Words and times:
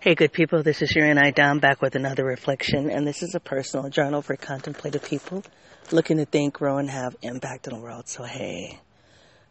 Hey, 0.00 0.14
good 0.14 0.32
people, 0.32 0.62
this 0.62 0.80
is 0.80 0.90
Sharon 0.90 1.18
I 1.18 1.32
down 1.32 1.58
back 1.58 1.82
with 1.82 1.96
another 1.96 2.24
reflection, 2.24 2.88
and 2.88 3.04
this 3.04 3.20
is 3.20 3.34
a 3.34 3.40
personal 3.40 3.90
journal 3.90 4.22
for 4.22 4.36
contemplative 4.36 5.02
people 5.02 5.42
looking 5.90 6.18
to 6.18 6.24
think, 6.24 6.54
grow, 6.54 6.78
and 6.78 6.88
have 6.88 7.16
impact 7.20 7.66
in 7.66 7.74
the 7.74 7.80
world. 7.80 8.06
So, 8.06 8.22
hey, 8.22 8.78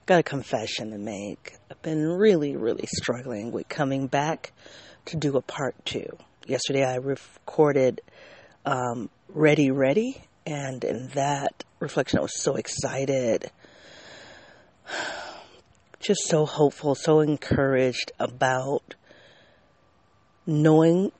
got 0.05 0.21
a 0.21 0.23
confession 0.23 0.91
to 0.91 0.97
make. 0.97 1.52
I've 1.70 1.81
been 1.81 2.07
really, 2.07 2.55
really 2.55 2.86
struggling 2.86 3.52
with 3.52 3.68
coming 3.68 4.07
back 4.07 4.54
to 5.07 5.18
do 5.18 5.36
a 5.36 5.41
part 5.41 5.75
two. 5.83 6.15
Yesterday, 6.46 6.86
I 6.86 6.95
recorded 6.95 8.00
um, 8.66 9.09
Ready, 9.27 9.70
Ready, 9.70 10.21
and 10.45 10.82
in 10.86 11.09
that 11.09 11.66
reflection, 11.82 12.20
I 12.20 12.21
was 12.21 12.41
so 12.41 12.55
excited, 12.55 13.52
just 16.00 16.21
so 16.23 16.45
hopeful, 16.45 16.95
so 16.95 17.20
encouraged 17.20 18.14
about 18.18 18.95
knowing 20.48 21.11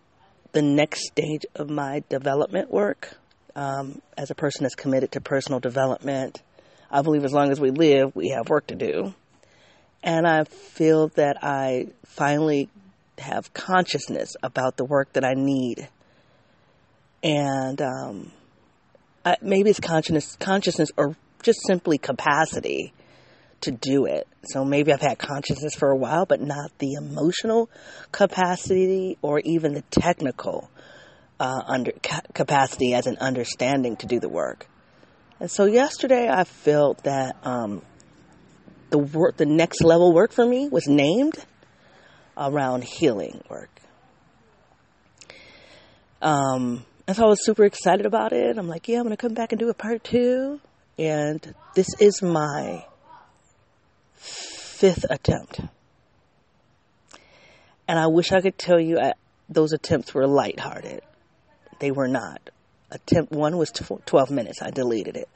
the 0.54 0.62
next 0.62 1.08
stage 1.08 1.46
of 1.56 1.70
my 1.70 2.02
development 2.10 2.72
work 2.72 3.16
um, 3.56 4.02
as 4.18 4.32
a 4.32 4.36
person 4.36 4.64
that's 4.64 4.76
committed 4.76 5.12
to 5.12 5.22
personal 5.22 5.60
development. 5.60 6.42
I 6.90 7.02
believe 7.02 7.26
as 7.26 7.34
long 7.34 7.52
as 7.52 7.60
we 7.60 7.70
live, 7.70 8.16
we 8.16 8.30
have 8.30 8.50
work 8.50 8.68
to 8.68 8.76
do. 8.76 9.14
And 10.02 10.26
I 10.26 10.46
feel 10.46 11.10
that 11.10 11.44
I 11.44 11.88
finally 12.06 12.70
have 13.18 13.54
consciousness 13.54 14.36
about 14.42 14.78
the 14.78 14.86
work 14.86 15.14
that 15.14 15.26
I 15.26 15.34
need. 15.34 15.90
And 17.22 17.82
um, 17.82 18.32
I, 19.26 19.36
maybe 19.42 19.70
it's 19.70 19.80
consciousness, 19.80 20.38
consciousness 20.40 20.90
or 20.96 21.18
just 21.44 21.60
simply 21.66 21.98
capacity 21.98 22.94
to 23.62 23.72
do 23.72 24.06
it. 24.06 24.28
So 24.44 24.64
maybe 24.64 24.94
I've 24.94 25.02
had 25.02 25.18
consciousness 25.18 25.76
for 25.76 25.90
a 25.90 25.96
while, 25.96 26.26
but 26.26 26.42
not 26.42 26.72
the 26.78 26.94
emotional 26.94 27.70
capacity 28.12 29.18
or 29.22 29.40
even 29.40 29.74
the 29.74 29.82
technical 29.92 30.70
uh, 31.40 31.62
under 31.66 31.92
ca- 31.92 32.22
capacity 32.34 32.94
as 32.94 33.08
an 33.08 33.18
understanding 33.18 33.96
to 33.98 34.08
do 34.08 34.20
the 34.20 34.30
work. 34.30 34.68
And 35.40 35.52
so 35.52 35.66
yesterday 35.66 36.30
I 36.30 36.44
felt 36.46 37.04
that 37.04 37.36
um, 37.44 37.82
the 38.90 38.98
work, 38.98 39.38
the 39.38 39.46
next 39.46 39.84
level 39.84 40.14
work 40.14 40.32
for 40.32 40.46
me 40.46 40.70
was 40.70 40.88
named 40.88 41.38
around 42.38 42.84
healing 42.84 43.44
work. 43.50 43.70
Um, 46.22 46.86
and 47.08 47.16
so 47.16 47.26
I 47.26 47.28
was 47.28 47.46
super 47.46 47.66
excited 47.66 48.06
about 48.06 48.34
it. 48.34 48.58
I'm 48.58 48.68
like, 48.68 48.88
yeah, 48.88 48.98
I'm 48.98 49.04
going 49.04 49.16
to 49.16 49.22
come 49.22 49.34
back 49.34 49.52
and 49.52 49.60
do 49.60 49.70
a 49.70 49.74
part 49.74 50.04
two. 50.04 50.60
And 50.98 51.54
this 51.76 51.88
is 52.00 52.22
my 52.22 52.86
fifth 54.18 55.06
attempt. 55.10 55.62
And 57.88 57.98
I 57.98 58.08
wish 58.08 58.32
I 58.32 58.42
could 58.42 58.58
tell 58.58 58.80
you 58.80 59.00
I, 59.00 59.14
those 59.50 59.72
attempts 59.72 60.14
were 60.14 60.28
lighthearted. 60.28 61.02
They 61.80 61.92
were 61.92 62.08
not. 62.08 62.50
Attempt 62.92 63.32
one 63.32 63.58
was 63.58 63.72
12 63.72 64.32
minutes. 64.32 64.62
I 64.62 64.72
deleted 64.72 65.16
it. 65.16 65.30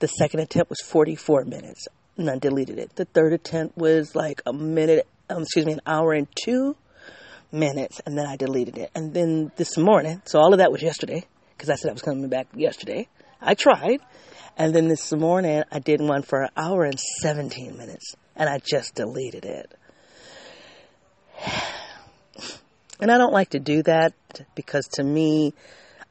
The 0.00 0.06
second 0.06 0.40
attempt 0.40 0.70
was 0.70 0.80
44 0.80 1.44
minutes 1.44 1.88
and 2.16 2.28
I 2.30 2.38
deleted 2.38 2.78
it. 2.78 2.94
The 2.96 3.06
third 3.06 3.32
attempt 3.32 3.76
was 3.76 4.14
like 4.14 4.42
a 4.46 4.52
minute, 4.52 5.06
um, 5.28 5.42
excuse 5.42 5.66
me, 5.66 5.72
an 5.72 5.80
hour 5.86 6.12
and 6.12 6.26
two 6.34 6.76
minutes 7.52 8.00
and 8.06 8.16
then 8.16 8.26
I 8.26 8.36
deleted 8.36 8.78
it. 8.78 8.90
And 8.94 9.14
then 9.14 9.50
this 9.56 9.76
morning, 9.76 10.22
so 10.24 10.38
all 10.38 10.52
of 10.52 10.58
that 10.58 10.72
was 10.72 10.82
yesterday 10.82 11.24
because 11.56 11.70
I 11.70 11.76
said 11.76 11.90
I 11.90 11.92
was 11.92 12.02
coming 12.02 12.28
back 12.28 12.48
yesterday. 12.54 13.08
I 13.40 13.54
tried. 13.54 14.00
And 14.56 14.74
then 14.74 14.88
this 14.88 15.12
morning 15.12 15.62
I 15.72 15.78
did 15.78 16.00
one 16.00 16.22
for 16.22 16.42
an 16.42 16.50
hour 16.56 16.84
and 16.84 16.98
17 17.22 17.76
minutes 17.76 18.14
and 18.40 18.48
I 18.48 18.58
just 18.58 18.96
deleted 18.96 19.44
it. 19.44 19.72
And 23.02 23.10
I 23.10 23.16
don't 23.16 23.32
like 23.32 23.48
to 23.50 23.58
do 23.58 23.82
that 23.84 24.12
because 24.54 24.86
to 24.96 25.02
me, 25.02 25.54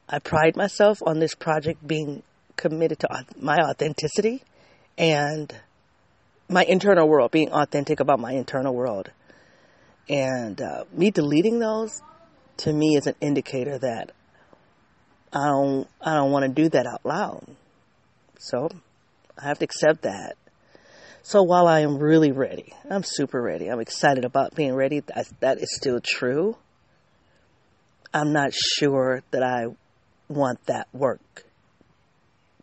I 0.08 0.18
pride 0.18 0.56
myself 0.56 0.98
on 1.06 1.20
this 1.20 1.36
project 1.36 1.86
being 1.86 2.24
committed 2.56 2.98
to 2.98 3.24
my 3.40 3.58
authenticity 3.58 4.42
and 4.98 5.54
my 6.48 6.64
internal 6.64 7.08
world, 7.08 7.30
being 7.30 7.52
authentic 7.52 8.00
about 8.00 8.18
my 8.18 8.32
internal 8.32 8.74
world. 8.74 9.12
And 10.08 10.60
uh, 10.60 10.82
me 10.92 11.12
deleting 11.12 11.60
those 11.60 12.02
to 12.56 12.72
me 12.72 12.96
is 12.96 13.06
an 13.06 13.14
indicator 13.20 13.78
that 13.78 14.10
I 15.32 15.46
don't 15.46 15.88
I 16.00 16.14
don't 16.14 16.32
want 16.32 16.44
to 16.44 16.62
do 16.62 16.70
that 16.70 16.86
out 16.86 17.06
loud. 17.06 17.46
So 18.40 18.68
I 19.38 19.46
have 19.46 19.60
to 19.60 19.64
accept 19.64 20.02
that. 20.02 20.36
So 21.22 21.42
while 21.42 21.66
I 21.66 21.80
am 21.80 21.98
really 21.98 22.32
ready, 22.32 22.72
I'm 22.88 23.02
super 23.04 23.40
ready. 23.40 23.68
I'm 23.68 23.80
excited 23.80 24.24
about 24.24 24.54
being 24.54 24.74
ready. 24.74 25.00
That, 25.00 25.28
that 25.40 25.58
is 25.58 25.74
still 25.76 26.00
true. 26.00 26.56
I'm 28.12 28.32
not 28.32 28.52
sure 28.54 29.22
that 29.30 29.42
I 29.42 29.66
want 30.28 30.64
that 30.66 30.88
work 30.92 31.44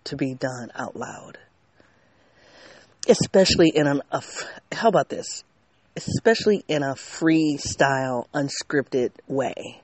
to 0.06 0.16
be 0.16 0.34
done 0.34 0.72
out 0.76 0.96
loud. 0.96 1.38
Especially 3.08 3.72
in 3.74 3.88
an, 3.88 4.02
a, 4.12 4.22
how 4.74 4.90
about 4.90 5.10
this? 5.10 5.44
Especially 5.96 6.64
in 6.68 6.84
a 6.84 6.96
freestyle, 6.96 8.26
unscripted 8.34 9.12
way. 9.28 9.82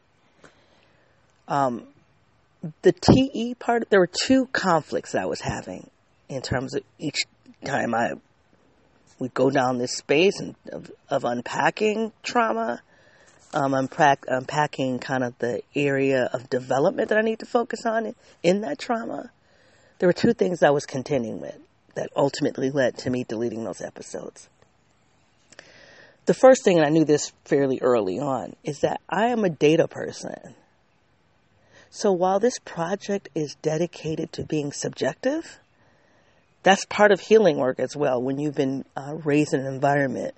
Um, 1.47 1.87
the 2.81 2.91
TE 2.91 3.55
part, 3.55 3.89
there 3.89 3.99
were 3.99 4.09
two 4.25 4.47
conflicts 4.47 5.15
I 5.15 5.25
was 5.25 5.41
having 5.41 5.89
in 6.29 6.41
terms 6.41 6.75
of 6.75 6.83
each 6.97 7.23
time 7.65 7.93
I 7.93 8.13
we 9.23 9.29
go 9.29 9.49
down 9.49 9.77
this 9.77 9.95
space 9.95 10.39
and, 10.39 10.53
of, 10.71 10.91
of 11.09 11.23
unpacking 11.23 12.11
trauma, 12.23 12.81
um, 13.53 13.73
unpack, 13.73 14.25
unpacking 14.27 14.99
kind 14.99 15.23
of 15.23 15.37
the 15.39 15.61
area 15.73 16.29
of 16.33 16.49
development 16.49 17.07
that 17.07 17.17
I 17.17 17.21
need 17.21 17.39
to 17.39 17.45
focus 17.45 17.85
on 17.85 18.07
in, 18.07 18.15
in 18.43 18.61
that 18.61 18.77
trauma. 18.79 19.31
There 19.99 20.09
were 20.09 20.13
two 20.13 20.33
things 20.33 20.61
I 20.61 20.71
was 20.71 20.85
contending 20.85 21.39
with 21.39 21.57
that 21.95 22.09
ultimately 22.17 22.69
led 22.69 22.97
to 22.99 23.09
me 23.09 23.23
deleting 23.23 23.63
those 23.63 23.81
episodes. 23.81 24.49
The 26.25 26.33
first 26.33 26.65
thing, 26.65 26.77
and 26.77 26.85
I 26.85 26.89
knew 26.89 27.05
this 27.05 27.31
fairly 27.45 27.79
early 27.81 28.19
on, 28.19 28.57
is 28.63 28.79
that 28.79 28.99
I 29.09 29.27
am 29.27 29.45
a 29.45 29.49
data 29.49 29.87
person. 29.87 30.55
So 31.89 32.11
while 32.11 32.39
this 32.39 32.59
project 32.59 33.29
is 33.35 33.55
dedicated 33.61 34.33
to 34.33 34.43
being 34.43 34.73
subjective, 34.73 35.59
that's 36.63 36.85
part 36.85 37.11
of 37.11 37.19
healing 37.19 37.57
work 37.57 37.79
as 37.79 37.95
well. 37.95 38.21
When 38.21 38.39
you've 38.39 38.55
been 38.55 38.85
uh, 38.95 39.15
raised 39.23 39.53
in 39.53 39.59
an 39.59 39.73
environment 39.73 40.33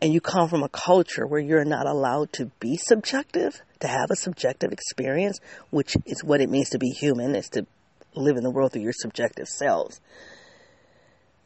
and 0.00 0.12
you 0.12 0.20
come 0.20 0.48
from 0.48 0.62
a 0.62 0.68
culture 0.68 1.26
where 1.26 1.40
you're 1.40 1.64
not 1.64 1.86
allowed 1.86 2.32
to 2.34 2.46
be 2.60 2.76
subjective, 2.76 3.60
to 3.80 3.88
have 3.88 4.10
a 4.10 4.16
subjective 4.16 4.72
experience, 4.72 5.40
which 5.70 5.96
is 6.06 6.22
what 6.22 6.40
it 6.40 6.48
means 6.48 6.70
to 6.70 6.78
be 6.78 6.90
human, 6.90 7.34
is 7.34 7.48
to 7.50 7.66
live 8.14 8.36
in 8.36 8.42
the 8.42 8.50
world 8.50 8.72
through 8.72 8.82
your 8.82 8.92
subjective 8.92 9.48
selves. 9.48 10.00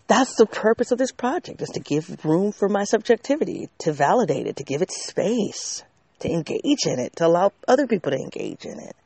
That's 0.07 0.35
the 0.35 0.47
purpose 0.47 0.91
of 0.91 0.99
this 0.99 1.13
project, 1.13 1.63
is 1.63 1.69
to 1.71 1.81
give 1.81 2.25
room 2.25 2.51
for 2.53 2.69
my 2.69 2.85
subjectivity, 2.85 3.69
to 3.79 3.93
validate 3.93 4.47
it, 4.47 4.57
to 4.57 4.65
give 4.65 4.83
it 4.83 4.91
space, 4.91 5.85
to 6.19 6.29
engage 6.29 6.87
in 6.87 6.99
it, 6.99 7.17
to 7.17 7.27
allow 7.27 7.53
other 7.69 7.87
people 7.87 8.11
to 8.11 8.19
engage 8.19 8.65
in 8.65 8.79
it. 8.81 8.97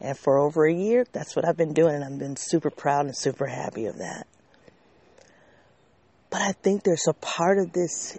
And 0.00 0.16
for 0.16 0.38
over 0.38 0.66
a 0.66 0.72
year, 0.72 1.06
that's 1.12 1.36
what 1.36 1.46
I've 1.46 1.56
been 1.56 1.74
doing, 1.74 1.94
and 1.94 2.04
I've 2.04 2.18
been 2.18 2.36
super 2.36 2.70
proud 2.70 3.04
and 3.06 3.16
super 3.16 3.46
happy 3.46 3.86
of 3.86 3.98
that. 3.98 4.26
But 6.36 6.42
I 6.42 6.52
think 6.52 6.82
there's 6.82 7.08
a 7.08 7.14
part 7.14 7.56
of 7.56 7.72
this 7.72 8.18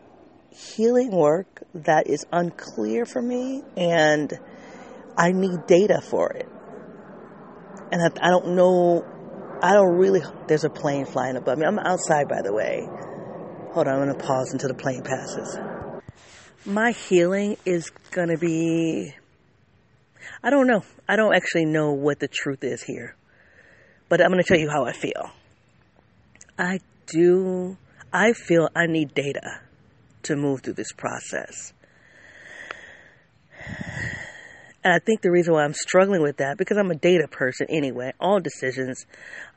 healing 0.49 1.11
work 1.11 1.45
that 1.75 2.07
is 2.07 2.25
unclear 2.31 3.05
for 3.05 3.21
me, 3.21 3.61
and 3.75 4.39
I 5.15 5.33
need 5.33 5.67
data 5.67 6.01
for 6.01 6.31
it. 6.31 6.49
And 7.91 8.01
I, 8.01 8.25
I 8.25 8.29
don't 8.31 8.55
know, 8.55 9.05
I 9.61 9.73
don't 9.73 9.99
really, 9.99 10.23
there's 10.47 10.63
a 10.63 10.69
plane 10.71 11.05
flying 11.05 11.35
above 11.35 11.59
me. 11.59 11.67
I'm 11.67 11.77
outside, 11.77 12.27
by 12.27 12.41
the 12.41 12.51
way. 12.51 12.89
Hold 13.73 13.87
on, 13.87 13.93
I'm 13.93 13.99
going 14.05 14.15
to 14.15 14.23
pause 14.23 14.51
until 14.51 14.69
the 14.69 14.73
plane 14.73 15.03
passes. 15.03 15.55
My 16.65 16.93
healing 16.93 17.55
is 17.65 17.91
going 18.09 18.29
to 18.29 18.37
be, 18.39 19.13
I 20.41 20.49
don't 20.49 20.65
know. 20.65 20.81
I 21.07 21.17
don't 21.17 21.35
actually 21.35 21.65
know 21.65 21.91
what 21.91 22.19
the 22.19 22.27
truth 22.27 22.63
is 22.63 22.81
here. 22.81 23.15
But 24.09 24.21
I'm 24.21 24.31
going 24.31 24.41
to 24.41 24.47
tell 24.47 24.57
you 24.57 24.71
how 24.71 24.85
I 24.85 24.93
feel. 24.93 25.29
I 26.57 26.79
do 27.05 27.77
I 28.11 28.33
feel 28.33 28.69
I 28.75 28.87
need 28.87 29.13
data 29.13 29.61
to 30.23 30.35
move 30.35 30.61
through 30.61 30.73
this 30.73 30.91
process. 30.91 31.73
And 34.83 34.93
I 34.93 34.99
think 34.99 35.21
the 35.21 35.31
reason 35.31 35.53
why 35.53 35.63
I'm 35.63 35.73
struggling 35.73 36.21
with 36.21 36.37
that, 36.37 36.57
because 36.57 36.77
I'm 36.77 36.91
a 36.91 36.95
data 36.95 37.27
person 37.27 37.67
anyway, 37.69 38.13
all 38.21 38.39
decisions 38.39 39.05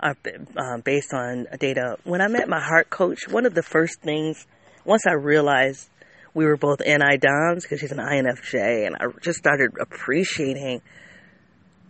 are 0.00 0.16
um, 0.56 0.80
based 0.80 1.14
on 1.14 1.46
data. 1.60 1.98
When 2.02 2.20
I 2.20 2.26
met 2.26 2.48
my 2.48 2.60
heart 2.60 2.90
coach, 2.90 3.28
one 3.28 3.46
of 3.46 3.54
the 3.54 3.62
first 3.62 4.00
things, 4.00 4.46
once 4.84 5.06
I 5.06 5.12
realized 5.12 5.88
we 6.34 6.46
were 6.46 6.56
both 6.56 6.80
NI 6.80 7.16
DOMs, 7.18 7.62
because 7.62 7.80
she's 7.80 7.92
an 7.92 7.98
INFJ, 7.98 8.86
and 8.86 8.96
I 8.96 9.06
just 9.22 9.38
started 9.38 9.70
appreciating 9.80 10.80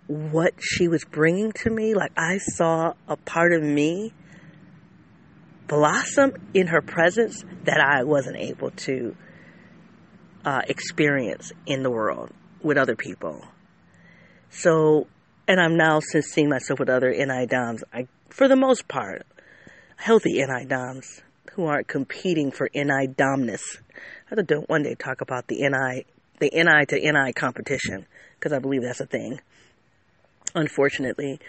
what 0.07 0.53
she 0.61 0.89
was 0.89 1.05
bringing 1.05 1.53
to 1.53 1.71
me. 1.71 1.95
Like 1.95 2.13
I 2.17 2.39
saw 2.39 2.93
a 3.09 3.17
part 3.17 3.53
of 3.53 3.63
me 3.63 4.13
blossom 5.71 6.33
in 6.53 6.67
her 6.67 6.83
presence 6.83 7.45
that 7.65 7.81
I 7.81 8.03
wasn't 8.03 8.37
able 8.37 8.73
to 8.73 9.17
uh, 10.45 10.63
experience 10.69 11.53
in 11.65 11.85
the 11.85 11.91
world. 11.91 12.33
with 12.63 12.77
other 12.77 12.97
people. 12.97 13.43
So, 14.51 15.07
and 15.49 15.59
I'm 15.59 15.79
now 15.79 16.01
since 16.01 16.27
seeing 16.27 16.51
myself 16.51 16.79
with 16.79 16.91
other 16.91 17.11
NI 17.11 17.47
DOMs, 17.47 17.83
I, 17.91 18.07
for 18.29 18.49
the 18.49 18.57
most 18.57 18.87
part, 18.87 19.27
healthy 19.97 20.35
NI 20.35 20.67
DOMs 20.67 21.23
who 21.53 21.65
aren't 21.65 21.89
competing 21.89 22.51
for 22.51 22.69
NI 22.75 23.07
domness. 23.09 23.63
I 24.31 24.35
have 24.35 24.47
to 24.47 24.57
one 24.67 24.83
day 24.83 24.95
talk 24.95 25.23
about 25.23 25.47
the 25.47 25.63
NI, 25.63 26.05
the 26.39 26.51
NI 26.53 26.85
to 26.87 27.13
NI 27.13 27.33
competition, 27.33 28.05
because 28.35 28.53
I 28.53 28.59
believe 28.59 28.83
that's 28.83 29.01
a 29.01 29.07
thing. 29.07 29.41
Unfortunately. 30.55 31.41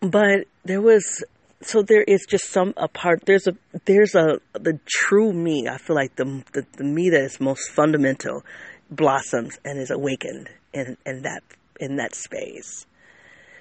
But 0.00 0.48
there 0.64 0.82
was 0.82 1.24
so 1.64 1.82
there 1.82 2.02
is 2.02 2.26
just 2.28 2.50
some 2.50 2.74
a 2.76 2.88
part 2.88 3.24
there's 3.26 3.46
a 3.46 3.56
there's 3.84 4.14
a 4.14 4.40
the 4.52 4.78
true 4.86 5.32
me 5.32 5.66
i 5.68 5.78
feel 5.78 5.96
like 5.96 6.14
the 6.16 6.24
the, 6.52 6.66
the 6.76 6.84
me 6.84 7.10
that 7.10 7.22
is 7.22 7.40
most 7.40 7.70
fundamental 7.70 8.42
blossoms 8.90 9.58
and 9.64 9.80
is 9.80 9.90
awakened 9.90 10.48
in 10.72 10.96
in 11.06 11.22
that 11.22 11.42
in 11.80 11.96
that 11.96 12.14
space. 12.14 12.86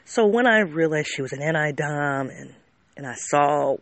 So 0.06 0.26
when 0.26 0.48
i 0.48 0.60
realized 0.60 1.08
she 1.08 1.22
was 1.22 1.34
an 1.34 1.40
ni-dom 1.40 2.30
and 2.30 2.54
and 2.98 3.08
i 3.08 3.16
saw 3.16 3.78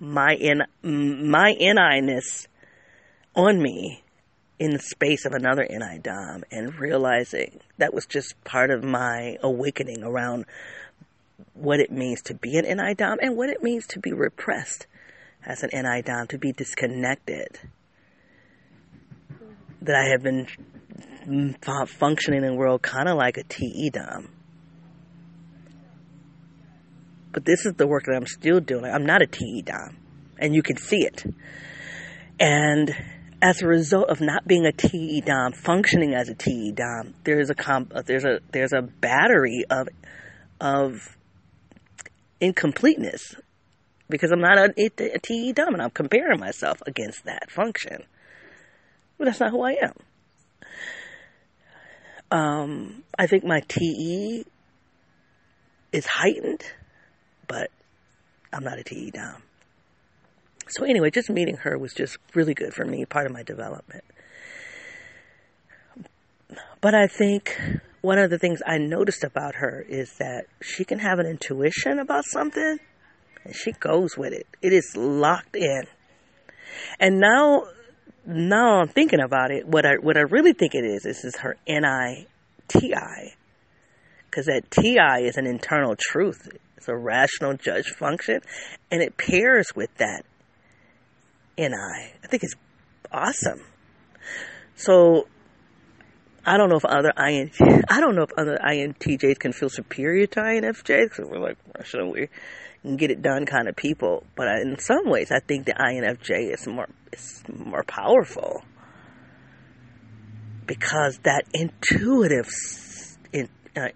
my 0.00 0.34
in 0.34 0.62
my 0.82 1.52
ni-ness 1.52 2.48
on 3.34 3.62
me 3.62 4.02
in 4.58 4.72
the 4.72 4.80
space 4.80 5.24
of 5.24 5.32
another 5.32 5.66
ni-dom 5.70 6.42
and 6.50 6.74
realizing 6.78 7.60
that 7.78 7.94
was 7.94 8.06
just 8.06 8.34
part 8.44 8.70
of 8.70 8.82
my 8.82 9.36
awakening 9.42 10.02
around 10.02 10.44
what 11.54 11.80
it 11.80 11.90
means 11.90 12.22
to 12.22 12.34
be 12.34 12.56
an 12.56 12.64
NIDOM 12.64 13.16
and 13.20 13.36
what 13.36 13.48
it 13.48 13.62
means 13.62 13.86
to 13.88 14.00
be 14.00 14.12
repressed 14.12 14.86
as 15.44 15.62
an 15.62 15.70
NIDOM, 15.70 16.28
to 16.28 16.38
be 16.38 16.52
disconnected. 16.52 17.58
That 19.82 19.94
I 19.94 20.10
have 20.10 20.22
been 20.22 20.46
functioning 21.86 22.42
in 22.42 22.50
the 22.52 22.54
world 22.54 22.82
kind 22.82 23.08
of 23.08 23.16
like 23.16 23.36
a 23.36 23.44
TE 23.44 23.90
DOM. 23.90 24.28
But 27.32 27.44
this 27.44 27.64
is 27.66 27.74
the 27.74 27.86
work 27.86 28.04
that 28.06 28.16
I'm 28.16 28.26
still 28.26 28.60
doing. 28.60 28.86
I'm 28.86 29.06
not 29.06 29.22
a 29.22 29.26
TE 29.26 29.62
DOM, 29.62 29.96
and 30.38 30.54
you 30.54 30.62
can 30.62 30.76
see 30.76 31.04
it. 31.04 31.24
And 32.40 32.94
as 33.40 33.62
a 33.62 33.66
result 33.66 34.08
of 34.08 34.20
not 34.20 34.46
being 34.46 34.66
a 34.66 34.72
TE 34.72 35.20
DOM, 35.20 35.52
functioning 35.52 36.14
as 36.14 36.28
a 36.28 36.34
TE 36.34 36.72
DOM, 36.72 37.14
there's 37.24 37.50
a 37.50 37.54
comp, 37.54 37.92
there's 38.06 38.24
a 38.24 38.40
there's 38.52 38.72
a 38.72 38.82
battery 38.82 39.64
of 39.70 39.88
of 40.60 41.16
incompleteness 42.40 43.34
because 44.08 44.30
I'm 44.30 44.40
not 44.40 44.58
a, 44.58 44.72
a 44.76 45.18
TE 45.18 45.52
dom 45.52 45.74
and 45.74 45.82
I'm 45.82 45.90
comparing 45.90 46.40
myself 46.40 46.82
against 46.86 47.24
that 47.24 47.50
function. 47.50 48.04
But 49.18 49.26
that's 49.26 49.40
not 49.40 49.50
who 49.50 49.62
I 49.62 49.76
am. 49.82 49.94
Um, 52.30 53.02
I 53.18 53.26
think 53.26 53.44
my 53.44 53.60
TE 53.66 54.44
is 55.92 56.06
heightened, 56.06 56.62
but 57.46 57.70
I'm 58.52 58.64
not 58.64 58.78
a 58.78 58.84
TE 58.84 59.10
dom. 59.10 59.42
So 60.68 60.84
anyway, 60.84 61.10
just 61.10 61.30
meeting 61.30 61.56
her 61.58 61.78
was 61.78 61.94
just 61.94 62.18
really 62.34 62.54
good 62.54 62.74
for 62.74 62.84
me, 62.84 63.04
part 63.06 63.26
of 63.26 63.32
my 63.32 63.42
development. 63.42 64.04
But 66.80 66.94
I 66.94 67.06
think 67.06 67.58
one 68.00 68.18
of 68.18 68.30
the 68.30 68.38
things 68.38 68.60
I 68.66 68.78
noticed 68.78 69.24
about 69.24 69.56
her 69.56 69.84
is 69.88 70.12
that 70.18 70.46
she 70.62 70.84
can 70.84 70.98
have 71.00 71.18
an 71.18 71.26
intuition 71.26 71.98
about 71.98 72.24
something 72.24 72.78
and 73.44 73.54
she 73.54 73.72
goes 73.72 74.16
with 74.16 74.32
it. 74.32 74.46
It 74.62 74.72
is 74.72 74.94
locked 74.96 75.56
in. 75.56 75.82
And 77.00 77.18
now, 77.18 77.64
now 78.26 78.80
I'm 78.80 78.88
thinking 78.88 79.20
about 79.20 79.50
it. 79.50 79.66
What 79.66 79.84
I, 79.84 79.94
what 80.00 80.16
I 80.16 80.22
really 80.22 80.52
think 80.52 80.74
it 80.74 80.84
is, 80.84 81.06
is, 81.06 81.24
is 81.24 81.36
her 81.38 81.56
N-I-T-I. 81.66 83.34
Cause 84.30 84.44
that 84.44 84.70
T-I 84.70 85.20
is 85.20 85.36
an 85.36 85.46
internal 85.46 85.96
truth. 85.98 86.48
It's 86.76 86.88
a 86.88 86.94
rational 86.94 87.54
judge 87.54 87.88
function 87.98 88.40
and 88.90 89.02
it 89.02 89.16
pairs 89.16 89.74
with 89.74 89.92
that 89.96 90.22
N-I. 91.56 92.12
I 92.22 92.26
think 92.28 92.44
it's 92.44 92.54
awesome. 93.10 93.64
So 94.76 95.26
I 96.48 96.56
don't 96.56 96.70
know 96.70 96.76
if 96.76 96.84
other 96.86 97.12
IN, 97.18 97.50
I 97.90 98.00
don't 98.00 98.14
know 98.14 98.22
if 98.22 98.32
other 98.38 98.56
INTJs 98.56 99.38
can 99.38 99.52
feel 99.52 99.68
superior 99.68 100.26
to 100.28 100.40
INFJs 100.40 101.10
because 101.10 101.26
we're 101.28 101.40
like, 101.40 101.58
shouldn't 101.84 102.10
we 102.10 102.28
get 102.96 103.10
it 103.10 103.20
done 103.20 103.44
kind 103.44 103.68
of 103.68 103.76
people? 103.76 104.24
But 104.34 104.48
in 104.62 104.78
some 104.78 105.10
ways, 105.10 105.30
I 105.30 105.40
think 105.40 105.66
the 105.66 105.74
INFJ 105.74 106.54
is 106.54 106.66
more 106.66 106.88
is 107.12 107.42
more 107.54 107.84
powerful 107.84 108.62
because 110.66 111.18
that 111.24 111.44
intuitive 111.52 112.48
in, 113.30 113.50
uh, 113.76 113.88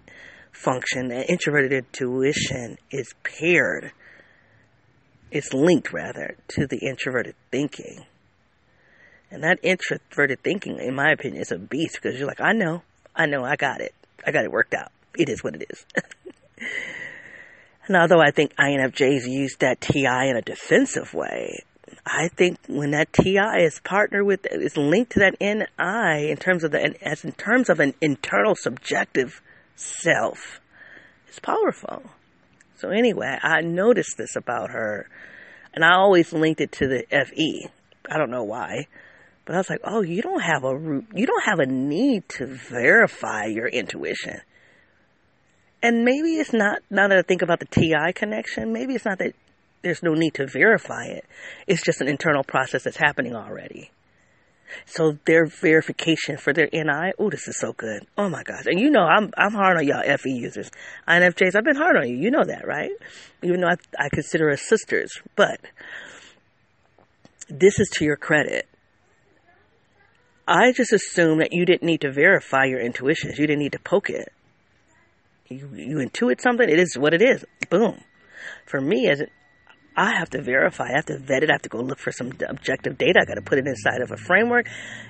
function, 0.51 1.07
that 1.07 1.31
introverted 1.31 1.71
intuition, 1.71 2.77
is 2.91 3.15
paired. 3.23 3.93
It's 5.31 5.53
linked 5.55 5.91
rather 5.91 6.37
to 6.49 6.67
the 6.67 6.77
introverted 6.87 7.33
thinking. 7.51 8.05
And 9.33 9.43
that 9.43 9.57
introverted 9.63 10.43
thinking, 10.43 10.77
in 10.77 10.93
my 10.93 11.11
opinion, 11.11 11.41
is 11.41 11.51
a 11.51 11.57
beast 11.57 11.95
because 11.95 12.19
you're 12.19 12.27
like, 12.27 12.39
I 12.39 12.53
know, 12.53 12.83
I 13.15 13.25
know, 13.25 13.43
I 13.43 13.55
got 13.55 13.81
it. 13.81 13.95
I 14.23 14.31
got 14.31 14.45
it 14.45 14.51
worked 14.51 14.75
out. 14.75 14.91
It 15.17 15.27
is 15.27 15.43
what 15.43 15.55
it 15.55 15.65
is. 15.71 15.85
and 17.87 17.97
although 17.97 18.21
I 18.21 18.29
think 18.29 18.55
INFJs 18.57 19.27
use 19.27 19.55
that 19.57 19.81
TI 19.81 20.29
in 20.29 20.37
a 20.37 20.41
defensive 20.43 21.15
way, 21.15 21.63
I 22.05 22.27
think 22.27 22.59
when 22.67 22.91
that 22.91 23.11
TI 23.11 23.63
is 23.63 23.81
partnered 23.83 24.23
with, 24.27 24.45
is 24.51 24.77
linked 24.77 25.13
to 25.13 25.19
that 25.21 25.41
NI 25.41 26.29
in 26.29 26.37
terms 26.37 26.63
of 26.63 26.69
the, 26.69 26.95
as 27.01 27.25
in 27.25 27.31
terms 27.31 27.69
of 27.69 27.79
an 27.79 27.95
internal 28.01 28.53
subjective 28.55 29.41
self, 29.75 30.61
it's 31.27 31.39
powerful. 31.39 32.03
So 32.77 32.89
anyway, 32.89 33.39
I 33.41 33.61
noticed 33.61 34.15
this 34.15 34.35
about 34.35 34.69
her, 34.69 35.09
and 35.73 35.83
I 35.83 35.93
always 35.95 36.33
linked 36.33 36.61
it 36.61 36.71
to 36.73 36.87
the 36.87 37.05
FE. 37.09 37.67
I 38.11 38.17
don't 38.17 38.29
know 38.29 38.43
why. 38.43 38.87
But 39.45 39.55
I 39.55 39.57
was 39.57 39.69
like, 39.69 39.81
oh, 39.83 40.01
you 40.01 40.21
don't 40.21 40.41
have 40.41 40.63
a 40.63 40.75
root, 40.75 41.05
you 41.13 41.25
don't 41.25 41.43
have 41.43 41.59
a 41.59 41.65
need 41.65 42.29
to 42.37 42.45
verify 42.45 43.45
your 43.45 43.67
intuition. 43.67 44.39
And 45.81 46.05
maybe 46.05 46.35
it's 46.35 46.53
not, 46.53 46.79
now 46.89 47.09
that 47.09 47.17
I 47.17 47.21
think 47.23 47.41
about 47.41 47.59
the 47.59 47.65
TI 47.65 48.13
connection, 48.13 48.71
maybe 48.71 48.95
it's 48.95 49.03
not 49.03 49.19
that 49.19 49.33
there's 49.81 50.01
no 50.01 50.13
need 50.13 50.35
to 50.35 50.47
verify 50.47 51.05
it. 51.07 51.25
It's 51.67 51.83
just 51.83 51.99
an 51.99 52.07
internal 52.07 52.43
process 52.43 52.83
that's 52.83 52.95
happening 52.95 53.35
already. 53.35 53.91
So 54.85 55.17
their 55.25 55.45
verification 55.45 56.37
for 56.37 56.53
their 56.53 56.69
NI, 56.71 57.11
oh, 57.19 57.29
this 57.29 57.49
is 57.49 57.59
so 57.59 57.73
good. 57.73 58.07
Oh 58.17 58.29
my 58.29 58.43
gosh. 58.43 58.65
And 58.65 58.79
you 58.79 58.89
know, 58.89 59.03
I'm, 59.03 59.31
I'm 59.37 59.51
hard 59.51 59.77
on 59.77 59.85
y'all 59.85 60.17
FE 60.17 60.31
users. 60.31 60.71
INFJs, 61.07 61.53
I've 61.53 61.65
been 61.65 61.75
hard 61.75 61.97
on 61.97 62.07
you. 62.07 62.15
You 62.15 62.31
know 62.31 62.45
that, 62.45 62.65
right? 62.65 62.91
Even 63.43 63.59
though 63.59 63.67
I, 63.67 63.75
I 63.99 64.09
consider 64.11 64.49
us 64.49 64.61
sisters. 64.61 65.11
But 65.35 65.59
this 67.49 67.77
is 67.77 67.89
to 67.95 68.05
your 68.05 68.15
credit 68.15 68.67
I 70.47 70.71
just 70.73 70.91
assumed 70.91 71.41
that 71.41 71.53
you 71.53 71.65
didn't 71.65 71.83
need 71.83 72.01
to 72.01 72.11
verify 72.11 72.65
your 72.65 72.79
intuitions. 72.79 73.37
You 73.37 73.47
didn't 73.47 73.61
need 73.61 73.71
to 73.73 73.79
poke 73.79 74.09
it. 74.09 74.31
You, 75.47 75.69
you 75.73 75.97
intuit 75.97 76.41
something, 76.41 76.67
it 76.67 76.79
is 76.79 76.97
what 76.97 77.13
it 77.13 77.21
is. 77.21 77.45
Boom. 77.69 78.01
For 78.65 78.81
me, 78.81 79.07
as 79.09 79.21
it, 79.21 79.29
I 79.95 80.15
have 80.17 80.29
to 80.31 80.41
verify, 80.41 80.85
I 80.85 80.95
have 80.95 81.05
to 81.05 81.17
vet 81.17 81.43
it, 81.43 81.49
I 81.49 81.53
have 81.53 81.61
to 81.63 81.69
go 81.69 81.79
look 81.79 81.99
for 81.99 82.11
some 82.11 82.31
objective 82.47 82.97
data, 82.97 83.19
I 83.21 83.25
got 83.25 83.35
to 83.35 83.41
put 83.41 83.59
it 83.59 83.67
inside 83.67 84.01
of 84.01 84.11
a 84.11 84.17
framework. 84.17 84.67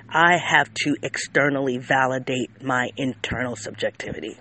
I 0.08 0.36
have 0.36 0.72
to 0.74 0.96
externally 1.02 1.78
validate 1.78 2.62
my 2.62 2.90
internal 2.96 3.56
subjectivity. 3.56 4.36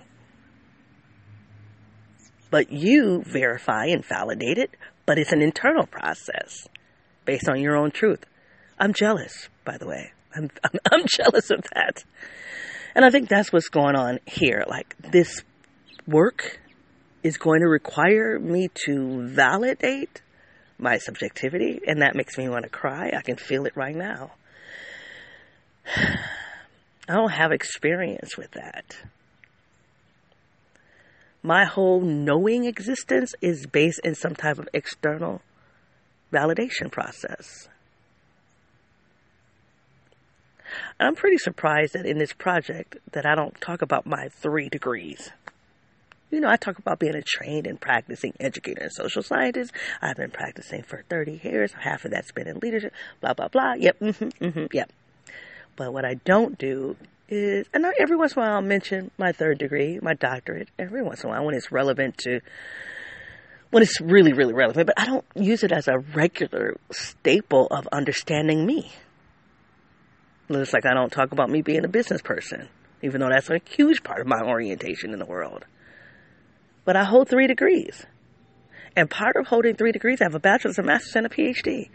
But 2.51 2.71
you 2.71 3.23
verify 3.25 3.85
and 3.85 4.05
validate 4.05 4.57
it, 4.57 4.75
but 5.05 5.17
it's 5.17 5.31
an 5.31 5.41
internal 5.41 5.87
process 5.87 6.67
based 7.25 7.47
on 7.47 7.59
your 7.59 7.75
own 7.75 7.91
truth. 7.91 8.25
I'm 8.77 8.93
jealous, 8.93 9.49
by 9.65 9.77
the 9.77 9.87
way. 9.87 10.11
I'm, 10.35 10.49
I'm, 10.91 11.05
jealous 11.07 11.51
of 11.51 11.63
that. 11.73 12.03
And 12.95 13.03
I 13.03 13.09
think 13.09 13.29
that's 13.29 13.51
what's 13.51 13.69
going 13.69 13.95
on 13.95 14.19
here. 14.25 14.63
Like 14.67 14.95
this 14.99 15.41
work 16.07 16.59
is 17.23 17.37
going 17.37 17.61
to 17.61 17.67
require 17.67 18.39
me 18.39 18.69
to 18.85 19.27
validate 19.27 20.21
my 20.77 20.97
subjectivity, 20.97 21.79
and 21.87 22.01
that 22.01 22.15
makes 22.15 22.37
me 22.37 22.49
want 22.49 22.63
to 22.63 22.69
cry. 22.69 23.11
I 23.15 23.21
can 23.21 23.37
feel 23.37 23.65
it 23.65 23.75
right 23.75 23.95
now. 23.95 24.31
I 27.07 27.15
don't 27.15 27.31
have 27.31 27.51
experience 27.51 28.37
with 28.37 28.51
that. 28.51 28.97
My 31.41 31.65
whole 31.65 31.99
knowing 31.99 32.65
existence 32.65 33.35
is 33.41 33.65
based 33.67 33.99
in 34.03 34.15
some 34.15 34.33
type 34.33 34.59
of 34.59 34.69
external 34.73 35.41
validation 36.31 36.89
process. 36.89 37.67
I'm 40.99 41.15
pretty 41.15 41.37
surprised 41.37 41.93
that 41.93 42.05
in 42.05 42.17
this 42.17 42.33
project 42.33 42.97
that 43.11 43.25
I 43.25 43.35
don't 43.35 43.59
talk 43.59 43.81
about 43.81 44.05
my 44.05 44.29
three 44.29 44.69
degrees. 44.69 45.31
You 46.31 46.39
know, 46.39 46.49
I 46.49 46.55
talk 46.55 46.79
about 46.79 46.97
being 46.97 47.13
a 47.13 47.21
trained 47.21 47.67
and 47.67 47.79
practicing 47.79 48.33
educator 48.39 48.81
and 48.81 48.91
social 48.91 49.21
scientist. 49.21 49.71
I've 50.01 50.17
been 50.17 50.31
practicing 50.31 50.81
for 50.81 51.03
30 51.07 51.41
years. 51.43 51.73
Half 51.73 52.05
of 52.05 52.11
that's 52.11 52.31
been 52.31 52.47
in 52.47 52.57
leadership. 52.57 52.91
Blah, 53.21 53.35
blah, 53.35 53.49
blah. 53.49 53.73
Yep. 53.77 53.99
Mm-hmm, 53.99 54.43
mm-hmm, 54.43 54.65
yep. 54.71 54.91
But 55.75 55.93
what 55.93 56.05
I 56.05 56.15
don't 56.25 56.57
do 56.57 56.95
is, 57.29 57.67
and 57.73 57.85
every 57.99 58.15
once 58.15 58.33
in 58.33 58.41
a 58.41 58.45
while 58.45 58.55
I'll 58.55 58.61
mention 58.61 59.11
my 59.17 59.31
third 59.31 59.59
degree, 59.59 59.99
my 60.01 60.13
doctorate, 60.13 60.69
every 60.79 61.03
once 61.03 61.23
in 61.23 61.29
a 61.29 61.33
while 61.33 61.45
when 61.45 61.55
it's 61.55 61.71
relevant 61.71 62.17
to, 62.19 62.41
when 63.69 63.83
it's 63.83 63.99
really, 64.01 64.33
really 64.33 64.53
relevant, 64.53 64.87
but 64.87 64.99
I 64.99 65.05
don't 65.05 65.25
use 65.35 65.63
it 65.63 65.71
as 65.71 65.87
a 65.87 65.97
regular 65.97 66.77
staple 66.91 67.67
of 67.67 67.87
understanding 67.91 68.65
me. 68.65 68.91
It's 70.49 70.73
like 70.73 70.85
I 70.85 70.93
don't 70.93 71.11
talk 71.11 71.31
about 71.31 71.49
me 71.49 71.61
being 71.61 71.85
a 71.85 71.87
business 71.87 72.21
person, 72.21 72.67
even 73.01 73.21
though 73.21 73.29
that's 73.29 73.49
a 73.49 73.59
huge 73.69 74.03
part 74.03 74.21
of 74.21 74.27
my 74.27 74.41
orientation 74.41 75.11
in 75.11 75.19
the 75.19 75.25
world. 75.25 75.65
But 76.85 76.95
I 76.95 77.03
hold 77.05 77.29
three 77.29 77.47
degrees. 77.47 78.05
And 78.95 79.09
part 79.09 79.35
of 79.37 79.47
holding 79.47 79.75
three 79.75 79.91
degrees, 79.91 80.21
I 80.21 80.25
have 80.25 80.35
a 80.35 80.39
bachelor's, 80.39 80.77
a 80.77 80.83
master's, 80.83 81.15
and 81.15 81.25
a 81.25 81.29
PhD. 81.29 81.89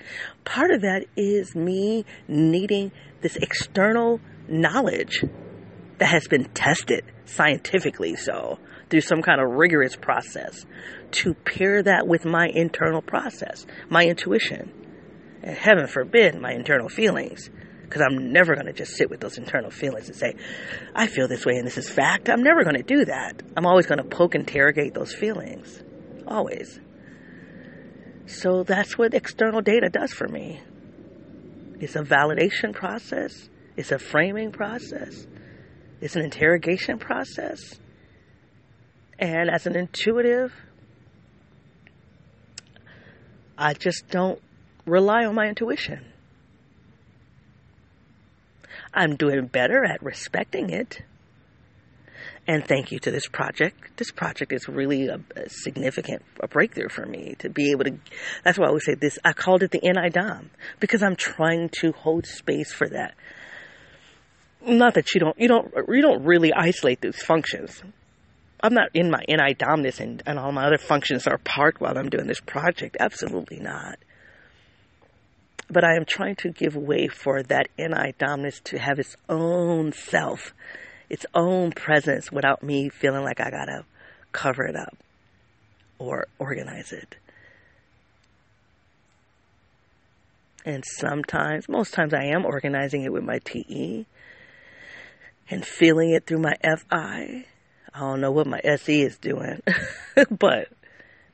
Part 0.44 0.72
of 0.72 0.80
that 0.80 1.04
is 1.16 1.54
me 1.54 2.04
needing 2.26 2.90
this 3.20 3.36
external 3.36 4.20
knowledge 4.48 5.24
that 5.98 6.06
has 6.06 6.26
been 6.26 6.46
tested 6.46 7.04
scientifically 7.24 8.16
so 8.16 8.58
through 8.90 9.02
some 9.02 9.22
kind 9.22 9.40
of 9.40 9.50
rigorous 9.50 9.94
process 9.94 10.64
to 11.10 11.34
pair 11.34 11.82
that 11.82 12.06
with 12.08 12.24
my 12.24 12.48
internal 12.52 13.02
process, 13.02 13.66
my 13.88 14.04
intuition, 14.04 14.72
and 15.42 15.56
heaven 15.56 15.86
forbid 15.86 16.40
my 16.40 16.52
internal 16.52 16.88
feelings. 16.88 17.50
Because 17.88 18.02
I'm 18.02 18.32
never 18.32 18.54
going 18.54 18.66
to 18.66 18.74
just 18.74 18.96
sit 18.96 19.08
with 19.08 19.20
those 19.20 19.38
internal 19.38 19.70
feelings 19.70 20.08
and 20.08 20.16
say, 20.16 20.34
I 20.94 21.06
feel 21.06 21.26
this 21.26 21.46
way 21.46 21.54
and 21.54 21.66
this 21.66 21.78
is 21.78 21.88
fact. 21.88 22.28
I'm 22.28 22.42
never 22.42 22.62
going 22.62 22.76
to 22.76 22.82
do 22.82 23.06
that. 23.06 23.42
I'm 23.56 23.64
always 23.64 23.86
going 23.86 23.98
to 23.98 24.04
poke, 24.04 24.34
interrogate 24.34 24.92
those 24.92 25.14
feelings. 25.14 25.82
Always. 26.26 26.78
So 28.26 28.62
that's 28.62 28.98
what 28.98 29.14
external 29.14 29.62
data 29.62 29.88
does 29.88 30.12
for 30.12 30.28
me. 30.28 30.60
It's 31.80 31.96
a 31.96 32.02
validation 32.02 32.74
process, 32.74 33.48
it's 33.76 33.92
a 33.92 33.98
framing 33.98 34.52
process, 34.52 35.26
it's 36.00 36.16
an 36.16 36.22
interrogation 36.22 36.98
process. 36.98 37.78
And 39.18 39.50
as 39.50 39.66
an 39.66 39.76
intuitive, 39.76 40.52
I 43.56 43.74
just 43.74 44.08
don't 44.08 44.40
rely 44.86 45.24
on 45.24 45.34
my 45.34 45.46
intuition. 45.46 46.07
I'm 48.92 49.16
doing 49.16 49.46
better 49.46 49.84
at 49.84 50.02
respecting 50.02 50.70
it. 50.70 51.02
And 52.46 52.66
thank 52.66 52.90
you 52.90 52.98
to 53.00 53.10
this 53.10 53.28
project. 53.28 53.98
This 53.98 54.10
project 54.10 54.52
is 54.52 54.68
really 54.68 55.08
a, 55.08 55.20
a 55.36 55.50
significant 55.50 56.22
a 56.40 56.48
breakthrough 56.48 56.88
for 56.88 57.04
me 57.04 57.36
to 57.40 57.50
be 57.50 57.72
able 57.72 57.84
to. 57.84 57.98
That's 58.42 58.58
why 58.58 58.64
I 58.64 58.68
always 58.68 58.86
say 58.86 58.94
this. 58.94 59.18
I 59.22 59.34
called 59.34 59.62
it 59.62 59.70
the 59.70 59.80
NIDOM 59.80 60.48
because 60.80 61.02
I'm 61.02 61.14
trying 61.14 61.68
to 61.80 61.92
hold 61.92 62.26
space 62.26 62.72
for 62.72 62.88
that. 62.88 63.14
Not 64.66 64.94
that 64.94 65.14
you 65.14 65.20
don't 65.20 65.38
you 65.38 65.46
don't 65.46 65.72
you 65.88 66.00
don't 66.00 66.24
really 66.24 66.52
isolate 66.54 67.02
those 67.02 67.20
functions. 67.20 67.82
I'm 68.60 68.74
not 68.74 68.88
in 68.94 69.10
my 69.10 69.22
NIDOMness 69.28 70.00
and, 70.00 70.22
and 70.26 70.38
all 70.38 70.50
my 70.50 70.64
other 70.64 70.78
functions 70.78 71.26
are 71.26 71.38
parked 71.38 71.80
while 71.80 71.96
I'm 71.96 72.08
doing 72.08 72.26
this 72.26 72.40
project. 72.40 72.96
Absolutely 72.98 73.60
not. 73.60 73.98
But 75.70 75.84
I 75.84 75.96
am 75.96 76.04
trying 76.04 76.36
to 76.36 76.50
give 76.50 76.76
way 76.76 77.08
for 77.08 77.42
that 77.42 77.68
NI 77.78 78.14
dominance 78.18 78.60
to 78.64 78.78
have 78.78 78.98
its 78.98 79.16
own 79.28 79.92
self 79.92 80.54
its 81.10 81.24
own 81.34 81.72
presence 81.72 82.30
without 82.30 82.62
me 82.62 82.88
feeling 82.88 83.24
like 83.24 83.40
I 83.40 83.50
gotta 83.50 83.84
cover 84.32 84.64
it 84.66 84.76
up 84.76 84.96
or 85.98 86.26
organize 86.38 86.92
it. 86.92 87.16
And 90.64 90.84
sometimes, 90.84 91.68
most 91.68 91.94
times, 91.94 92.12
I 92.12 92.24
am 92.24 92.44
organizing 92.44 93.02
it 93.02 93.12
with 93.12 93.22
my 93.22 93.38
TE 93.38 94.04
and 95.48 95.64
feeling 95.64 96.10
it 96.10 96.26
through 96.26 96.40
my 96.40 96.56
FI. 96.62 97.46
I 97.94 97.98
don't 97.98 98.20
know 98.20 98.30
what 98.30 98.46
my 98.46 98.60
SE 98.62 99.02
is 99.02 99.16
doing, 99.16 99.62
but 100.30 100.68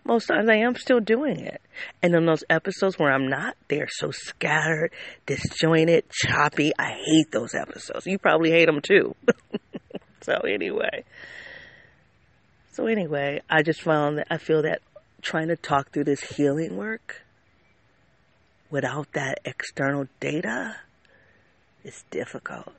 most 0.04 0.26
times 0.26 0.48
I 0.48 0.56
am 0.56 0.76
still 0.76 1.00
doing 1.00 1.40
it. 1.40 1.60
And 2.02 2.14
in 2.14 2.26
those 2.26 2.44
episodes 2.50 2.98
where 2.98 3.10
I'm 3.12 3.28
not, 3.28 3.56
they 3.68 3.80
are 3.80 3.88
so 3.88 4.10
scattered, 4.10 4.92
disjointed, 5.26 6.04
choppy. 6.10 6.72
I 6.78 6.92
hate 6.92 7.30
those 7.32 7.54
episodes. 7.54 8.06
You 8.06 8.18
probably 8.18 8.50
hate 8.50 8.66
them 8.66 8.80
too. 8.82 9.14
so 10.20 10.34
anyway. 10.46 11.04
So 12.72 12.86
anyway, 12.86 13.40
I 13.48 13.62
just 13.62 13.82
found 13.82 14.18
that 14.18 14.26
I 14.30 14.36
feel 14.36 14.62
that 14.62 14.82
trying 15.22 15.48
to 15.48 15.56
talk 15.56 15.90
through 15.90 16.04
this 16.04 16.20
healing 16.20 16.76
work 16.76 17.22
without 18.70 19.12
that 19.12 19.38
external 19.44 20.06
data 20.20 20.76
is 21.82 22.04
difficult. 22.10 22.72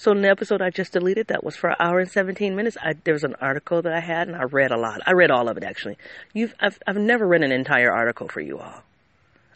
So 0.00 0.12
in 0.12 0.22
the 0.22 0.30
episode 0.30 0.62
I 0.62 0.70
just 0.70 0.94
deleted, 0.94 1.26
that 1.26 1.44
was 1.44 1.56
for 1.56 1.68
an 1.68 1.76
hour 1.78 2.00
and 2.00 2.10
17 2.10 2.56
minutes. 2.56 2.78
I, 2.82 2.94
there 3.04 3.12
was 3.12 3.22
an 3.22 3.34
article 3.38 3.82
that 3.82 3.92
I 3.92 4.00
had 4.00 4.28
and 4.28 4.34
I 4.34 4.44
read 4.44 4.70
a 4.70 4.78
lot. 4.78 5.02
I 5.06 5.12
read 5.12 5.30
all 5.30 5.46
of 5.46 5.58
it 5.58 5.62
actually. 5.62 5.98
You've, 6.32 6.54
I've, 6.58 6.78
I've 6.86 6.96
never 6.96 7.26
read 7.26 7.42
an 7.42 7.52
entire 7.52 7.92
article 7.92 8.26
for 8.26 8.40
you 8.40 8.58
all. 8.58 8.82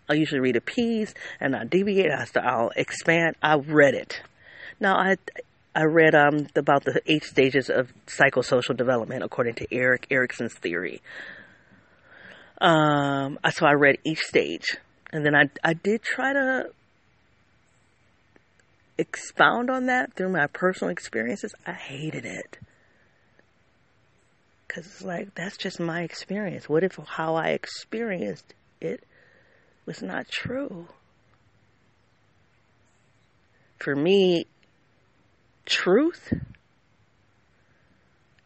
I 0.07 0.13
usually 0.13 0.43
read 0.43 0.57
a 0.57 0.61
piece 0.61 1.15
and 1.41 1.57
I 1.57 1.65
deviate. 1.65 2.11
I 2.11 2.27
I'll 2.41 2.73
expand. 2.77 3.37
I 3.43 3.55
read 3.55 3.95
it. 3.95 4.21
Now 4.79 4.97
I, 4.99 5.17
I 5.75 5.85
read 5.85 6.15
um, 6.15 6.49
about 6.55 6.85
the 6.85 7.01
eight 7.07 7.25
stages 7.25 7.71
of 7.71 7.95
psychosocial 8.07 8.77
development 8.77 9.23
according 9.23 9.55
to 9.55 9.75
Erik 9.75 10.09
Erikson's 10.11 10.53
theory. 10.53 11.01
Um, 12.61 13.39
so 13.51 13.65
I 13.65 13.73
read 13.73 13.97
each 14.05 14.21
stage, 14.21 14.77
and 15.11 15.25
then 15.25 15.35
I 15.35 15.45
I 15.65 15.73
did 15.73 16.03
try 16.03 16.35
to 16.35 16.67
expound 18.99 19.71
on 19.71 19.87
that 19.87 20.15
through 20.15 20.31
my 20.31 20.47
personal 20.47 20.91
experiences, 20.91 21.55
I 21.67 21.73
hated 21.73 22.25
it. 22.25 22.59
Because 24.67 24.87
it's 24.87 25.03
like, 25.03 25.35
that's 25.35 25.57
just 25.57 25.79
my 25.79 26.03
experience. 26.03 26.69
What 26.69 26.85
if 26.85 26.99
how 27.07 27.35
I 27.35 27.51
experienced 27.51 28.55
it 28.81 29.05
was 29.87 30.03
not 30.03 30.29
true? 30.29 30.89
For 33.79 33.95
me, 33.95 34.47
truth 35.67 36.33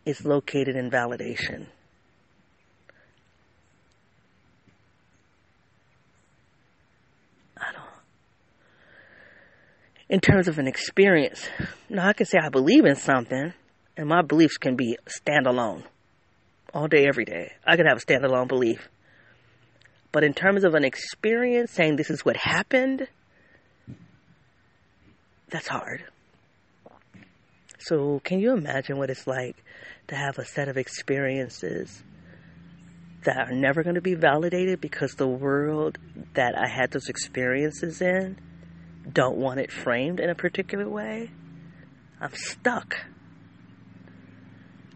is 0.04 0.24
located 0.24 0.76
in 0.76 0.90
validation. 0.90 1.66
In 10.08 10.20
terms 10.20 10.48
of 10.48 10.58
an 10.58 10.66
experience. 10.66 11.48
Now, 11.88 12.08
I 12.08 12.12
can 12.12 12.26
say 12.26 12.38
I 12.42 12.48
believe 12.48 12.84
in 12.84 12.96
something, 12.96 13.52
and 13.96 14.08
my 14.08 14.22
beliefs 14.22 14.56
can 14.56 14.76
be 14.76 14.96
standalone 15.06 15.84
all 16.72 16.88
day, 16.88 17.06
every 17.06 17.24
day. 17.24 17.52
I 17.66 17.76
can 17.76 17.86
have 17.86 17.98
a 17.98 18.00
standalone 18.00 18.48
belief. 18.48 18.88
But 20.12 20.24
in 20.24 20.32
terms 20.32 20.64
of 20.64 20.74
an 20.74 20.84
experience, 20.84 21.72
saying 21.72 21.96
this 21.96 22.10
is 22.10 22.24
what 22.24 22.36
happened, 22.36 23.06
that's 25.50 25.68
hard. 25.68 26.04
So, 27.80 28.20
can 28.24 28.40
you 28.40 28.52
imagine 28.52 28.98
what 28.98 29.10
it's 29.10 29.26
like 29.26 29.56
to 30.08 30.16
have 30.16 30.38
a 30.38 30.44
set 30.44 30.68
of 30.68 30.76
experiences 30.76 32.02
that 33.24 33.36
are 33.36 33.52
never 33.52 33.82
going 33.82 33.94
to 33.94 34.00
be 34.00 34.14
validated 34.14 34.80
because 34.80 35.14
the 35.14 35.28
world 35.28 35.98
that 36.34 36.54
I 36.56 36.68
had 36.68 36.90
those 36.90 37.08
experiences 37.08 38.00
in 38.00 38.38
don't 39.12 39.36
want 39.36 39.60
it 39.60 39.72
framed 39.72 40.20
in 40.20 40.30
a 40.30 40.34
particular 40.34 40.88
way, 40.88 41.30
I'm 42.20 42.32
stuck. 42.34 42.96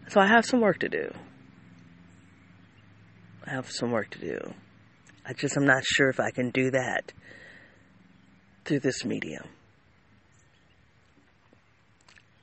So 0.09 0.19
I 0.19 0.27
have 0.27 0.45
some 0.45 0.61
work 0.61 0.79
to 0.79 0.89
do. 0.89 1.11
I 3.45 3.51
have 3.51 3.69
some 3.71 3.91
work 3.91 4.09
to 4.11 4.19
do. 4.19 4.53
I 5.25 5.33
just 5.33 5.57
I'm 5.57 5.65
not 5.65 5.83
sure 5.83 6.09
if 6.09 6.19
I 6.19 6.31
can 6.31 6.49
do 6.49 6.71
that 6.71 7.13
through 8.65 8.79
this 8.79 9.05
medium. 9.05 9.47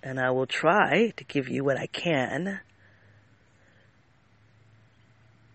And 0.03 0.19
I 0.19 0.31
will 0.31 0.47
try 0.47 1.13
to 1.17 1.25
give 1.25 1.49
you 1.49 1.63
what 1.63 1.79
I 1.79 1.87
can, 1.87 2.61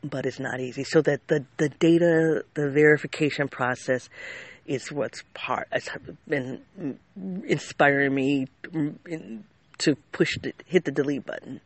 but 0.03 0.25
it's 0.27 0.39
not 0.39 0.60
easy. 0.60 0.84
So 0.84 1.01
that 1.01 1.27
the, 1.27 1.45
the 1.57 1.69
data, 1.69 2.43
the 2.53 2.69
verification 2.69 3.48
process 3.48 4.07
is 4.65 4.91
what's 4.91 5.24
part 5.34 5.67
has 5.72 5.89
been 6.27 6.62
inspiring 7.45 8.13
me 8.13 8.48
to 9.77 9.95
push 10.12 10.38
the, 10.41 10.53
hit 10.65 10.86
the 10.86 10.91
delete 10.91 11.25
button. 11.25 11.62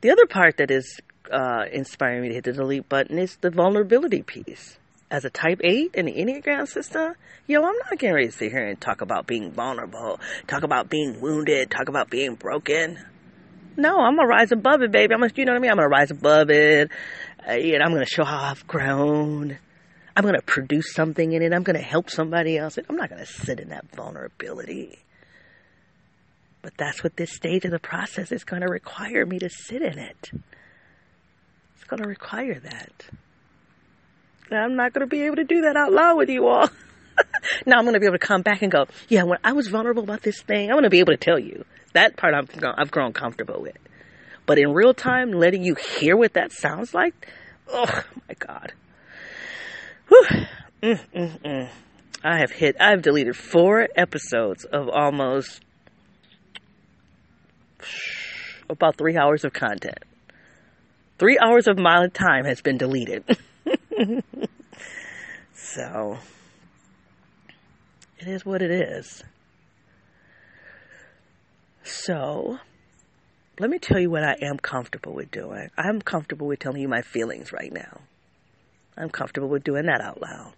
The 0.00 0.10
other 0.10 0.26
part 0.26 0.56
that 0.58 0.70
is 0.70 1.00
uh, 1.30 1.64
inspiring 1.72 2.22
me 2.22 2.28
to 2.28 2.34
hit 2.34 2.44
the 2.44 2.52
delete 2.52 2.88
button 2.88 3.18
is 3.18 3.36
the 3.36 3.50
vulnerability 3.50 4.22
piece. 4.22 4.78
As 5.10 5.24
a 5.24 5.30
type 5.30 5.60
8 5.64 5.94
in 5.94 6.06
the 6.06 6.12
Enneagram 6.12 6.68
system, 6.68 7.14
yo, 7.46 7.60
I'm 7.64 7.76
not 7.78 7.98
getting 7.98 8.14
ready 8.14 8.26
to 8.26 8.32
sit 8.32 8.52
here 8.52 8.66
and 8.66 8.78
talk 8.78 9.00
about 9.00 9.26
being 9.26 9.52
vulnerable, 9.52 10.20
talk 10.46 10.64
about 10.64 10.90
being 10.90 11.20
wounded, 11.20 11.70
talk 11.70 11.88
about 11.88 12.10
being 12.10 12.34
broken. 12.34 12.98
No, 13.76 14.00
I'm 14.00 14.16
gonna 14.16 14.28
rise 14.28 14.52
above 14.52 14.82
it, 14.82 14.90
baby. 14.90 15.14
I'm 15.14 15.20
gonna, 15.20 15.32
you 15.34 15.44
know 15.44 15.52
what 15.52 15.58
I 15.58 15.62
mean? 15.62 15.70
I'm 15.70 15.76
gonna 15.76 15.88
rise 15.88 16.10
above 16.10 16.50
it. 16.50 16.90
Uh, 17.46 17.52
and 17.52 17.82
I'm 17.82 17.92
gonna 17.92 18.04
show 18.04 18.24
how 18.24 18.50
I've 18.50 18.66
grown. 18.66 19.56
I'm 20.18 20.22
going 20.22 20.34
to 20.34 20.42
produce 20.42 20.94
something 20.94 21.32
in 21.32 21.42
it. 21.42 21.52
I'm 21.52 21.62
going 21.62 21.76
to 21.76 21.82
help 21.82 22.10
somebody 22.10 22.58
else. 22.58 22.76
I'm 22.76 22.96
not 22.96 23.08
going 23.08 23.24
to 23.24 23.32
sit 23.32 23.60
in 23.60 23.68
that 23.68 23.84
vulnerability. 23.94 24.98
But 26.60 26.72
that's 26.76 27.04
what 27.04 27.16
this 27.16 27.32
stage 27.32 27.64
of 27.64 27.70
the 27.70 27.78
process 27.78 28.32
is 28.32 28.42
going 28.42 28.62
to 28.62 28.68
require 28.68 29.24
me 29.24 29.38
to 29.38 29.48
sit 29.48 29.80
in 29.80 29.96
it. 29.96 30.30
It's 31.76 31.84
going 31.86 32.02
to 32.02 32.08
require 32.08 32.58
that. 32.58 33.04
I'm 34.50 34.74
not 34.74 34.92
going 34.92 35.06
to 35.06 35.06
be 35.06 35.22
able 35.22 35.36
to 35.36 35.44
do 35.44 35.60
that 35.60 35.76
out 35.76 35.92
loud 35.92 36.16
with 36.16 36.30
you 36.30 36.48
all. 36.48 36.68
now 37.64 37.78
I'm 37.78 37.84
going 37.84 37.94
to 37.94 38.00
be 38.00 38.06
able 38.06 38.18
to 38.18 38.26
come 38.26 38.42
back 38.42 38.62
and 38.62 38.72
go, 38.72 38.86
yeah, 39.08 39.22
when 39.22 39.38
I 39.44 39.52
was 39.52 39.68
vulnerable 39.68 40.02
about 40.02 40.22
this 40.22 40.42
thing, 40.42 40.68
I'm 40.68 40.74
going 40.74 40.82
to 40.82 40.90
be 40.90 40.98
able 40.98 41.12
to 41.12 41.16
tell 41.16 41.38
you. 41.38 41.64
That 41.92 42.16
part 42.16 42.34
I'm, 42.34 42.48
I've 42.76 42.90
grown 42.90 43.12
comfortable 43.12 43.62
with. 43.62 43.78
But 44.46 44.58
in 44.58 44.72
real 44.72 44.94
time, 44.94 45.30
letting 45.30 45.62
you 45.62 45.76
hear 45.76 46.16
what 46.16 46.32
that 46.32 46.50
sounds 46.50 46.92
like, 46.92 47.28
oh 47.68 48.02
my 48.28 48.34
God. 48.34 48.72
Mm, 50.10 50.46
mm, 50.82 51.40
mm. 51.40 51.68
I 52.24 52.38
have 52.38 52.50
hit, 52.50 52.76
I've 52.80 53.02
deleted 53.02 53.36
four 53.36 53.88
episodes 53.96 54.64
of 54.64 54.88
almost 54.88 55.60
about 58.70 58.96
three 58.96 59.16
hours 59.16 59.44
of 59.44 59.52
content. 59.52 59.98
Three 61.18 61.38
hours 61.38 61.66
of 61.66 61.78
my 61.78 62.06
time 62.08 62.44
has 62.44 62.60
been 62.60 62.78
deleted. 62.78 63.24
so, 65.54 66.18
it 68.18 68.28
is 68.28 68.46
what 68.46 68.62
it 68.62 68.70
is. 68.70 69.24
So, 71.82 72.58
let 73.58 73.70
me 73.70 73.78
tell 73.78 73.98
you 73.98 74.10
what 74.10 74.22
I 74.22 74.36
am 74.42 74.58
comfortable 74.58 75.14
with 75.14 75.30
doing. 75.30 75.70
I'm 75.76 76.00
comfortable 76.00 76.46
with 76.46 76.60
telling 76.60 76.82
you 76.82 76.88
my 76.88 77.02
feelings 77.02 77.52
right 77.52 77.72
now. 77.72 78.00
I'm 78.98 79.10
comfortable 79.10 79.48
with 79.48 79.62
doing 79.62 79.86
that 79.86 80.00
out 80.00 80.20
loud. 80.20 80.52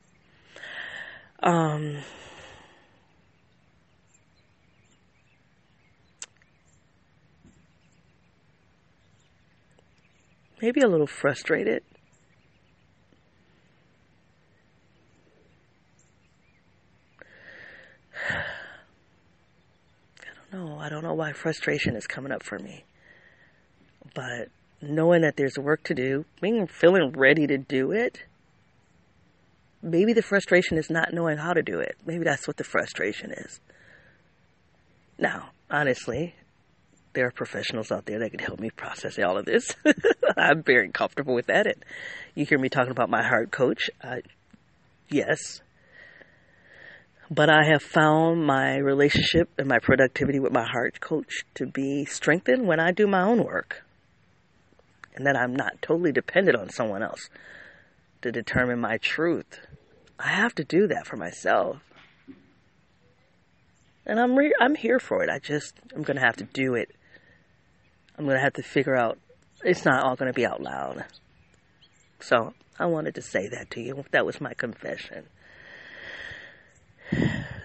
Um, 1.42 1.98
maybe 10.62 10.80
a 10.80 10.88
little 10.88 11.06
frustrated. 11.06 11.82
I 20.52 20.56
don't 20.56 20.64
know. 20.64 20.78
I 20.78 20.88
don't 20.88 21.02
know 21.02 21.14
why 21.14 21.32
frustration 21.34 21.94
is 21.94 22.06
coming 22.06 22.32
up 22.32 22.42
for 22.42 22.58
me. 22.58 22.84
But 24.14 24.48
knowing 24.80 25.20
that 25.22 25.36
there's 25.36 25.58
work 25.58 25.82
to 25.84 25.94
do, 25.94 26.24
being 26.40 26.66
feeling 26.66 27.12
ready 27.12 27.46
to 27.46 27.58
do 27.58 27.92
it, 27.92 28.24
maybe 29.82 30.12
the 30.12 30.22
frustration 30.22 30.78
is 30.78 30.90
not 30.90 31.12
knowing 31.12 31.38
how 31.38 31.52
to 31.52 31.62
do 31.62 31.78
it. 31.80 31.96
Maybe 32.04 32.24
that's 32.24 32.46
what 32.46 32.56
the 32.56 32.64
frustration 32.64 33.32
is. 33.32 33.60
Now, 35.18 35.50
honestly, 35.70 36.34
there 37.12 37.26
are 37.26 37.30
professionals 37.30 37.90
out 37.90 38.06
there 38.06 38.18
that 38.20 38.30
can 38.30 38.38
help 38.38 38.60
me 38.60 38.70
process 38.70 39.18
all 39.18 39.36
of 39.36 39.44
this. 39.44 39.74
I'm 40.36 40.62
very 40.62 40.90
comfortable 40.90 41.34
with 41.34 41.46
that. 41.46 41.66
And 41.66 41.84
you 42.34 42.44
hear 42.44 42.58
me 42.58 42.68
talking 42.68 42.92
about 42.92 43.10
my 43.10 43.22
heart 43.22 43.50
coach. 43.50 43.90
Uh, 44.02 44.16
yes. 45.08 45.60
But 47.30 47.48
I 47.48 47.64
have 47.70 47.82
found 47.82 48.44
my 48.44 48.76
relationship 48.76 49.50
and 49.58 49.68
my 49.68 49.78
productivity 49.78 50.40
with 50.40 50.52
my 50.52 50.64
heart 50.64 51.00
coach 51.00 51.44
to 51.54 51.66
be 51.66 52.04
strengthened 52.04 52.66
when 52.66 52.80
I 52.80 52.92
do 52.92 53.06
my 53.06 53.22
own 53.22 53.44
work. 53.44 53.84
And 55.14 55.26
that 55.26 55.36
I'm 55.36 55.54
not 55.54 55.82
totally 55.82 56.12
dependent 56.12 56.56
on 56.56 56.70
someone 56.70 57.02
else 57.02 57.28
to 58.22 58.32
determine 58.32 58.80
my 58.80 58.98
truth. 58.98 59.60
I 60.18 60.28
have 60.28 60.54
to 60.56 60.64
do 60.64 60.86
that 60.88 61.06
for 61.06 61.16
myself. 61.16 61.78
And 64.06 64.20
I'm 64.20 64.36
re- 64.36 64.54
I'm 64.60 64.74
here 64.74 64.98
for 64.98 65.22
it. 65.22 65.30
I 65.30 65.38
just 65.38 65.74
I'm 65.94 66.02
going 66.02 66.16
to 66.16 66.22
have 66.22 66.36
to 66.36 66.44
do 66.44 66.74
it 66.74 66.94
I'm 68.20 68.26
going 68.26 68.36
to 68.36 68.42
have 68.42 68.52
to 68.52 68.62
figure 68.62 68.94
out, 68.94 69.18
it's 69.64 69.86
not 69.86 70.04
all 70.04 70.14
going 70.14 70.30
to 70.30 70.36
be 70.36 70.44
out 70.44 70.60
loud. 70.60 71.06
So 72.20 72.52
I 72.78 72.84
wanted 72.84 73.14
to 73.14 73.22
say 73.22 73.48
that 73.48 73.70
to 73.70 73.80
you. 73.80 74.04
That 74.10 74.26
was 74.26 74.42
my 74.42 74.52
confession. 74.52 75.24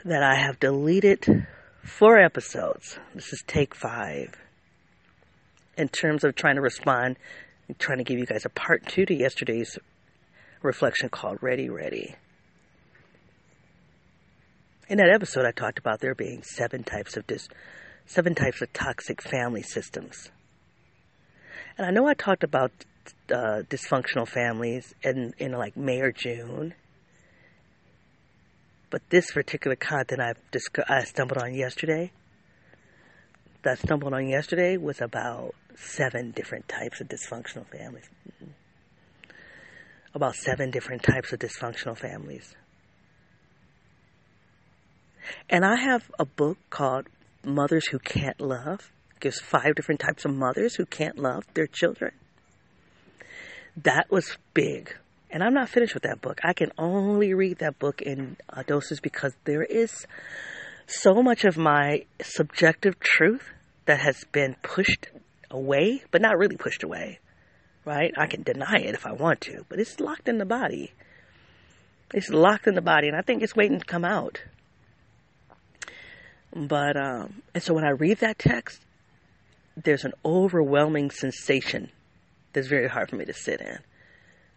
That 0.06 0.24
I 0.24 0.36
have 0.36 0.62
deleted 0.62 1.46
four 1.84 2.18
episodes. 2.18 2.98
This 3.13 3.34
is 3.34 3.44
take 3.46 3.76
five. 3.76 4.36
In 5.78 5.89
terms 5.89 6.24
of 6.24 6.36
trying 6.36 6.56
to 6.56 6.62
respond, 6.62 7.18
trying 7.78 7.98
to 7.98 8.06
give 8.06 8.18
you 8.18 8.26
guys 8.26 8.46
a 8.46 8.50
part 8.50 8.86
two 8.88 9.06
to 9.08 9.13
yesterday's 9.13 9.78
reflection 10.65 11.10
called 11.10 11.38
Ready, 11.41 11.69
Ready. 11.69 12.15
In 14.88 14.97
that 14.97 15.10
episode, 15.10 15.45
I 15.45 15.51
talked 15.51 15.80
about 15.80 15.99
there 15.99 16.13
being 16.13 16.43
seven 16.43 16.84
types 16.84 17.17
of 17.17 17.25
dis- 17.25 17.47
seven 18.06 18.36
types 18.36 18.62
of 18.62 18.71
toxic 18.73 19.21
family 19.21 19.63
systems. 19.63 20.30
And 21.78 21.88
I 21.88 21.91
know 21.91 22.08
I 22.08 22.13
talked 22.13 22.43
about 22.43 22.71
uh, 23.32 23.63
dysfunctional 23.69 24.28
families 24.28 24.93
in, 25.04 25.34
in 25.38 25.51
like 25.54 25.75
May 25.75 26.01
or 26.01 26.12
June. 26.12 26.73
But 28.89 29.01
this 29.10 29.32
particular 29.32 29.75
content 29.75 30.21
I've 30.21 30.39
I 30.88 31.04
stumbled 31.04 31.41
on 31.41 31.54
yesterday, 31.54 32.12
that 33.63 33.71
I 33.71 33.75
stumbled 33.75 34.13
on 34.13 34.28
yesterday 34.28 34.78
was 34.78 35.01
about 35.01 35.56
seven 35.75 36.32
different 36.32 36.67
types 36.67 37.01
of 37.01 37.08
dysfunctional 37.08 37.65
families. 37.67 38.06
About 40.15 40.36
seven 40.36 40.71
different 40.71 41.04
types 41.04 41.32
of 41.34 41.39
dysfunctional 41.39 41.97
families. 41.97 42.56
And 45.49 45.63
I 45.63 45.75
have 45.75 46.10
a 46.17 46.25
book 46.25 46.58
called 46.69 47.08
Mothers 47.43 47.88
Who 47.88 47.99
Can't 47.99 48.39
Love 48.39 48.91
gives 49.19 49.39
five 49.39 49.75
different 49.75 49.99
types 49.99 50.25
of 50.25 50.34
mothers 50.34 50.75
who 50.75 50.86
can't 50.86 51.17
love 51.17 51.43
their 51.54 51.67
children. 51.67 52.12
That 53.84 54.12
was 54.12 54.38
big. 54.54 54.95
And 55.32 55.43
I'm 55.43 55.54
not 55.54 55.69
finished 55.69 55.93
with 55.93 56.04
that 56.04 56.21
book. 56.21 56.39
I 56.43 56.54
can 56.54 56.71
only 56.78 57.34
read 57.34 57.60
that 57.60 57.80
book 57.80 58.01
in 58.01 58.38
uh, 58.49 58.63
doses 58.63 58.99
because 58.99 59.34
there 59.43 59.63
is 59.63 60.06
so 60.88 61.21
much 61.23 61.43
of 61.43 61.58
my 61.58 62.06
subjective 62.21 62.99
truth 62.99 63.43
that 63.86 63.99
has 63.99 64.23
been 64.32 64.56
pushed 64.62 65.08
away, 65.49 66.04
but 66.12 66.21
not 66.21 66.38
really 66.38 66.56
pushed 66.56 66.84
away, 66.84 67.19
right? 67.86 68.13
I 68.17 68.28
can 68.28 68.43
deny 68.43 68.78
it 68.78 68.95
if 68.95 69.06
I 69.06 69.13
want 69.13 69.41
to, 69.41 69.65
but 69.69 69.80
it's 69.80 70.00
locked 70.00 70.28
in 70.28 70.38
the 70.38 70.45
body. 70.45 70.91
It's 72.13 72.30
locked 72.30 72.67
in 72.67 72.76
the 72.76 72.82
body, 72.82 73.08
and 73.08 73.15
I 73.15 73.21
think 73.21 73.41
it's 73.41 73.56
waiting 73.56 73.80
to 73.80 73.86
come 73.86 74.06
out. 74.06 74.41
But, 76.54 76.95
um, 76.95 77.41
and 77.54 77.62
so 77.62 77.74
when 77.74 77.84
I 77.84 77.89
read 77.89 78.19
that 78.19 78.39
text, 78.39 78.82
there's 79.76 80.06
an 80.06 80.13
overwhelming 80.24 81.12
sensation 81.12 81.91
that's 82.54 82.67
very 82.67 82.88
hard 82.88 83.10
for 83.10 83.17
me 83.17 83.26
to 83.26 83.34
sit 83.34 83.60
in 83.60 83.80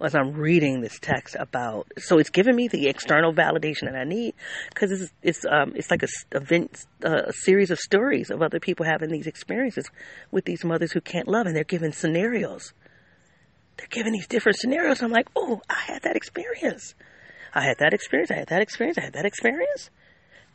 as 0.00 0.14
I'm 0.14 0.32
reading 0.32 0.80
this 0.80 0.98
text 1.00 1.36
about. 1.38 1.88
So 1.98 2.18
it's 2.18 2.30
giving 2.30 2.54
me 2.54 2.68
the 2.68 2.88
external 2.88 3.32
validation 3.32 3.82
that 3.82 3.96
I 3.96 4.04
need 4.04 4.34
because 4.68 4.92
it's 4.92 5.12
it's 5.22 5.44
um 5.44 5.72
it's 5.74 5.90
like 5.90 6.02
a 6.02 6.08
a 7.02 7.32
series 7.32 7.70
of 7.70 7.78
stories 7.78 8.30
of 8.30 8.42
other 8.42 8.60
people 8.60 8.86
having 8.86 9.10
these 9.10 9.26
experiences 9.26 9.90
with 10.30 10.44
these 10.44 10.64
mothers 10.64 10.92
who 10.92 11.00
can't 11.00 11.28
love, 11.28 11.46
and 11.46 11.56
they're 11.56 11.64
given 11.64 11.92
scenarios. 11.92 12.72
They're 13.78 13.86
giving 13.88 14.12
these 14.12 14.26
different 14.26 14.58
scenarios. 14.58 15.02
I'm 15.02 15.12
like, 15.12 15.28
oh, 15.34 15.62
I 15.70 15.80
had 15.86 16.02
that 16.02 16.16
experience. 16.16 16.94
I 17.54 17.62
had 17.62 17.78
that 17.78 17.94
experience. 17.94 18.30
I 18.30 18.34
had 18.34 18.48
that 18.48 18.60
experience. 18.60 18.98
I 18.98 19.02
had 19.02 19.14
that 19.14 19.24
experience. 19.24 19.90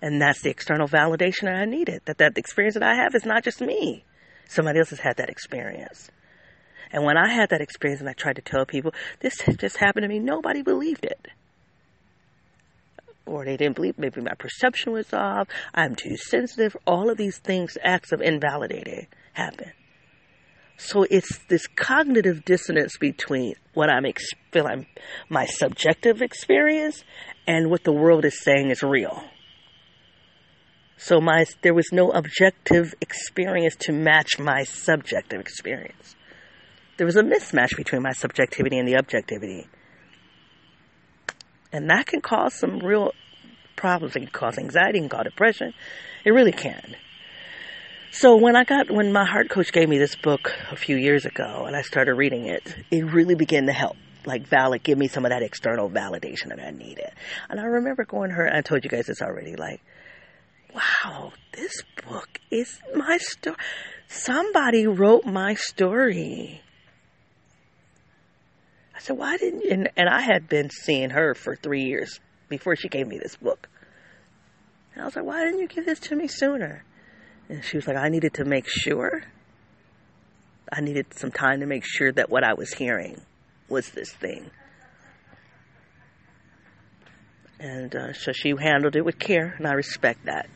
And 0.01 0.21
that's 0.21 0.41
the 0.41 0.49
external 0.49 0.87
validation 0.87 1.43
that 1.43 1.55
I 1.55 1.65
needed. 1.65 2.01
That 2.05 2.17
that 2.17 2.37
experience 2.37 2.75
that 2.75 2.83
I 2.83 2.95
have 2.95 3.15
is 3.15 3.25
not 3.25 3.43
just 3.43 3.61
me. 3.61 4.03
Somebody 4.47 4.79
else 4.79 4.89
has 4.89 4.99
had 4.99 5.17
that 5.17 5.29
experience. 5.29 6.11
And 6.91 7.05
when 7.05 7.17
I 7.17 7.33
had 7.33 7.49
that 7.49 7.61
experience 7.61 8.01
and 8.01 8.09
I 8.09 8.13
tried 8.13 8.35
to 8.35 8.41
tell 8.41 8.65
people, 8.65 8.93
this 9.21 9.37
just 9.57 9.77
happened 9.77 10.03
to 10.03 10.09
me, 10.09 10.19
nobody 10.19 10.61
believed 10.61 11.05
it. 11.05 11.27
Or 13.25 13.45
they 13.45 13.55
didn't 13.55 13.77
believe, 13.77 13.97
maybe 13.97 14.21
my 14.21 14.35
perception 14.37 14.91
was 14.91 15.11
off, 15.13 15.47
I'm 15.73 15.95
too 15.95 16.17
sensitive. 16.17 16.75
All 16.85 17.09
of 17.09 17.17
these 17.17 17.37
things, 17.37 17.77
acts 17.81 18.11
of 18.11 18.21
invalidating, 18.21 19.07
happen. 19.31 19.71
So 20.77 21.03
it's 21.09 21.39
this 21.49 21.67
cognitive 21.67 22.43
dissonance 22.45 22.97
between 22.97 23.55
what 23.73 23.89
I'm 23.89 24.05
feeling, 24.51 24.87
my 25.29 25.45
subjective 25.45 26.21
experience, 26.21 27.03
and 27.47 27.69
what 27.69 27.83
the 27.83 27.91
world 27.91 28.25
is 28.25 28.41
saying 28.41 28.69
is 28.69 28.81
real. 28.83 29.23
So 30.97 31.19
my 31.19 31.45
there 31.61 31.73
was 31.73 31.91
no 31.91 32.11
objective 32.11 32.93
experience 33.01 33.75
to 33.81 33.91
match 33.91 34.39
my 34.39 34.63
subjective 34.63 35.39
experience. 35.39 36.15
There 36.97 37.05
was 37.05 37.17
a 37.17 37.23
mismatch 37.23 37.75
between 37.75 38.03
my 38.03 38.13
subjectivity 38.13 38.77
and 38.77 38.87
the 38.87 38.97
objectivity. 38.97 39.67
And 41.71 41.89
that 41.89 42.05
can 42.05 42.21
cause 42.21 42.53
some 42.53 42.79
real 42.79 43.11
problems. 43.75 44.15
It 44.15 44.19
can 44.19 44.29
cause 44.29 44.57
anxiety, 44.57 44.99
it 44.99 45.01
can 45.01 45.09
cause 45.09 45.23
depression. 45.25 45.73
It 46.23 46.31
really 46.31 46.51
can. 46.51 46.95
So 48.15 48.37
when 48.37 48.55
I 48.55 48.63
got 48.63 48.91
when 48.91 49.11
my 49.11 49.25
heart 49.25 49.49
coach 49.49 49.71
gave 49.71 49.89
me 49.89 49.97
this 49.97 50.15
book 50.15 50.53
a 50.69 50.75
few 50.75 50.95
years 50.95 51.25
ago 51.25 51.63
and 51.65 51.75
I 51.75 51.81
started 51.81 52.13
reading 52.13 52.45
it, 52.45 52.75
it 52.91 53.01
really 53.05 53.33
began 53.33 53.65
to 53.65 53.73
help. 53.73 53.97
Like 54.23 54.47
valid 54.47 54.83
give 54.83 54.99
me 54.99 55.07
some 55.07 55.25
of 55.25 55.31
that 55.31 55.41
external 55.41 55.89
validation 55.89 56.49
that 56.49 56.59
I 56.59 56.69
needed. 56.69 57.09
And 57.49 57.59
I 57.59 57.63
remember 57.63 58.05
going 58.05 58.29
to 58.29 58.35
her 58.35 58.53
I 58.53 58.61
told 58.61 58.83
you 58.83 58.89
guys 58.91 59.07
this 59.07 59.19
already, 59.19 59.55
like 59.55 59.81
wow, 60.75 61.33
this 61.53 61.81
book 62.07 62.39
is 62.51 62.79
my 62.93 63.17
story. 63.17 63.57
Somebody 64.07 64.85
wrote 64.85 65.25
my 65.25 65.55
story. 65.55 66.61
I 68.95 68.99
said, 68.99 69.17
why 69.17 69.37
didn't 69.37 69.61
you? 69.61 69.71
And, 69.71 69.89
and 69.97 70.07
I 70.07 70.21
had 70.21 70.47
been 70.47 70.69
seeing 70.69 71.09
her 71.09 71.33
for 71.33 71.55
three 71.55 71.85
years 71.85 72.19
before 72.47 72.75
she 72.75 72.89
gave 72.89 73.07
me 73.07 73.17
this 73.17 73.37
book. 73.37 73.67
And 74.93 75.01
I 75.01 75.05
was 75.05 75.15
like, 75.15 75.25
why 75.25 75.43
didn't 75.43 75.61
you 75.61 75.67
give 75.67 75.87
this 75.87 75.99
to 76.01 76.15
me 76.15 76.27
sooner? 76.27 76.83
And 77.49 77.63
she 77.63 77.77
was 77.77 77.87
like, 77.87 77.97
I 77.97 78.09
needed 78.09 78.35
to 78.35 78.45
make 78.45 78.67
sure. 78.67 79.23
I 80.71 80.81
needed 80.81 81.07
some 81.15 81.31
time 81.31 81.59
to 81.59 81.65
make 81.65 81.83
sure 81.85 82.11
that 82.11 82.29
what 82.29 82.43
I 82.43 82.53
was 82.53 82.73
hearing 82.73 83.21
was 83.69 83.89
this 83.91 84.11
thing. 84.11 84.49
And 87.59 87.95
uh, 87.95 88.13
so 88.13 88.31
she 88.33 88.53
handled 88.59 88.95
it 88.95 89.05
with 89.05 89.19
care, 89.19 89.55
and 89.57 89.67
I 89.67 89.73
respect 89.73 90.25
that. 90.25 90.49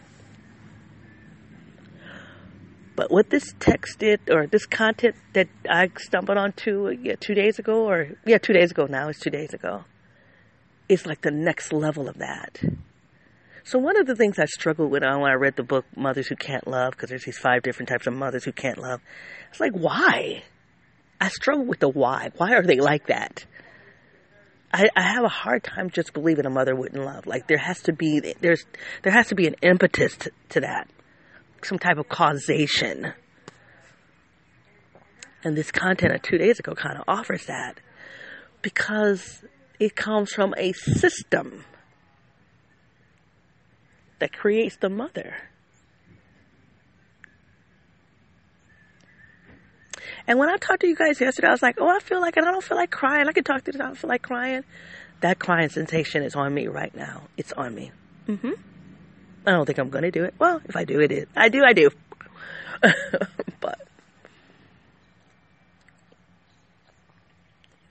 But 2.96 3.12
what 3.12 3.30
this 3.30 3.54
text 3.60 4.00
did, 4.00 4.22
or 4.30 4.48
this 4.48 4.66
content 4.66 5.16
that 5.34 5.48
I 5.70 5.92
stumbled 6.00 6.38
onto 6.38 6.90
yeah, 6.90 7.14
two 7.20 7.36
days 7.36 7.60
ago, 7.60 7.88
or 7.88 8.10
yeah, 8.26 8.40
two 8.40 8.54
days 8.54 8.72
ago 8.72 8.88
now, 8.90 9.08
it's 9.10 9.20
two 9.20 9.30
days 9.30 9.54
ago, 9.54 9.84
is 10.90 11.06
like 11.06 11.22
the 11.22 11.32
next 11.32 11.72
level 11.72 12.10
of 12.10 12.18
that. 12.18 12.60
So 13.68 13.80
one 13.80 14.00
of 14.00 14.08
the 14.08 14.16
things 14.16 14.40
I 14.40 14.46
struggled 14.46 14.92
with 14.92 15.04
when 15.04 15.24
I 15.26 15.34
read 15.34 15.58
the 15.58 15.64
book 15.64 15.84
Mothers 15.94 16.28
Who 16.28 16.38
Can't 16.38 16.66
Love, 16.66 16.92
because 16.92 17.10
there's 17.10 17.26
these 17.26 17.38
five 17.38 17.64
different 17.64 17.90
types 17.90 18.08
of 18.08 18.14
mothers 18.14 18.46
who 18.46 18.54
can't 18.54 18.78
love, 18.78 19.02
it's 19.50 19.60
like 19.60 19.74
why? 19.74 20.44
I 21.20 21.28
struggle 21.28 21.66
with 21.66 21.80
the 21.80 21.90
why. 21.90 22.30
Why 22.38 22.54
are 22.54 22.64
they 22.64 22.80
like 22.80 23.08
that? 23.08 23.46
I, 24.72 24.88
I 24.96 25.02
have 25.02 25.26
a 25.26 25.30
hard 25.30 25.66
time 25.66 25.90
just 25.90 26.14
believing 26.14 26.46
a 26.46 26.50
mother 26.50 26.78
wouldn't 26.78 27.04
love. 27.04 27.26
Like 27.26 27.50
there 27.50 27.58
has 27.58 27.82
to 27.82 27.92
be 27.92 28.22
there's 28.40 28.66
there 29.04 29.12
has 29.12 29.28
to 29.28 29.36
be 29.36 29.48
an 29.48 29.56
impetus 29.62 30.16
to, 30.16 30.32
to 30.52 30.62
that, 30.62 30.88
some 31.62 31.78
type 31.78 31.98
of 31.98 32.08
causation. 32.08 33.12
And 35.44 35.58
this 35.58 35.72
content 35.72 36.14
of 36.14 36.22
two 36.22 36.38
days 36.38 36.58
ago 36.58 36.74
kind 36.74 36.98
of 36.98 37.04
offers 37.06 37.46
that 37.48 37.82
because 38.62 39.44
it 39.78 39.98
comes 39.98 40.32
from 40.32 40.54
a 40.58 40.72
system 40.72 41.66
that 44.20 44.34
creates 44.34 44.78
the 44.78 44.90
mother. 44.90 45.36
And 50.28 50.38
when 50.38 50.50
I 50.50 50.58
talked 50.58 50.82
to 50.82 50.88
you 50.88 50.96
guys 50.96 51.22
yesterday, 51.22 51.48
I 51.48 51.52
was 51.52 51.62
like, 51.62 51.78
oh, 51.80 51.88
I 51.88 52.00
feel 52.00 52.20
like 52.20 52.36
it. 52.36 52.44
I 52.44 52.52
don't 52.52 52.64
feel 52.64 52.78
like 52.78 52.92
crying. 52.92 53.28
I 53.28 53.32
can 53.32 53.46
talk 53.46 53.64
to 53.64 53.72
this. 53.72 53.80
I 53.80 53.86
don't 53.86 53.98
feel 53.98 54.10
like 54.10 54.22
crying. 54.22 54.64
That 55.22 55.40
crying 55.40 55.70
sensation 55.70 56.22
is 56.24 56.36
on 56.36 56.54
me 56.54 56.68
right 56.68 56.94
now. 56.96 57.24
It's 57.38 57.54
on 57.54 57.74
me. 57.74 57.92
Mm-hmm. 58.28 58.52
I 59.46 59.52
don't 59.52 59.66
think 59.66 59.80
I'm 59.80 59.90
going 59.90 60.04
to 60.04 60.12
do 60.12 60.26
it. 60.26 60.34
Well, 60.38 60.62
if 60.66 60.76
I 60.76 60.84
do, 60.84 61.00
it 61.00 61.12
is. 61.12 61.28
I 61.36 61.48
do, 61.48 61.64
I 61.64 61.72
do. 61.72 61.90
but 63.62 63.88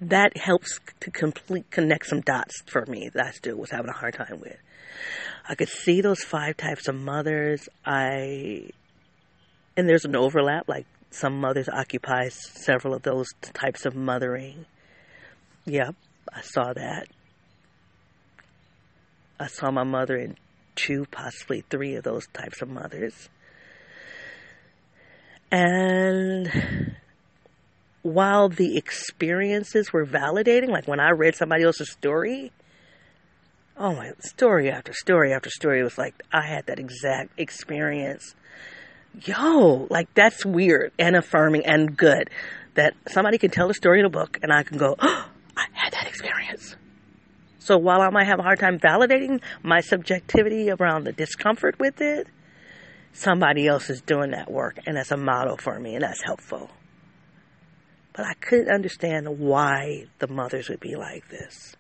that 0.03 0.37
helps 0.37 0.79
to 1.01 1.11
complete 1.11 1.71
connect 1.71 2.07
some 2.07 2.21
dots 2.21 2.63
for 2.67 2.85
me 2.87 3.11
that 3.15 3.27
I 3.27 3.31
still 3.31 3.57
was 3.57 3.71
having 3.71 3.89
a 3.89 3.95
hard 3.95 4.15
time 4.15 4.41
with. 4.41 4.59
I 5.49 5.55
could 5.55 5.69
see 5.69 6.01
those 6.01 6.23
five 6.23 6.57
types 6.57 6.89
of 6.89 6.95
mothers. 6.97 7.69
I 7.85 8.71
and 9.77 9.89
there's 9.89 10.05
an 10.05 10.17
overlap. 10.17 10.69
Like 10.69 10.87
some 11.11 11.41
mothers 11.41 11.69
occupy 11.69 12.29
several 12.29 12.95
of 12.95 13.03
those 13.03 13.29
types 13.55 13.87
of 13.87 13.95
mothering. 13.95 14.67
Yep, 15.67 15.95
I 16.33 16.41
saw 16.43 16.73
that. 16.73 17.09
I 19.39 19.47
saw 19.49 19.71
my 19.71 19.85
mother 19.85 20.17
in 20.17 20.37
two, 20.75 21.05
possibly 21.11 21.63
three 21.69 21.95
of 21.95 22.05
those 22.05 22.27
types 22.29 22.63
of 22.63 22.69
mothers. 22.69 23.29
And 25.51 26.97
while 28.03 28.49
the 28.49 28.77
experiences 28.77 29.93
were 29.93 30.07
validating, 30.07 30.69
like 30.69 30.89
when 30.89 31.01
I 31.01 31.11
read 31.11 31.35
somebody 31.35 31.65
else's 31.65 31.93
story, 31.93 32.53
oh 33.77 33.95
my, 33.95 34.13
story 34.21 34.71
after 34.71 34.93
story 34.93 35.33
after 35.33 35.51
story, 35.51 35.83
was 35.83 35.99
like 35.99 36.23
I 36.33 36.47
had 36.47 36.67
that 36.67 36.79
exact 36.79 37.39
experience 37.39 38.35
yo, 39.25 39.87
like 39.91 40.13
that's 40.15 40.45
weird 40.45 40.93
and 40.99 41.17
affirming 41.17 41.65
and 41.67 41.97
good 41.97 42.31
that 42.75 42.95
somebody 43.09 43.39
can 43.39 43.51
tell 43.51 43.71
a 43.71 43.75
story 43.75 44.01
in 44.01 44.07
a 44.07 44.11
book 44.11 44.39
and 44.43 44.53
I 44.53 44.63
can 44.63 44.79
go, 44.79 44.95
oh, 44.99 45.29
I 45.57 45.67
had 45.73 45.93
that 45.95 46.07
experience. 46.07 46.77
So 47.59 47.79
while 47.79 48.01
I 48.01 48.11
might 48.11 48.27
have 48.27 48.39
a 48.39 48.43
hard 48.43 48.61
time 48.61 48.79
validating 48.79 49.41
my 49.63 49.81
subjectivity 49.81 50.71
around 50.71 51.05
the 51.05 51.13
discomfort 51.13 51.79
with 51.79 52.01
it, 52.01 52.29
somebody 53.13 53.67
else 53.67 53.89
is 53.91 54.03
doing 54.03 54.33
that 54.33 54.51
work 54.51 54.79
and 54.87 54.97
that's 54.97 55.11
a 55.11 55.17
model 55.17 55.57
for 55.57 55.79
me 55.81 55.95
and 55.95 56.05
that's 56.05 56.23
helpful. 56.23 56.71
But 58.13 58.27
I 58.27 58.35
couldn't 58.35 58.71
understand 58.71 59.39
why 59.39 60.07
the 60.19 60.29
mothers 60.29 60.69
would 60.69 60.81
be 60.81 60.97
like 60.97 61.29
this. 61.29 61.77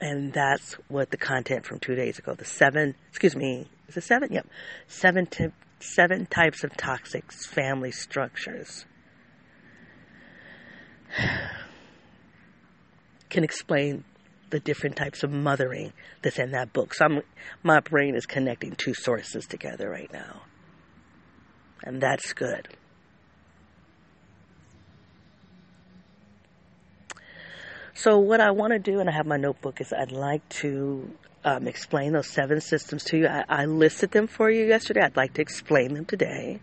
And 0.00 0.32
that's 0.32 0.74
what 0.88 1.10
the 1.10 1.16
content 1.16 1.64
from 1.64 1.78
two 1.78 1.94
days 1.94 2.18
ago, 2.18 2.34
the 2.34 2.44
seven, 2.44 2.94
excuse 3.08 3.34
me, 3.34 3.66
is 3.88 3.96
it 3.96 4.04
seven? 4.04 4.30
Yep. 4.32 4.46
Seven, 4.88 5.26
to, 5.26 5.52
seven 5.80 6.26
types 6.26 6.64
of 6.64 6.76
toxic 6.76 7.32
family 7.32 7.92
structures. 7.92 8.84
Can 13.30 13.42
explain 13.42 14.04
the 14.50 14.60
different 14.60 14.96
types 14.96 15.22
of 15.22 15.30
mothering 15.30 15.92
that's 16.22 16.38
in 16.38 16.52
that 16.52 16.72
book. 16.72 16.94
So 16.94 17.04
I'm, 17.04 17.22
my 17.62 17.80
brain 17.80 18.14
is 18.14 18.26
connecting 18.26 18.76
two 18.76 18.94
sources 18.94 19.46
together 19.46 19.88
right 19.90 20.12
now. 20.12 20.42
And 21.82 22.00
that's 22.00 22.32
good. 22.32 22.68
So 27.96 28.18
what 28.18 28.42
I 28.42 28.50
want 28.50 28.74
to 28.74 28.78
do, 28.78 29.00
and 29.00 29.08
I 29.08 29.12
have 29.12 29.24
my 29.24 29.38
notebook, 29.38 29.80
is 29.80 29.90
I'd 29.90 30.12
like 30.12 30.46
to 30.60 31.10
um, 31.44 31.66
explain 31.66 32.12
those 32.12 32.28
seven 32.28 32.60
systems 32.60 33.04
to 33.04 33.16
you. 33.16 33.26
I, 33.26 33.44
I 33.48 33.64
listed 33.64 34.10
them 34.10 34.26
for 34.26 34.50
you 34.50 34.66
yesterday. 34.66 35.00
I'd 35.00 35.16
like 35.16 35.32
to 35.34 35.40
explain 35.40 35.94
them 35.94 36.04
today. 36.04 36.60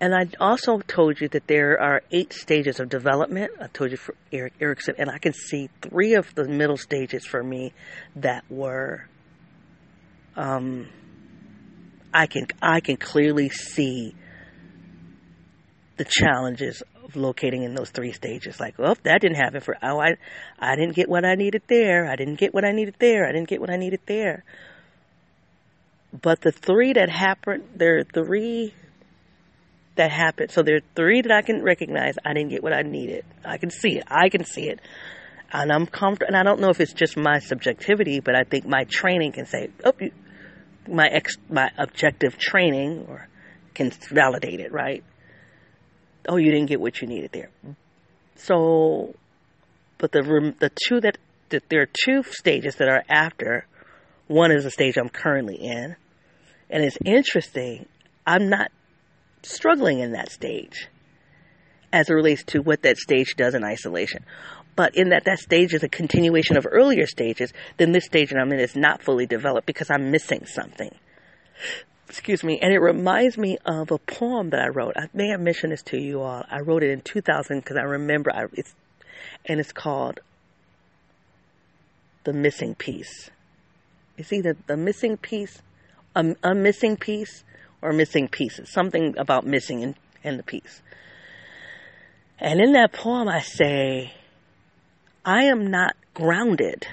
And 0.00 0.14
I 0.14 0.26
also 0.40 0.80
told 0.80 1.20
you 1.20 1.28
that 1.28 1.46
there 1.48 1.78
are 1.78 2.02
eight 2.10 2.32
stages 2.32 2.80
of 2.80 2.88
development. 2.88 3.52
I 3.60 3.66
told 3.66 3.90
you 3.90 3.98
for 3.98 4.14
Erik 4.32 4.54
Erikson, 4.58 4.94
and 4.96 5.10
I 5.10 5.18
can 5.18 5.34
see 5.34 5.68
three 5.82 6.14
of 6.14 6.34
the 6.34 6.48
middle 6.48 6.78
stages 6.78 7.26
for 7.26 7.42
me 7.42 7.74
that 8.16 8.44
were. 8.48 9.06
Um, 10.34 10.88
I 12.14 12.26
can 12.26 12.46
I 12.62 12.80
can 12.80 12.96
clearly 12.96 13.50
see 13.50 14.14
the 15.98 16.06
challenges 16.06 16.82
locating 17.16 17.62
in 17.62 17.74
those 17.74 17.90
three 17.90 18.12
stages. 18.12 18.60
Like, 18.60 18.78
well, 18.78 18.96
that 19.04 19.20
didn't 19.20 19.36
happen 19.36 19.60
for, 19.60 19.76
oh, 19.82 20.00
I, 20.00 20.16
I 20.58 20.76
didn't 20.76 20.94
get 20.94 21.08
what 21.08 21.24
I 21.24 21.34
needed 21.34 21.62
there. 21.68 22.06
I 22.06 22.16
didn't 22.16 22.36
get 22.38 22.54
what 22.54 22.64
I 22.64 22.72
needed 22.72 22.96
there. 22.98 23.26
I 23.26 23.32
didn't 23.32 23.48
get 23.48 23.60
what 23.60 23.70
I 23.70 23.76
needed 23.76 24.00
there. 24.06 24.44
But 26.12 26.40
the 26.40 26.52
three 26.52 26.92
that 26.94 27.08
happened, 27.08 27.64
there 27.76 27.98
are 27.98 28.04
three 28.04 28.74
that 29.96 30.10
happened. 30.10 30.50
So 30.50 30.62
there 30.62 30.76
are 30.76 30.82
three 30.96 31.22
that 31.22 31.30
I 31.30 31.42
can 31.42 31.62
recognize. 31.62 32.14
I 32.24 32.32
didn't 32.32 32.50
get 32.50 32.62
what 32.62 32.72
I 32.72 32.82
needed. 32.82 33.24
I 33.44 33.58
can 33.58 33.70
see 33.70 33.98
it. 33.98 34.04
I 34.08 34.28
can 34.28 34.44
see 34.44 34.68
it. 34.68 34.80
And 35.52 35.72
I'm 35.72 35.86
comfortable. 35.86 36.28
And 36.28 36.36
I 36.36 36.42
don't 36.42 36.60
know 36.60 36.70
if 36.70 36.80
it's 36.80 36.92
just 36.92 37.16
my 37.16 37.38
subjectivity, 37.38 38.20
but 38.20 38.34
I 38.34 38.44
think 38.44 38.66
my 38.66 38.84
training 38.84 39.32
can 39.32 39.46
say, 39.46 39.70
oh, 39.84 39.92
my 40.88 41.06
ex, 41.06 41.36
my 41.48 41.70
objective 41.76 42.38
training 42.38 43.06
or 43.08 43.28
can 43.74 43.90
validate 44.10 44.60
it, 44.60 44.72
right? 44.72 45.04
Oh, 46.28 46.36
you 46.36 46.50
didn't 46.50 46.68
get 46.68 46.80
what 46.80 47.00
you 47.00 47.08
needed 47.08 47.30
there. 47.32 47.50
So, 48.36 49.14
but 49.98 50.12
the 50.12 50.22
the 50.58 50.70
two 50.88 51.00
that, 51.00 51.18
that 51.50 51.68
there 51.68 51.82
are 51.82 51.88
two 52.04 52.22
stages 52.22 52.76
that 52.76 52.88
are 52.88 53.04
after. 53.08 53.66
One 54.26 54.52
is 54.52 54.62
the 54.62 54.70
stage 54.70 54.96
I'm 54.96 55.08
currently 55.08 55.56
in, 55.56 55.96
and 56.70 56.84
it's 56.84 56.96
interesting. 57.04 57.86
I'm 58.26 58.48
not 58.48 58.70
struggling 59.42 60.00
in 60.00 60.12
that 60.12 60.30
stage 60.30 60.88
as 61.92 62.08
it 62.08 62.12
relates 62.12 62.44
to 62.44 62.60
what 62.60 62.82
that 62.82 62.96
stage 62.96 63.34
does 63.36 63.54
in 63.54 63.64
isolation. 63.64 64.24
But 64.76 64.94
in 64.94 65.08
that 65.08 65.24
that 65.24 65.40
stage 65.40 65.74
is 65.74 65.82
a 65.82 65.88
continuation 65.88 66.56
of 66.56 66.66
earlier 66.70 67.06
stages, 67.06 67.52
then 67.76 67.90
this 67.90 68.04
stage 68.04 68.30
that 68.30 68.38
I'm 68.38 68.52
in 68.52 68.60
is 68.60 68.76
not 68.76 69.02
fully 69.02 69.26
developed 69.26 69.66
because 69.66 69.90
I'm 69.90 70.12
missing 70.12 70.46
something 70.46 70.94
excuse 72.10 72.42
me, 72.42 72.58
and 72.60 72.72
it 72.72 72.80
reminds 72.80 73.38
me 73.38 73.56
of 73.64 73.92
a 73.92 73.98
poem 73.98 74.50
that 74.50 74.60
I 74.60 74.66
wrote. 74.66 74.96
I 74.96 75.08
may 75.14 75.28
have 75.28 75.40
mentioned 75.40 75.72
this 75.72 75.82
to 75.84 75.96
you 75.96 76.20
all. 76.20 76.44
I 76.50 76.58
wrote 76.58 76.82
it 76.82 76.90
in 76.90 77.02
2000 77.02 77.60
because 77.60 77.76
I 77.76 77.82
remember 77.82 78.34
I, 78.34 78.46
it's, 78.52 78.74
and 79.46 79.60
it's 79.60 79.70
called 79.70 80.18
"The 82.24 82.32
Missing 82.32 82.74
Piece." 82.74 83.30
It's 84.18 84.32
either 84.32 84.56
the 84.66 84.76
missing 84.76 85.18
piece, 85.18 85.62
a, 86.16 86.34
a 86.42 86.52
missing 86.52 86.96
piece, 86.96 87.44
or 87.80 87.92
missing 87.92 88.26
pieces. 88.26 88.72
Something 88.72 89.16
about 89.16 89.46
missing 89.46 89.82
in, 89.82 89.94
in 90.24 90.36
the 90.36 90.42
piece. 90.42 90.82
And 92.40 92.60
in 92.60 92.72
that 92.72 92.92
poem, 92.92 93.28
I 93.28 93.40
say, 93.40 94.14
"I 95.24 95.44
am 95.44 95.70
not 95.70 95.94
grounded." 96.12 96.88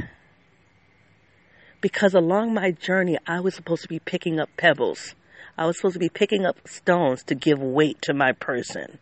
Because 1.81 2.13
along 2.13 2.53
my 2.53 2.71
journey, 2.71 3.17
I 3.27 3.39
was 3.39 3.55
supposed 3.55 3.83
to 3.83 3.87
be 3.87 3.99
picking 3.99 4.39
up 4.39 4.49
pebbles. 4.57 5.15
I 5.57 5.65
was 5.65 5.77
supposed 5.77 5.93
to 5.93 5.99
be 5.99 6.09
picking 6.09 6.45
up 6.45 6.67
stones 6.67 7.23
to 7.23 7.35
give 7.35 7.59
weight 7.59 8.01
to 8.03 8.13
my 8.13 8.31
person. 8.31 8.99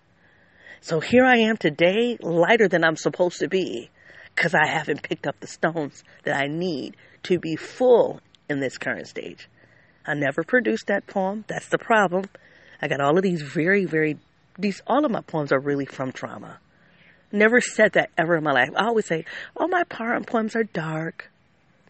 So 0.81 0.99
here 0.99 1.25
I 1.25 1.37
am 1.37 1.57
today, 1.57 2.17
lighter 2.21 2.67
than 2.67 2.83
I'm 2.83 2.95
supposed 2.95 3.39
to 3.39 3.47
be, 3.47 3.89
because 4.35 4.53
I 4.53 4.67
haven't 4.67 5.03
picked 5.03 5.25
up 5.25 5.39
the 5.39 5.47
stones 5.47 6.03
that 6.23 6.35
I 6.35 6.47
need 6.47 6.95
to 7.23 7.39
be 7.39 7.55
full 7.55 8.21
in 8.49 8.59
this 8.59 8.77
current 8.77 9.07
stage. 9.07 9.49
I 10.05 10.13
never 10.13 10.43
produced 10.43 10.87
that 10.87 11.07
poem. 11.07 11.45
That's 11.47 11.67
the 11.69 11.79
problem. 11.79 12.25
I 12.81 12.87
got 12.87 13.01
all 13.01 13.17
of 13.17 13.23
these 13.23 13.41
very, 13.41 13.85
very, 13.85 14.17
these, 14.59 14.81
all 14.85 15.03
of 15.03 15.11
my 15.11 15.21
poems 15.21 15.51
are 15.51 15.59
really 15.59 15.85
from 15.85 16.11
trauma. 16.11 16.59
Never 17.31 17.59
said 17.59 17.93
that 17.93 18.11
ever 18.17 18.37
in 18.37 18.43
my 18.43 18.51
life. 18.51 18.69
I 18.77 18.85
always 18.85 19.07
say, 19.07 19.25
oh, 19.57 19.67
my 19.67 19.83
poems 19.83 20.55
are 20.55 20.63
dark. 20.63 21.31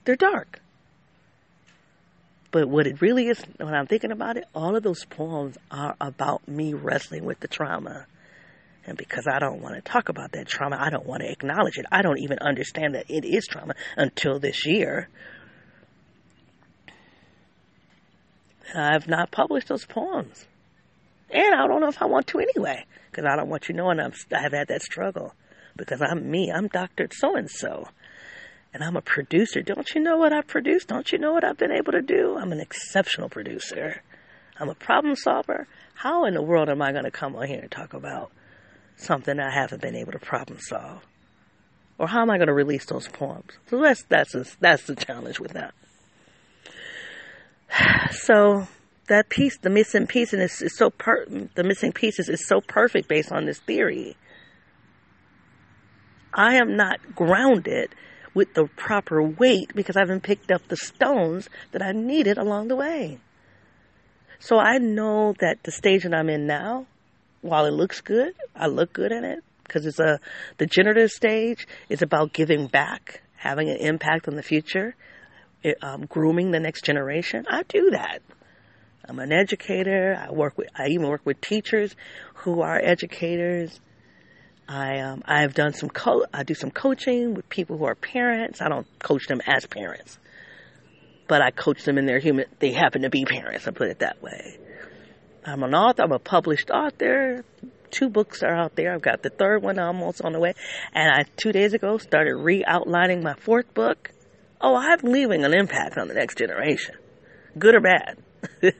They're 0.05 0.15
dark. 0.15 0.61
But 2.55 2.69
what 2.69 2.87
it 2.87 3.01
really 3.01 3.27
is, 3.27 3.37
when 3.57 3.73
I'm 3.73 3.85
thinking 3.85 4.13
about 4.13 4.37
it, 4.37 4.45
all 4.55 4.77
of 4.77 4.83
those 4.83 5.03
poems 5.03 5.57
are 5.69 5.93
about 5.99 6.47
me 6.47 6.73
wrestling 6.73 7.25
with 7.25 7.41
the 7.41 7.49
trauma. 7.49 8.05
And 8.85 8.97
because 8.97 9.27
I 9.27 9.39
don't 9.39 9.61
want 9.61 9.75
to 9.75 9.81
talk 9.81 10.07
about 10.07 10.31
that 10.31 10.47
trauma, 10.47 10.77
I 10.79 10.89
don't 10.89 11.05
want 11.05 11.21
to 11.21 11.29
acknowledge 11.29 11.77
it. 11.77 11.85
I 11.91 12.01
don't 12.01 12.19
even 12.19 12.39
understand 12.39 12.95
that 12.95 13.09
it 13.09 13.25
is 13.25 13.45
trauma 13.45 13.73
until 13.97 14.39
this 14.39 14.65
year. 14.65 15.09
I 18.73 18.93
have 18.93 19.09
not 19.09 19.31
published 19.31 19.67
those 19.67 19.83
poems. 19.83 20.47
And 21.29 21.53
I 21.55 21.67
don't 21.67 21.81
know 21.81 21.89
if 21.89 22.01
I 22.01 22.05
want 22.05 22.27
to 22.27 22.39
anyway, 22.39 22.85
because 23.11 23.25
I 23.25 23.35
don't 23.35 23.49
want 23.49 23.67
you 23.67 23.75
knowing 23.75 23.99
I'm, 23.99 24.13
I 24.33 24.39
have 24.39 24.53
had 24.53 24.69
that 24.69 24.81
struggle. 24.81 25.33
Because 25.75 26.01
I'm 26.01 26.31
me, 26.31 26.53
I'm 26.55 26.69
Dr. 26.69 27.09
So 27.11 27.35
and 27.35 27.51
so. 27.51 27.89
And 28.75 28.83
I'm 28.83 28.97
a 28.97 29.01
producer. 29.01 29.61
Don't 29.61 29.95
you 29.95 30.01
know 30.01 30.17
what 30.17 30.33
I've 30.33 30.47
produced? 30.47 30.89
Don't 30.89 31.09
you 31.09 31.17
know 31.17 31.31
what 31.31 31.45
I've 31.45 31.57
been 31.57 31.71
able 31.71 31.93
to 31.93 32.01
do? 32.01 32.35
I'm 32.37 32.51
an 32.51 32.59
exceptional 32.59 33.29
producer. 33.29 34.03
I'm 34.59 34.67
a 34.67 34.75
problem 34.75 35.15
solver. 35.15 35.69
How 35.93 36.25
in 36.25 36.33
the 36.33 36.41
world 36.41 36.67
am 36.67 36.81
I 36.81 36.91
going 36.91 37.05
to 37.05 37.11
come 37.11 37.37
on 37.37 37.47
here 37.47 37.61
and 37.61 37.71
talk 37.71 37.93
about 37.93 38.33
something 38.97 39.39
I 39.39 39.49
haven't 39.49 39.81
been 39.81 39.95
able 39.95 40.11
to 40.11 40.19
problem 40.19 40.59
solve? 40.59 41.05
Or 41.97 42.09
how 42.09 42.21
am 42.21 42.29
I 42.29 42.35
going 42.35 42.49
to 42.49 42.53
release 42.53 42.85
those 42.85 43.07
poems? 43.07 43.49
So 43.69 43.81
that's 43.81 44.03
that's 44.09 44.35
a, 44.35 44.45
that's 44.59 44.83
the 44.83 44.95
challenge 44.97 45.39
with 45.39 45.53
that. 45.53 45.73
So 48.11 48.67
that 49.07 49.29
piece, 49.29 49.57
the 49.57 49.69
missing 49.69 50.05
piece, 50.05 50.33
and 50.33 50.41
is, 50.41 50.61
is 50.61 50.75
so 50.75 50.89
per- 50.89 51.25
the 51.27 51.63
missing 51.63 51.93
pieces 51.93 52.27
is 52.27 52.45
so 52.45 52.59
perfect 52.59 53.07
based 53.07 53.31
on 53.31 53.45
this 53.45 53.59
theory. 53.59 54.17
I 56.33 56.55
am 56.55 56.75
not 56.75 56.99
grounded 57.15 57.95
with 58.35 58.53
the 58.53 58.65
proper 58.75 59.23
weight 59.23 59.71
because 59.73 59.97
I 59.97 60.01
haven't 60.01 60.21
picked 60.21 60.51
up 60.51 60.67
the 60.67 60.77
stones 60.77 61.49
that 61.71 61.81
I 61.81 61.93
needed 61.93 62.37
along 62.37 62.67
the 62.67 62.75
way. 62.75 63.17
So 64.39 64.59
I 64.59 64.77
know 64.77 65.33
that 65.39 65.63
the 65.63 65.71
stage 65.71 66.03
that 66.03 66.13
I'm 66.13 66.29
in 66.29 66.45
now, 66.45 66.85
while 67.41 67.65
it 67.65 67.71
looks 67.71 68.01
good, 68.01 68.33
I 68.55 68.67
look 68.67 68.93
good 68.93 69.11
in 69.11 69.23
it 69.23 69.39
because 69.63 69.87
it's 69.87 69.99
a 69.99 70.19
the 70.57 70.67
generative 70.67 71.09
stage 71.09 71.67
It's 71.89 72.03
about 72.03 72.33
giving 72.33 72.67
back, 72.67 73.21
having 73.37 73.69
an 73.69 73.77
impact 73.77 74.27
on 74.27 74.35
the 74.35 74.43
future, 74.43 74.95
it, 75.63 75.77
um, 75.81 76.05
grooming 76.05 76.51
the 76.51 76.59
next 76.59 76.83
generation. 76.83 77.45
I 77.49 77.63
do 77.63 77.89
that. 77.91 78.21
I'm 79.07 79.19
an 79.19 79.31
educator. 79.31 80.15
I 80.19 80.31
work 80.31 80.57
with, 80.57 80.67
I 80.75 80.87
even 80.89 81.07
work 81.07 81.21
with 81.25 81.39
teachers 81.41 81.95
who 82.35 82.61
are 82.61 82.79
educators. 82.79 83.79
I, 84.67 84.99
um, 84.99 85.21
I've 85.25 85.53
done 85.53 85.73
some, 85.73 85.89
co- 85.89 86.25
I 86.33 86.43
do 86.43 86.53
some 86.53 86.71
coaching 86.71 87.33
with 87.33 87.47
people 87.49 87.77
who 87.77 87.85
are 87.85 87.95
parents. 87.95 88.61
I 88.61 88.69
don't 88.69 88.87
coach 88.99 89.27
them 89.27 89.41
as 89.45 89.65
parents, 89.65 90.17
but 91.27 91.41
I 91.41 91.51
coach 91.51 91.83
them 91.83 91.97
in 91.97 92.05
their 92.05 92.19
human, 92.19 92.45
they 92.59 92.71
happen 92.71 93.03
to 93.03 93.09
be 93.09 93.25
parents, 93.25 93.67
I 93.67 93.71
put 93.71 93.89
it 93.89 93.99
that 93.99 94.21
way. 94.21 94.57
I'm 95.45 95.61
an 95.61 95.75
author, 95.75 96.03
I'm 96.03 96.11
a 96.11 96.19
published 96.19 96.71
author. 96.71 97.45
Two 97.91 98.09
books 98.09 98.41
are 98.41 98.53
out 98.53 98.75
there. 98.75 98.93
I've 98.93 99.01
got 99.01 99.21
the 99.21 99.29
third 99.29 99.61
one 99.61 99.77
almost 99.77 100.21
on 100.21 100.33
the 100.33 100.39
way. 100.39 100.53
And 100.91 101.09
I, 101.09 101.25
two 101.37 101.51
days 101.51 101.73
ago, 101.73 101.97
started 101.99 102.35
re-outlining 102.35 103.23
my 103.23 103.35
fourth 103.35 103.71
book. 103.73 104.09
Oh, 104.59 104.75
I'm 104.75 104.99
leaving 105.03 105.45
an 105.45 105.53
impact 105.53 105.97
on 105.97 106.07
the 106.07 106.15
next 106.15 106.37
generation. 106.37 106.95
Good 107.57 107.75
or 107.75 107.81
bad. 107.81 108.17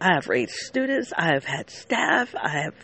I 0.00 0.14
have 0.14 0.28
raised 0.28 0.52
students. 0.52 1.12
I 1.16 1.32
have 1.34 1.44
had 1.44 1.68
staff. 1.70 2.34
I 2.34 2.48
have, 2.48 2.74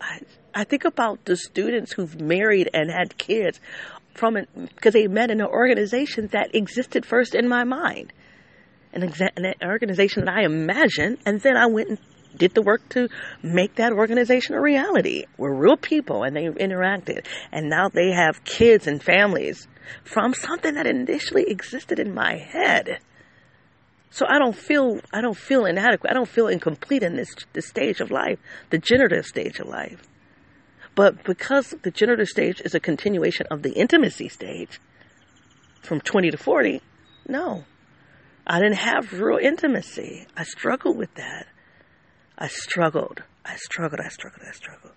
I, 0.00 0.20
I 0.54 0.64
think 0.64 0.84
about 0.84 1.24
the 1.24 1.36
students 1.36 1.92
who've 1.92 2.20
married 2.20 2.68
and 2.74 2.90
had 2.90 3.16
kids 3.16 3.58
from 4.14 4.36
because 4.54 4.92
they 4.92 5.06
met 5.06 5.30
in 5.30 5.40
an 5.40 5.46
organization 5.46 6.28
that 6.32 6.54
existed 6.54 7.06
first 7.06 7.34
in 7.34 7.48
my 7.48 7.64
mind, 7.64 8.12
an, 8.92 9.02
exa- 9.02 9.30
an 9.36 9.54
organization 9.62 10.26
that 10.26 10.34
I 10.34 10.44
imagined, 10.44 11.18
and 11.24 11.40
then 11.40 11.56
I 11.56 11.66
went 11.66 11.88
and 11.88 11.98
did 12.36 12.54
the 12.54 12.62
work 12.62 12.86
to 12.90 13.08
make 13.42 13.76
that 13.76 13.92
organization 13.92 14.54
a 14.54 14.60
reality. 14.60 15.24
We're 15.38 15.54
real 15.54 15.76
people, 15.76 16.24
and 16.24 16.36
they 16.36 16.44
interacted, 16.44 17.26
and 17.50 17.70
now 17.70 17.88
they 17.88 18.10
have 18.12 18.44
kids 18.44 18.86
and 18.86 19.02
families 19.02 19.66
from 20.04 20.34
something 20.34 20.74
that 20.74 20.86
initially 20.86 21.44
existed 21.48 21.98
in 21.98 22.14
my 22.14 22.36
head. 22.36 22.98
So 24.12 24.26
I 24.28 24.38
don't 24.38 24.54
feel 24.54 25.00
I 25.12 25.22
don't 25.22 25.36
feel 25.36 25.64
inadequate. 25.64 26.10
I 26.10 26.14
don't 26.14 26.28
feel 26.28 26.46
incomplete 26.46 27.02
in 27.02 27.16
this 27.16 27.34
this 27.54 27.66
stage 27.66 28.00
of 28.00 28.10
life, 28.10 28.38
the 28.70 28.78
generative 28.78 29.24
stage 29.26 29.58
of 29.58 29.66
life. 29.66 30.02
But 30.94 31.24
because 31.24 31.74
the 31.82 31.90
generative 31.90 32.28
stage 32.28 32.60
is 32.60 32.74
a 32.74 32.80
continuation 32.80 33.46
of 33.50 33.62
the 33.62 33.72
intimacy 33.72 34.28
stage 34.28 34.78
from 35.80 36.00
20 36.00 36.30
to 36.30 36.36
40, 36.36 36.82
no. 37.26 37.64
I 38.46 38.58
didn't 38.60 38.76
have 38.76 39.12
real 39.14 39.38
intimacy. 39.38 40.26
I 40.36 40.44
struggled 40.44 40.98
with 40.98 41.14
that. 41.14 41.46
I 42.36 42.48
struggled. 42.48 43.22
I 43.46 43.56
struggled. 43.56 44.00
I 44.00 44.08
struggled. 44.08 44.46
I 44.46 44.52
struggled. 44.52 44.92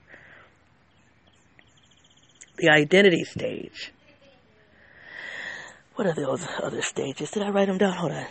The 2.58 2.70
identity 2.70 3.24
stage 3.24 3.94
what 5.96 6.08
are 6.08 6.14
those 6.14 6.46
other 6.62 6.82
stages? 6.82 7.32
Did 7.32 7.44
I 7.44 7.50
write 7.52 7.68
them 7.68 7.78
down? 7.78 7.94
Hold 7.94 8.12
on. 8.12 8.26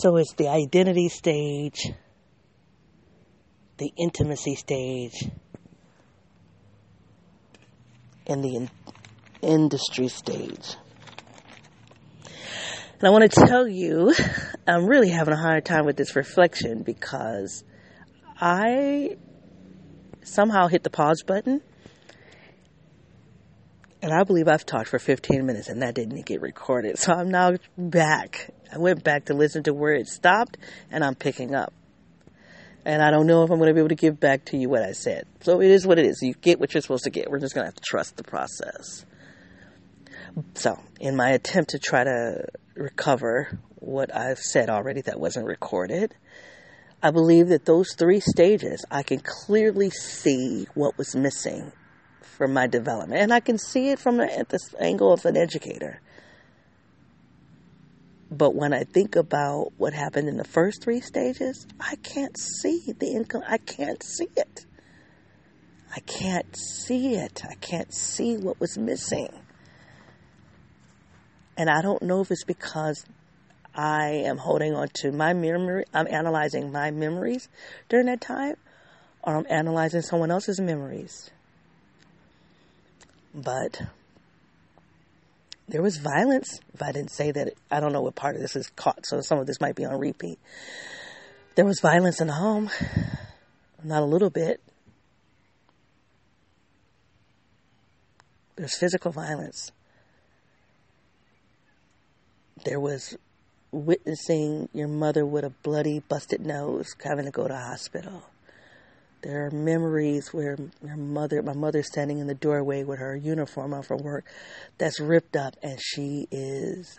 So 0.00 0.16
it's 0.16 0.32
the 0.32 0.48
identity 0.48 1.10
stage, 1.10 1.92
the 3.76 3.92
intimacy 3.98 4.54
stage, 4.54 5.28
and 8.26 8.42
the 8.42 8.56
in- 8.56 8.70
industry 9.42 10.08
stage. 10.08 10.76
And 12.24 13.08
I 13.08 13.10
want 13.10 13.30
to 13.30 13.46
tell 13.46 13.68
you, 13.68 14.14
I'm 14.66 14.86
really 14.86 15.10
having 15.10 15.34
a 15.34 15.36
hard 15.36 15.66
time 15.66 15.84
with 15.84 15.98
this 15.98 16.16
reflection 16.16 16.82
because 16.82 17.62
I 18.40 19.18
somehow 20.22 20.68
hit 20.68 20.82
the 20.82 20.88
pause 20.88 21.22
button 21.26 21.60
and 24.00 24.14
I 24.14 24.24
believe 24.24 24.48
I've 24.48 24.64
talked 24.64 24.88
for 24.88 24.98
15 24.98 25.44
minutes 25.44 25.68
and 25.68 25.82
that 25.82 25.94
didn't 25.94 26.24
get 26.24 26.40
recorded. 26.40 26.98
So 26.98 27.12
I'm 27.12 27.28
now 27.28 27.56
back. 27.76 28.54
I 28.72 28.78
went 28.78 29.04
back 29.04 29.26
to 29.26 29.34
listen 29.34 29.62
to 29.64 29.74
where 29.74 29.94
it 29.94 30.06
stopped 30.08 30.56
and 30.90 31.04
I'm 31.04 31.14
picking 31.14 31.54
up. 31.54 31.72
And 32.84 33.02
I 33.02 33.10
don't 33.10 33.26
know 33.26 33.44
if 33.44 33.50
I'm 33.50 33.58
going 33.58 33.68
to 33.68 33.74
be 33.74 33.80
able 33.80 33.90
to 33.90 33.94
give 33.94 34.18
back 34.18 34.46
to 34.46 34.56
you 34.56 34.68
what 34.68 34.82
I 34.82 34.92
said. 34.92 35.26
So 35.40 35.60
it 35.60 35.70
is 35.70 35.86
what 35.86 35.98
it 35.98 36.06
is. 36.06 36.20
You 36.22 36.34
get 36.34 36.58
what 36.58 36.72
you're 36.72 36.80
supposed 36.80 37.04
to 37.04 37.10
get. 37.10 37.30
We're 37.30 37.38
just 37.38 37.54
going 37.54 37.64
to 37.64 37.68
have 37.68 37.74
to 37.74 37.82
trust 37.82 38.16
the 38.16 38.24
process. 38.24 39.04
So, 40.54 40.78
in 41.00 41.16
my 41.16 41.30
attempt 41.30 41.70
to 41.70 41.78
try 41.78 42.04
to 42.04 42.46
recover 42.74 43.58
what 43.76 44.14
I've 44.14 44.38
said 44.38 44.70
already 44.70 45.00
that 45.02 45.18
wasn't 45.18 45.46
recorded, 45.46 46.14
I 47.02 47.10
believe 47.10 47.48
that 47.48 47.64
those 47.64 47.94
three 47.94 48.20
stages, 48.20 48.84
I 48.90 49.02
can 49.02 49.20
clearly 49.20 49.90
see 49.90 50.66
what 50.74 50.96
was 50.96 51.16
missing 51.16 51.72
from 52.20 52.52
my 52.52 52.66
development. 52.66 53.20
And 53.20 53.32
I 53.32 53.40
can 53.40 53.58
see 53.58 53.90
it 53.90 53.98
from 53.98 54.18
the, 54.18 54.46
the 54.48 54.82
angle 54.82 55.12
of 55.12 55.24
an 55.24 55.36
educator. 55.36 56.00
But 58.30 58.54
when 58.54 58.72
I 58.72 58.84
think 58.84 59.16
about 59.16 59.72
what 59.76 59.92
happened 59.92 60.28
in 60.28 60.36
the 60.36 60.44
first 60.44 60.82
three 60.82 61.00
stages, 61.00 61.66
I 61.80 61.96
can't 61.96 62.38
see 62.38 62.94
the 62.98 63.08
income. 63.08 63.42
I 63.46 63.58
can't 63.58 64.02
see 64.02 64.28
it. 64.36 64.66
I 65.94 66.00
can't 66.00 66.56
see 66.56 67.16
it. 67.16 67.42
I 67.48 67.54
can't 67.54 67.92
see 67.92 68.36
what 68.36 68.60
was 68.60 68.78
missing. 68.78 69.28
And 71.56 71.68
I 71.68 71.82
don't 71.82 72.02
know 72.02 72.20
if 72.20 72.30
it's 72.30 72.44
because 72.44 73.04
I 73.74 74.22
am 74.26 74.36
holding 74.36 74.74
on 74.74 74.88
to 74.94 75.12
my 75.12 75.32
memory, 75.32 75.84
I'm 75.92 76.06
analyzing 76.08 76.72
my 76.72 76.90
memories 76.90 77.48
during 77.88 78.06
that 78.06 78.20
time, 78.20 78.54
or 79.22 79.36
I'm 79.36 79.46
analyzing 79.48 80.02
someone 80.02 80.30
else's 80.30 80.60
memories. 80.60 81.30
But 83.34 83.82
there 85.70 85.82
was 85.82 85.98
violence. 85.98 86.60
If 86.74 86.82
I 86.82 86.90
didn't 86.92 87.12
say 87.12 87.30
that, 87.30 87.54
I 87.70 87.80
don't 87.80 87.92
know 87.92 88.02
what 88.02 88.16
part 88.16 88.34
of 88.34 88.42
this 88.42 88.56
is 88.56 88.68
caught, 88.70 89.06
so 89.06 89.20
some 89.20 89.38
of 89.38 89.46
this 89.46 89.60
might 89.60 89.76
be 89.76 89.84
on 89.84 89.98
repeat. 89.98 90.38
There 91.54 91.64
was 91.64 91.80
violence 91.80 92.20
in 92.20 92.26
the 92.26 92.32
home, 92.32 92.70
not 93.84 94.02
a 94.02 94.06
little 94.06 94.30
bit. 94.30 94.60
There's 98.56 98.76
physical 98.76 99.12
violence. 99.12 99.70
There 102.64 102.80
was 102.80 103.16
witnessing 103.70 104.68
your 104.72 104.88
mother 104.88 105.24
with 105.24 105.44
a 105.44 105.50
bloody, 105.50 106.00
busted 106.00 106.44
nose 106.44 106.94
having 107.02 107.26
to 107.26 107.30
go 107.30 107.46
to 107.46 107.56
hospital. 107.56 108.24
There 109.22 109.46
are 109.46 109.50
memories 109.50 110.32
where 110.32 110.56
your 110.82 110.96
mother, 110.96 111.42
my 111.42 111.52
mother 111.52 111.82
standing 111.82 112.18
in 112.18 112.26
the 112.26 112.34
doorway 112.34 112.84
with 112.84 112.98
her 113.00 113.14
uniform 113.14 113.74
on 113.74 113.82
from 113.82 114.02
work 114.02 114.24
that's 114.78 114.98
ripped 114.98 115.36
up 115.36 115.56
and 115.62 115.78
she 115.80 116.26
is 116.30 116.98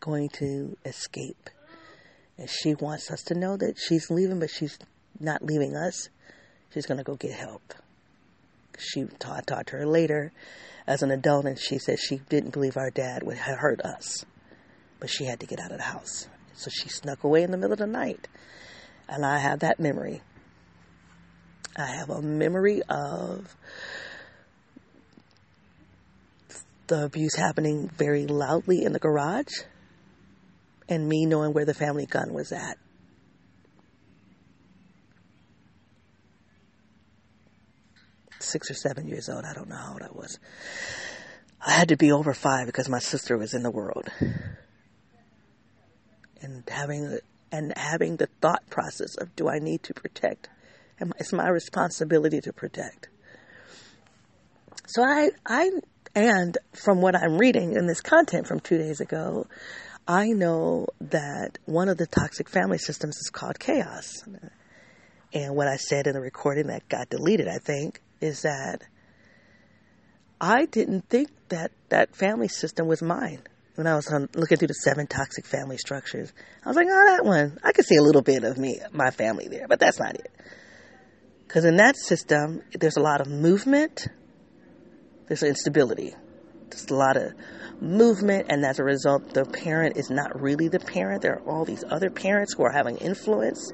going 0.00 0.28
to 0.34 0.76
escape. 0.84 1.48
And 2.36 2.50
she 2.50 2.74
wants 2.74 3.10
us 3.10 3.22
to 3.24 3.34
know 3.34 3.56
that 3.56 3.76
she's 3.78 4.10
leaving, 4.10 4.38
but 4.38 4.50
she's 4.50 4.78
not 5.18 5.42
leaving 5.42 5.74
us. 5.74 6.10
She's 6.74 6.86
going 6.86 6.98
to 6.98 7.04
go 7.04 7.14
get 7.14 7.32
help. 7.32 7.74
She 8.78 9.04
taught, 9.18 9.46
talked 9.46 9.68
to 9.68 9.76
her 9.76 9.86
later 9.86 10.32
as 10.86 11.02
an 11.02 11.10
adult, 11.10 11.46
and 11.46 11.58
she 11.58 11.78
said 11.78 11.98
she 11.98 12.16
didn't 12.28 12.52
believe 12.52 12.76
our 12.76 12.90
dad 12.90 13.22
would 13.22 13.36
hurt 13.36 13.80
us, 13.82 14.24
but 14.98 15.08
she 15.08 15.24
had 15.24 15.40
to 15.40 15.46
get 15.46 15.60
out 15.60 15.70
of 15.70 15.78
the 15.78 15.84
house. 15.84 16.26
So 16.54 16.70
she 16.70 16.88
snuck 16.88 17.24
away 17.24 17.42
in 17.42 17.50
the 17.50 17.56
middle 17.56 17.72
of 17.72 17.78
the 17.78 17.86
night. 17.86 18.28
And 19.08 19.24
I 19.24 19.38
have 19.38 19.60
that 19.60 19.78
memory. 19.78 20.22
I 21.76 21.86
have 21.86 22.10
a 22.10 22.20
memory 22.20 22.82
of 22.88 23.56
the 26.86 27.04
abuse 27.04 27.34
happening 27.34 27.88
very 27.88 28.26
loudly 28.26 28.84
in 28.84 28.92
the 28.92 28.98
garage 28.98 29.62
and 30.88 31.08
me 31.08 31.24
knowing 31.24 31.54
where 31.54 31.64
the 31.64 31.74
family 31.74 32.04
gun 32.04 32.34
was 32.34 32.52
at. 32.52 32.76
Six 38.40 38.70
or 38.70 38.74
seven 38.74 39.08
years 39.08 39.28
old, 39.30 39.44
I 39.44 39.54
don't 39.54 39.68
know 39.68 39.76
how 39.76 39.92
old 39.92 40.02
I 40.02 40.10
was. 40.12 40.38
I 41.64 41.70
had 41.70 41.88
to 41.88 41.96
be 41.96 42.12
over 42.12 42.34
five 42.34 42.66
because 42.66 42.88
my 42.88 42.98
sister 42.98 43.38
was 43.38 43.54
in 43.54 43.62
the 43.62 43.70
world. 43.70 44.10
And 46.42 46.64
having 46.68 47.18
and 47.52 47.72
having 47.76 48.16
the 48.16 48.26
thought 48.40 48.68
process 48.68 49.16
of 49.16 49.34
do 49.36 49.48
I 49.48 49.60
need 49.60 49.84
to 49.84 49.94
protect? 49.94 50.48
It's 51.18 51.32
my 51.32 51.48
responsibility 51.48 52.40
to 52.42 52.52
protect. 52.52 53.08
So 54.86 55.02
I 55.02 55.30
I 55.46 55.70
and 56.14 56.58
from 56.72 57.00
what 57.00 57.16
I'm 57.16 57.38
reading 57.38 57.72
in 57.74 57.86
this 57.86 58.00
content 58.00 58.46
from 58.46 58.60
two 58.60 58.78
days 58.78 59.00
ago, 59.00 59.46
I 60.06 60.28
know 60.28 60.86
that 61.00 61.58
one 61.64 61.88
of 61.88 61.96
the 61.96 62.06
toxic 62.06 62.48
family 62.48 62.78
systems 62.78 63.16
is 63.16 63.30
called 63.32 63.58
chaos. 63.58 64.22
And 65.32 65.56
what 65.56 65.68
I 65.68 65.76
said 65.76 66.06
in 66.06 66.12
the 66.12 66.20
recording 66.20 66.66
that 66.66 66.88
got 66.88 67.08
deleted, 67.08 67.48
I 67.48 67.58
think, 67.58 68.02
is 68.20 68.42
that 68.42 68.82
I 70.40 70.66
didn't 70.66 71.08
think 71.08 71.30
that 71.48 71.70
that 71.88 72.14
family 72.14 72.48
system 72.48 72.86
was 72.86 73.00
mine. 73.00 73.42
When 73.76 73.86
I 73.86 73.94
was 73.94 74.12
looking 74.34 74.58
through 74.58 74.68
the 74.68 74.74
seven 74.74 75.06
toxic 75.06 75.46
family 75.46 75.78
structures, 75.78 76.30
I 76.62 76.68
was 76.68 76.76
like, 76.76 76.88
oh, 76.90 77.04
that 77.06 77.24
one, 77.24 77.58
I 77.64 77.72
could 77.72 77.86
see 77.86 77.96
a 77.96 78.02
little 78.02 78.20
bit 78.20 78.44
of 78.44 78.58
me, 78.58 78.80
my 78.92 79.10
family 79.10 79.48
there, 79.48 79.66
but 79.66 79.80
that's 79.80 79.98
not 79.98 80.16
it. 80.16 80.30
Because 81.52 81.66
in 81.66 81.76
that 81.76 81.98
system, 81.98 82.62
there's 82.72 82.96
a 82.96 83.02
lot 83.02 83.20
of 83.20 83.26
movement, 83.26 84.08
there's 85.28 85.42
instability, 85.42 86.14
there's 86.70 86.88
a 86.88 86.94
lot 86.94 87.18
of 87.18 87.32
movement, 87.78 88.46
and 88.48 88.64
as 88.64 88.78
a 88.78 88.84
result, 88.84 89.34
the 89.34 89.44
parent 89.44 89.98
is 89.98 90.08
not 90.08 90.40
really 90.40 90.68
the 90.68 90.80
parent. 90.80 91.20
There 91.20 91.34
are 91.34 91.42
all 91.46 91.66
these 91.66 91.84
other 91.86 92.08
parents 92.08 92.54
who 92.54 92.62
are 92.62 92.72
having 92.72 92.96
influence. 92.96 93.70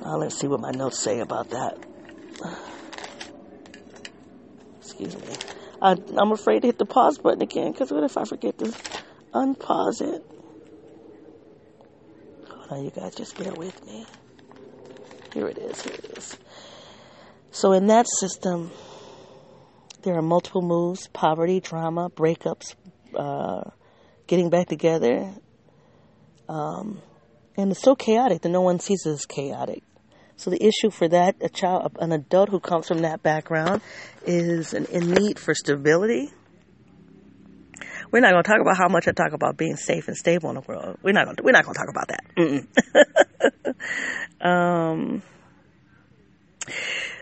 Uh, 0.00 0.16
let's 0.16 0.38
see 0.38 0.46
what 0.46 0.60
my 0.60 0.70
notes 0.70 1.00
say 1.00 1.18
about 1.18 1.50
that. 1.50 1.76
Excuse 4.80 5.16
me. 5.16 5.34
I, 5.82 5.96
I'm 6.16 6.30
afraid 6.30 6.60
to 6.60 6.68
hit 6.68 6.78
the 6.78 6.86
pause 6.86 7.18
button 7.18 7.42
again 7.42 7.72
because 7.72 7.90
what 7.90 8.04
if 8.04 8.16
I 8.16 8.24
forget 8.24 8.58
to 8.58 8.72
unpause 9.34 10.02
it? 10.02 10.24
Hold 12.48 12.70
on, 12.70 12.84
you 12.84 12.92
guys, 12.92 13.16
just 13.16 13.36
bear 13.36 13.52
with 13.54 13.84
me. 13.84 14.06
Here 15.34 15.48
it 15.48 15.58
is, 15.58 15.82
here 15.82 15.94
it 15.94 16.16
is. 16.16 16.38
So, 17.50 17.72
in 17.72 17.86
that 17.86 18.06
system, 18.20 18.70
there 20.02 20.14
are 20.14 20.22
multiple 20.22 20.62
moves 20.62 21.08
poverty, 21.08 21.60
trauma, 21.60 22.10
breakups, 22.10 22.74
uh, 23.16 23.70
getting 24.26 24.50
back 24.50 24.68
together. 24.68 25.32
Um, 26.48 27.02
and 27.56 27.72
it's 27.72 27.82
so 27.82 27.94
chaotic 27.94 28.42
that 28.42 28.50
no 28.50 28.60
one 28.60 28.78
sees 28.78 29.06
it 29.06 29.10
as 29.10 29.26
chaotic. 29.26 29.82
So 30.36 30.50
the 30.50 30.62
issue 30.62 30.90
for 30.90 31.08
that, 31.08 31.36
a 31.40 31.48
child, 31.48 31.96
an 31.98 32.12
adult 32.12 32.50
who 32.50 32.60
comes 32.60 32.88
from 32.88 32.98
that 32.98 33.22
background, 33.22 33.80
is 34.26 34.74
an, 34.74 34.84
in 34.86 35.10
need 35.10 35.38
for 35.38 35.54
stability. 35.54 36.30
We're 38.12 38.20
not 38.20 38.32
going 38.32 38.44
to 38.44 38.48
talk 38.48 38.60
about 38.60 38.76
how 38.76 38.88
much 38.88 39.08
I 39.08 39.12
talk 39.12 39.32
about 39.32 39.56
being 39.56 39.76
safe 39.76 40.08
and 40.08 40.16
stable 40.16 40.50
in 40.50 40.56
the 40.56 40.60
world. 40.60 40.98
We're 41.02 41.12
not 41.12 41.24
going. 41.24 41.36
To, 41.36 41.42
we're 41.42 41.52
not 41.52 41.64
going 41.64 41.74
to 41.74 41.80
talk 41.80 41.88
about 41.90 42.08
that. 42.08 43.76
um, 44.46 45.22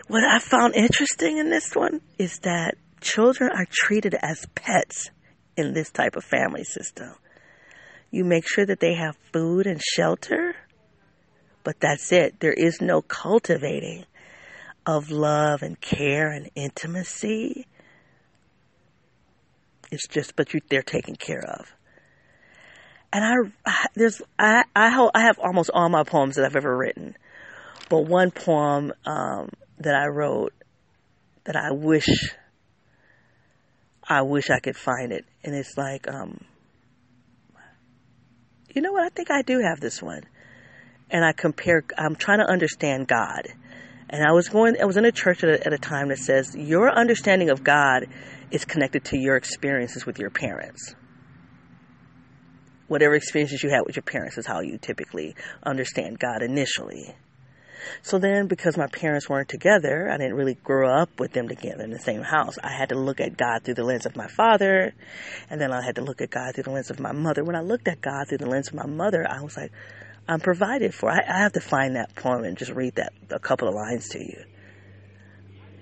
what 0.07 0.23
I 0.23 0.39
found 0.39 0.75
interesting 0.75 1.37
in 1.37 1.49
this 1.49 1.73
one 1.73 2.01
is 2.17 2.39
that 2.39 2.75
children 3.01 3.51
are 3.51 3.65
treated 3.71 4.15
as 4.21 4.45
pets 4.55 5.09
in 5.57 5.73
this 5.73 5.91
type 5.91 6.15
of 6.15 6.23
family 6.23 6.63
system. 6.63 7.13
You 8.11 8.23
make 8.23 8.47
sure 8.47 8.65
that 8.65 8.79
they 8.79 8.93
have 8.93 9.17
food 9.33 9.65
and 9.67 9.81
shelter, 9.81 10.55
but 11.63 11.79
that's 11.79 12.11
it. 12.11 12.39
There 12.39 12.53
is 12.53 12.81
no 12.81 13.01
cultivating 13.01 14.05
of 14.85 15.09
love 15.09 15.63
and 15.63 15.79
care 15.81 16.31
and 16.31 16.49
intimacy. 16.55 17.65
It's 19.91 20.07
just, 20.07 20.35
but 20.35 20.53
you, 20.53 20.61
they're 20.69 20.83
taken 20.83 21.15
care 21.15 21.43
of. 21.43 21.73
And 23.11 23.51
I, 23.65 23.87
there's, 23.95 24.21
I, 24.37 24.65
I, 24.75 25.09
I 25.15 25.21
have 25.21 25.39
almost 25.39 25.71
all 25.73 25.89
my 25.89 26.03
poems 26.03 26.35
that 26.35 26.45
I've 26.45 26.55
ever 26.55 26.75
written, 26.75 27.17
but 27.89 28.01
one 28.01 28.29
poem 28.29 28.93
um, 29.05 29.49
that 29.79 29.95
I 29.95 30.07
wrote 30.07 30.53
that 31.45 31.55
I 31.55 31.71
wish 31.71 32.07
I 34.07 34.21
wish 34.21 34.49
I 34.49 34.59
could 34.59 34.77
find 34.77 35.11
it. 35.11 35.25
And 35.43 35.55
it's 35.55 35.77
like, 35.77 36.07
um, 36.07 36.43
you 38.73 38.81
know 38.81 38.91
what? 38.91 39.03
I 39.03 39.09
think 39.09 39.31
I 39.31 39.41
do 39.41 39.59
have 39.59 39.79
this 39.79 40.01
one. 40.01 40.21
And 41.09 41.25
I 41.25 41.31
compare, 41.31 41.83
I'm 41.97 42.15
trying 42.15 42.39
to 42.39 42.45
understand 42.45 43.07
God. 43.07 43.47
And 44.09 44.23
I 44.23 44.31
was 44.33 44.49
going, 44.49 44.75
I 44.79 44.85
was 44.85 44.97
in 44.97 45.05
a 45.05 45.11
church 45.11 45.43
at 45.43 45.49
a, 45.49 45.65
at 45.65 45.73
a 45.73 45.77
time 45.77 46.09
that 46.09 46.19
says 46.19 46.55
your 46.55 46.91
understanding 46.91 47.49
of 47.49 47.63
God 47.63 48.05
is 48.51 48.63
connected 48.65 49.05
to 49.05 49.17
your 49.17 49.35
experiences 49.35 50.05
with 50.05 50.19
your 50.19 50.29
parents. 50.29 50.93
Whatever 52.87 53.15
experiences 53.15 53.63
you 53.63 53.71
had 53.71 53.81
with 53.87 53.95
your 53.95 54.03
parents 54.03 54.37
is 54.37 54.45
how 54.45 54.61
you 54.61 54.77
typically 54.77 55.35
understand 55.63 56.19
God 56.19 56.43
initially. 56.43 57.15
So 58.01 58.19
then, 58.19 58.47
because 58.47 58.77
my 58.77 58.87
parents 58.87 59.29
weren't 59.29 59.49
together, 59.49 60.09
I 60.09 60.17
didn't 60.17 60.35
really 60.35 60.55
grow 60.55 60.89
up 61.01 61.19
with 61.19 61.33
them 61.33 61.47
together 61.47 61.83
in 61.83 61.91
the 61.91 61.99
same 61.99 62.21
house. 62.21 62.57
I 62.63 62.71
had 62.71 62.89
to 62.89 62.95
look 62.95 63.19
at 63.19 63.37
God 63.37 63.63
through 63.63 63.75
the 63.75 63.83
lens 63.83 64.05
of 64.05 64.15
my 64.15 64.27
father, 64.27 64.93
and 65.49 65.59
then 65.59 65.71
I 65.71 65.83
had 65.83 65.95
to 65.95 66.01
look 66.01 66.21
at 66.21 66.29
God 66.29 66.55
through 66.55 66.65
the 66.65 66.71
lens 66.71 66.89
of 66.89 66.99
my 66.99 67.11
mother. 67.11 67.43
When 67.43 67.55
I 67.55 67.61
looked 67.61 67.87
at 67.87 68.01
God 68.01 68.27
through 68.27 68.39
the 68.39 68.49
lens 68.49 68.67
of 68.67 68.73
my 68.75 68.85
mother, 68.85 69.25
I 69.29 69.41
was 69.41 69.57
like, 69.57 69.71
I'm 70.27 70.39
provided 70.39 70.93
for. 70.93 71.09
I, 71.09 71.19
I 71.27 71.39
have 71.39 71.53
to 71.53 71.61
find 71.61 71.95
that 71.95 72.15
poem 72.15 72.43
and 72.43 72.57
just 72.57 72.71
read 72.71 72.95
that 72.95 73.13
a 73.29 73.39
couple 73.39 73.67
of 73.67 73.75
lines 73.75 74.09
to 74.09 74.19
you. 74.19 74.43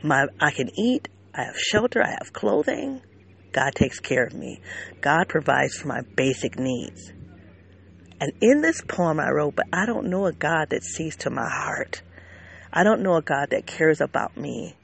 My, 0.04 0.28
I 0.40 0.52
can 0.52 0.70
eat. 0.78 1.08
I 1.34 1.44
have 1.44 1.58
shelter. 1.58 2.04
I 2.04 2.10
have 2.10 2.34
clothing. 2.34 3.02
God 3.54 3.74
takes 3.76 4.00
care 4.00 4.26
of 4.26 4.34
me. 4.34 4.60
God 5.02 5.30
provides 5.30 5.76
for 5.78 5.88
my 5.88 6.02
basic 6.16 6.60
needs. 6.60 7.14
And 8.20 8.32
in 8.42 8.62
this 8.62 8.82
poem 8.82 9.20
I 9.20 9.30
wrote, 9.30 9.56
but 9.56 9.68
I 9.74 9.86
don't 9.86 10.10
know 10.10 10.26
a 10.26 10.34
God 10.34 10.70
that 10.70 10.84
sees 10.84 11.16
to 11.18 11.30
my 11.30 11.50
heart. 11.50 12.02
I 12.72 12.84
don't 12.84 13.02
know 13.02 13.16
a 13.16 13.22
God 13.22 13.50
that 13.52 13.66
cares 13.66 14.02
about 14.02 14.36
me 14.38 14.76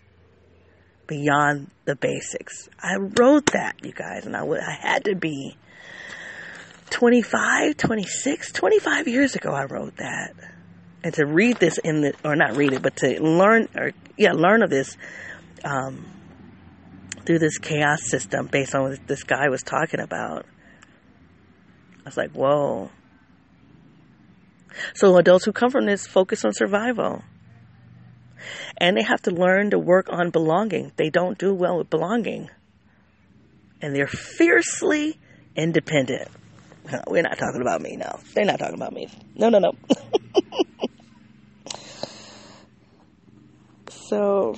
beyond 1.07 1.71
the 1.85 1.95
basics. 1.95 2.69
I 2.79 2.97
wrote 2.97 3.47
that, 3.47 3.83
you 3.83 3.91
guys, 3.91 4.25
and 4.25 4.35
I, 4.35 4.43
would, 4.43 4.59
I 4.59 4.71
had 4.71 5.05
to 5.05 5.15
be 5.15 5.57
25, 6.91 7.77
26, 7.77 8.51
25 8.51 9.07
years 9.07 9.35
ago 9.35 9.51
I 9.51 9.65
wrote 9.65 9.97
that. 9.97 10.33
And 11.03 11.13
to 11.15 11.25
read 11.25 11.57
this 11.57 11.77
in 11.77 12.01
the, 12.01 12.13
or 12.23 12.35
not 12.35 12.57
read 12.57 12.73
it, 12.73 12.81
but 12.81 12.97
to 12.97 13.23
learn, 13.23 13.69
or 13.75 13.91
yeah, 14.17 14.33
learn 14.33 14.61
of 14.61 14.69
this, 14.69 14.97
um, 15.63 16.05
through 17.25 17.39
this 17.39 17.57
chaos 17.57 18.03
system 18.03 18.47
based 18.47 18.75
on 18.75 18.89
what 18.89 19.07
this 19.07 19.23
guy 19.23 19.49
was 19.49 19.63
talking 19.63 19.99
about. 19.99 20.45
I 21.99 22.09
was 22.09 22.17
like, 22.17 22.31
whoa. 22.31 22.89
So 24.93 25.17
adults 25.17 25.45
who 25.45 25.51
come 25.51 25.71
from 25.71 25.85
this 25.85 26.07
focus 26.07 26.45
on 26.45 26.53
survival. 26.53 27.23
And 28.77 28.95
they 28.95 29.03
have 29.03 29.21
to 29.23 29.31
learn 29.31 29.71
to 29.71 29.79
work 29.79 30.07
on 30.09 30.29
belonging. 30.29 30.93
They 30.95 31.09
don't 31.09 31.37
do 31.37 31.53
well 31.53 31.77
with 31.77 31.89
belonging. 31.89 32.49
And 33.81 33.95
they're 33.95 34.07
fiercely 34.07 35.19
independent. 35.55 36.29
We're 37.07 37.23
not 37.23 37.37
talking 37.37 37.61
about 37.61 37.81
me, 37.81 37.97
no. 37.97 38.19
They're 38.33 38.45
not 38.45 38.59
talking 38.59 38.75
about 38.75 38.93
me. 38.93 39.09
No, 39.35 39.49
no, 39.49 39.59
no. 39.59 39.71
so, 43.89 44.57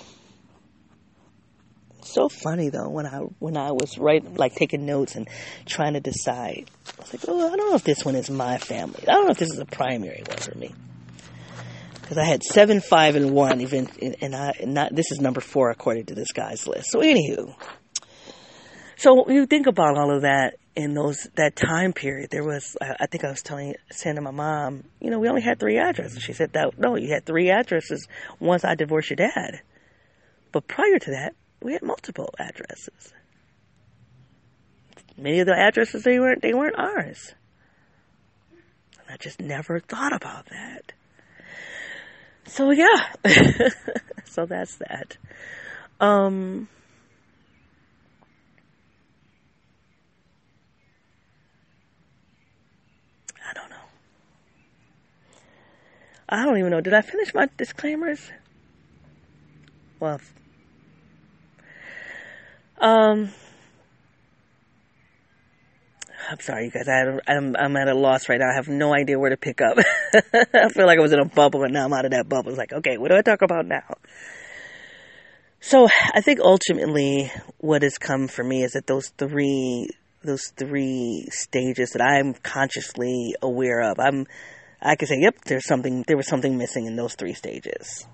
so 2.13 2.29
funny 2.29 2.69
though 2.69 2.89
when 2.89 3.05
I 3.05 3.19
when 3.39 3.57
I 3.57 3.71
was 3.71 3.97
writing 3.97 4.35
like 4.35 4.55
taking 4.55 4.85
notes 4.85 5.15
and 5.15 5.27
trying 5.65 5.93
to 5.93 5.99
decide. 5.99 6.69
I 6.87 7.01
was 7.01 7.13
like, 7.13 7.23
oh, 7.27 7.53
I 7.53 7.55
don't 7.55 7.69
know 7.69 7.75
if 7.75 7.83
this 7.83 8.05
one 8.05 8.15
is 8.15 8.29
my 8.29 8.57
family. 8.57 9.03
I 9.07 9.13
don't 9.13 9.25
know 9.25 9.31
if 9.31 9.37
this 9.37 9.51
is 9.51 9.59
a 9.59 9.65
primary 9.65 10.23
one 10.27 10.37
for 10.37 10.57
me. 10.57 10.73
Because 12.11 12.17
I 12.17 12.25
had 12.25 12.43
seven, 12.43 12.81
five, 12.81 13.15
and 13.15 13.31
one, 13.31 13.61
even, 13.61 13.87
and 14.21 14.35
I 14.35 14.51
not. 14.65 14.93
This 14.93 15.11
is 15.11 15.21
number 15.21 15.39
four 15.39 15.71
according 15.71 16.07
to 16.07 16.15
this 16.15 16.33
guy's 16.33 16.67
list. 16.67 16.91
So, 16.91 16.99
anywho, 16.99 17.55
so 18.97 19.29
you 19.29 19.45
think 19.45 19.67
about 19.67 19.97
all 19.97 20.13
of 20.13 20.23
that 20.23 20.55
in 20.75 20.93
those 20.93 21.29
that 21.35 21.55
time 21.55 21.93
period. 21.93 22.29
There 22.29 22.43
was, 22.43 22.75
I 22.81 23.05
think 23.07 23.23
I 23.23 23.29
was 23.29 23.41
telling, 23.41 23.75
saying 23.91 24.17
to 24.17 24.21
my 24.21 24.31
mom, 24.31 24.83
you 24.99 25.09
know, 25.09 25.19
we 25.19 25.29
only 25.29 25.41
had 25.41 25.59
three 25.59 25.77
addresses. 25.77 26.21
She 26.21 26.33
said 26.33 26.53
that 26.53 26.77
no, 26.77 26.97
you 26.97 27.13
had 27.13 27.25
three 27.25 27.49
addresses 27.49 28.07
once 28.39 28.65
I 28.65 28.75
divorced 28.75 29.09
your 29.09 29.17
dad. 29.17 29.61
But 30.51 30.67
prior 30.67 30.99
to 30.99 31.11
that, 31.11 31.33
we 31.61 31.73
had 31.73 31.83
multiple 31.83 32.33
addresses. 32.39 33.13
Many 35.17 35.39
of 35.39 35.45
the 35.45 35.57
addresses 35.57 36.03
they 36.03 36.19
weren't 36.19 36.41
they 36.41 36.53
weren't 36.53 36.77
ours. 36.77 37.33
And 38.99 39.09
I 39.09 39.17
just 39.17 39.39
never 39.39 39.79
thought 39.79 40.13
about 40.13 40.47
that. 40.47 40.93
So 42.45 42.71
yeah. 42.71 43.13
so 44.25 44.45
that's 44.45 44.75
that. 44.77 45.17
Um 45.99 46.67
I 53.47 53.53
don't 53.53 53.69
know. 53.69 53.75
I 56.27 56.45
don't 56.45 56.57
even 56.57 56.71
know. 56.71 56.81
Did 56.81 56.93
I 56.93 57.01
finish 57.01 57.33
my 57.33 57.47
disclaimers? 57.57 58.31
Well, 59.99 60.19
um, 62.81 63.31
I'm 66.29 66.39
sorry, 66.39 66.65
you 66.65 66.71
guys. 66.71 66.87
I, 66.87 67.31
am 67.31 67.55
I'm 67.57 67.75
at 67.75 67.87
a 67.87 67.93
loss 67.95 68.29
right 68.29 68.39
now. 68.39 68.49
I 68.51 68.55
have 68.55 68.67
no 68.67 68.93
idea 68.93 69.19
where 69.19 69.29
to 69.29 69.37
pick 69.37 69.61
up. 69.61 69.77
I 70.53 70.69
feel 70.69 70.85
like 70.85 70.97
I 70.97 71.01
was 71.01 71.13
in 71.13 71.19
a 71.19 71.25
bubble, 71.25 71.63
and 71.63 71.73
now 71.73 71.85
I'm 71.85 71.93
out 71.93 72.05
of 72.05 72.11
that 72.11 72.29
bubble. 72.29 72.49
It's 72.49 72.57
like, 72.57 72.73
okay, 72.73 72.97
what 72.97 73.09
do 73.09 73.15
I 73.15 73.21
talk 73.21 73.41
about 73.41 73.65
now? 73.65 73.95
So 75.59 75.87
I 76.13 76.21
think 76.21 76.39
ultimately, 76.39 77.31
what 77.59 77.83
has 77.83 77.97
come 77.97 78.27
for 78.27 78.43
me 78.43 78.63
is 78.63 78.73
that 78.73 78.87
those 78.87 79.09
three 79.09 79.89
those 80.23 80.47
three 80.55 81.27
stages 81.31 81.91
that 81.91 82.01
I'm 82.01 82.33
consciously 82.33 83.35
aware 83.41 83.81
of. 83.81 83.99
I'm 83.99 84.25
I 84.81 84.95
can 84.95 85.07
say, 85.07 85.19
yep, 85.19 85.35
there's 85.45 85.67
something 85.67 86.03
there 86.07 86.17
was 86.17 86.27
something 86.27 86.57
missing 86.57 86.87
in 86.87 86.95
those 86.95 87.15
three 87.15 87.33
stages. 87.33 88.07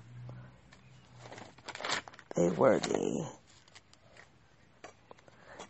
They 2.34 2.48
were 2.50 2.78
the 2.78 3.26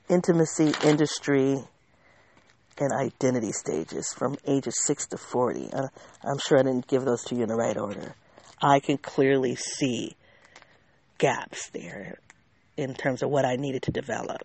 intimacy, 0.08 0.72
industry, 0.84 1.58
and 2.80 2.92
identity 2.92 3.52
stages 3.52 4.12
from 4.12 4.36
ages 4.46 4.74
6 4.84 5.08
to 5.08 5.18
40. 5.18 5.72
Uh, 5.72 5.88
I'm 6.22 6.38
sure 6.38 6.58
I 6.58 6.62
didn't 6.62 6.86
give 6.86 7.04
those 7.04 7.24
to 7.24 7.34
you 7.34 7.42
in 7.42 7.48
the 7.48 7.56
right 7.56 7.76
order. 7.76 8.14
I 8.62 8.80
can 8.80 8.98
clearly 8.98 9.56
see 9.56 10.16
gaps 11.18 11.70
there 11.70 12.18
in 12.76 12.94
terms 12.94 13.22
of 13.22 13.30
what 13.30 13.44
I 13.44 13.56
needed 13.56 13.82
to 13.82 13.90
develop. 13.90 14.42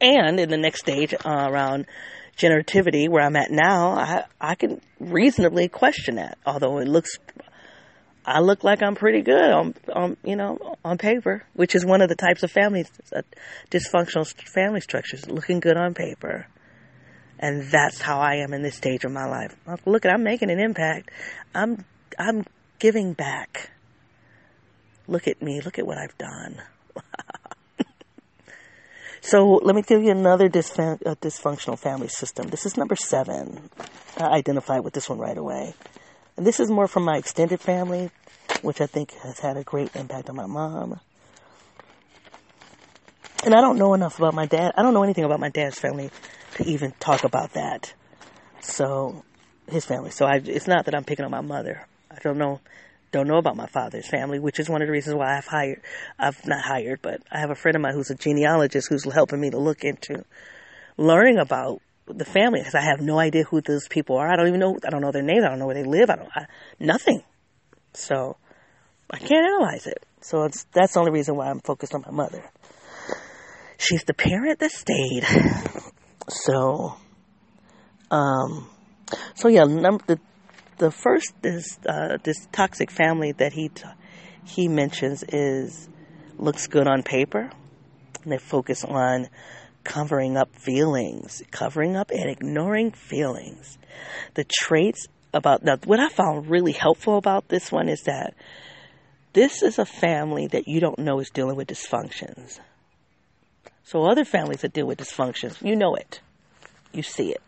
And 0.00 0.38
in 0.40 0.48
the 0.48 0.56
next 0.56 0.80
stage, 0.80 1.14
uh, 1.14 1.48
around 1.50 1.86
generativity, 2.36 3.08
where 3.08 3.24
I'm 3.24 3.36
at 3.36 3.50
now, 3.50 3.90
I, 3.90 4.24
I 4.40 4.54
can 4.54 4.80
reasonably 4.98 5.68
question 5.68 6.16
that, 6.16 6.38
although 6.46 6.78
it 6.78 6.88
looks 6.88 7.18
I 8.24 8.40
look 8.40 8.62
like 8.62 8.82
I'm 8.82 8.94
pretty 8.94 9.22
good 9.22 9.50
on, 9.50 9.74
on, 9.92 10.16
you 10.22 10.36
know, 10.36 10.76
on 10.84 10.98
paper, 10.98 11.44
which 11.54 11.74
is 11.74 11.84
one 11.84 12.02
of 12.02 12.08
the 12.08 12.14
types 12.14 12.42
of 12.42 12.52
family, 12.52 12.84
uh, 13.14 13.22
dysfunctional 13.70 14.32
family 14.48 14.80
structures, 14.80 15.28
looking 15.28 15.58
good 15.58 15.76
on 15.76 15.94
paper. 15.94 16.46
And 17.38 17.64
that's 17.64 18.00
how 18.00 18.20
I 18.20 18.36
am 18.36 18.52
in 18.52 18.62
this 18.62 18.76
stage 18.76 19.04
of 19.04 19.10
my 19.10 19.26
life. 19.26 19.56
Look, 19.84 20.06
I'm 20.06 20.22
making 20.22 20.50
an 20.50 20.60
impact. 20.60 21.10
I'm, 21.52 21.84
I'm 22.16 22.44
giving 22.78 23.14
back. 23.14 23.70
Look 25.08 25.26
at 25.26 25.42
me. 25.42 25.60
Look 25.60 25.80
at 25.80 25.86
what 25.86 25.98
I've 25.98 26.16
done. 26.16 26.62
so 29.20 29.60
let 29.64 29.74
me 29.74 29.82
give 29.82 30.04
you 30.04 30.12
another 30.12 30.48
dysfun- 30.48 31.04
uh, 31.04 31.16
dysfunctional 31.16 31.76
family 31.76 32.06
system. 32.06 32.46
This 32.48 32.64
is 32.64 32.76
number 32.76 32.94
seven. 32.94 33.68
I 34.16 34.26
identified 34.26 34.84
with 34.84 34.94
this 34.94 35.08
one 35.08 35.18
right 35.18 35.36
away. 35.36 35.74
And 36.36 36.46
this 36.46 36.60
is 36.60 36.70
more 36.70 36.88
from 36.88 37.04
my 37.04 37.16
extended 37.16 37.60
family, 37.60 38.10
which 38.62 38.80
I 38.80 38.86
think 38.86 39.12
has 39.22 39.38
had 39.38 39.56
a 39.56 39.62
great 39.62 39.94
impact 39.94 40.30
on 40.30 40.36
my 40.36 40.46
mom. 40.46 41.00
And 43.44 43.54
I 43.54 43.60
don't 43.60 43.78
know 43.78 43.94
enough 43.94 44.18
about 44.18 44.34
my 44.34 44.46
dad. 44.46 44.72
I 44.76 44.82
don't 44.82 44.94
know 44.94 45.02
anything 45.02 45.24
about 45.24 45.40
my 45.40 45.48
dad's 45.48 45.78
family 45.78 46.10
to 46.54 46.64
even 46.64 46.92
talk 47.00 47.24
about 47.24 47.54
that. 47.54 47.92
So, 48.60 49.24
his 49.68 49.84
family. 49.84 50.10
So 50.10 50.26
I, 50.26 50.40
it's 50.44 50.68
not 50.68 50.84
that 50.84 50.94
I'm 50.94 51.04
picking 51.04 51.24
on 51.24 51.30
my 51.30 51.40
mother. 51.40 51.86
I 52.10 52.18
don't 52.22 52.38
know, 52.38 52.60
don't 53.10 53.26
know 53.26 53.38
about 53.38 53.56
my 53.56 53.66
father's 53.66 54.06
family, 54.06 54.38
which 54.38 54.60
is 54.60 54.68
one 54.68 54.82
of 54.82 54.88
the 54.88 54.92
reasons 54.92 55.16
why 55.16 55.36
I've 55.36 55.46
hired, 55.46 55.80
I've 56.18 56.46
not 56.46 56.62
hired, 56.62 57.02
but 57.02 57.20
I 57.30 57.40
have 57.40 57.50
a 57.50 57.54
friend 57.54 57.74
of 57.74 57.82
mine 57.82 57.94
who's 57.94 58.10
a 58.10 58.14
genealogist 58.14 58.88
who's 58.88 59.10
helping 59.12 59.40
me 59.40 59.50
to 59.50 59.58
look 59.58 59.84
into 59.84 60.24
learning 60.96 61.38
about 61.38 61.80
the 62.06 62.24
family 62.24 62.60
because 62.60 62.74
I 62.74 62.82
have 62.82 63.00
no 63.00 63.18
idea 63.18 63.44
who 63.44 63.60
those 63.60 63.86
people 63.88 64.16
are. 64.16 64.30
I 64.30 64.36
don't 64.36 64.48
even 64.48 64.60
know. 64.60 64.78
I 64.86 64.90
don't 64.90 65.00
know 65.00 65.12
their 65.12 65.22
names. 65.22 65.44
I 65.44 65.48
don't 65.48 65.58
know 65.58 65.66
where 65.66 65.74
they 65.74 65.84
live. 65.84 66.10
I 66.10 66.16
don't. 66.16 66.30
I, 66.34 66.46
nothing. 66.78 67.22
So 67.94 68.36
I 69.10 69.18
can't 69.18 69.46
analyze 69.46 69.86
it. 69.86 70.04
So 70.20 70.48
that's 70.72 70.94
the 70.94 71.00
only 71.00 71.12
reason 71.12 71.36
why 71.36 71.48
I'm 71.48 71.60
focused 71.60 71.94
on 71.94 72.02
my 72.06 72.12
mother. 72.12 72.42
She's 73.78 74.04
the 74.04 74.14
parent 74.14 74.60
that 74.60 74.70
stayed. 74.70 75.24
So, 76.28 76.94
um, 78.10 78.68
so 79.34 79.48
yeah. 79.48 79.64
Number 79.64 80.04
the 80.06 80.20
the 80.78 80.90
first 80.90 81.32
is 81.42 81.78
uh, 81.88 82.18
this 82.22 82.46
toxic 82.52 82.90
family 82.90 83.32
that 83.32 83.52
he 83.52 83.68
t- 83.68 83.82
he 84.44 84.68
mentions 84.68 85.24
is 85.24 85.88
looks 86.38 86.66
good 86.66 86.86
on 86.86 87.02
paper. 87.02 87.50
And 88.22 88.32
they 88.32 88.38
focus 88.38 88.84
on 88.84 89.28
covering 89.84 90.36
up 90.36 90.54
feelings, 90.54 91.42
covering 91.50 91.96
up 91.96 92.10
and 92.10 92.30
ignoring 92.30 92.92
feelings. 92.92 93.78
The 94.34 94.44
traits 94.44 95.06
about 95.34 95.62
now, 95.62 95.76
what 95.84 96.00
I 96.00 96.08
found 96.08 96.48
really 96.48 96.72
helpful 96.72 97.16
about 97.16 97.48
this 97.48 97.72
one 97.72 97.88
is 97.88 98.02
that 98.02 98.34
this 99.32 99.62
is 99.62 99.78
a 99.78 99.86
family 99.86 100.46
that 100.48 100.68
you 100.68 100.80
don't 100.80 100.98
know 100.98 101.18
is 101.20 101.30
dealing 101.30 101.56
with 101.56 101.68
dysfunctions. 101.68 102.60
So 103.84 104.04
other 104.04 104.24
families 104.24 104.60
that 104.60 104.72
deal 104.72 104.86
with 104.86 104.98
dysfunctions, 104.98 105.60
you 105.62 105.74
know 105.74 105.94
it, 105.94 106.20
you 106.92 107.02
see 107.02 107.32
it, 107.32 107.42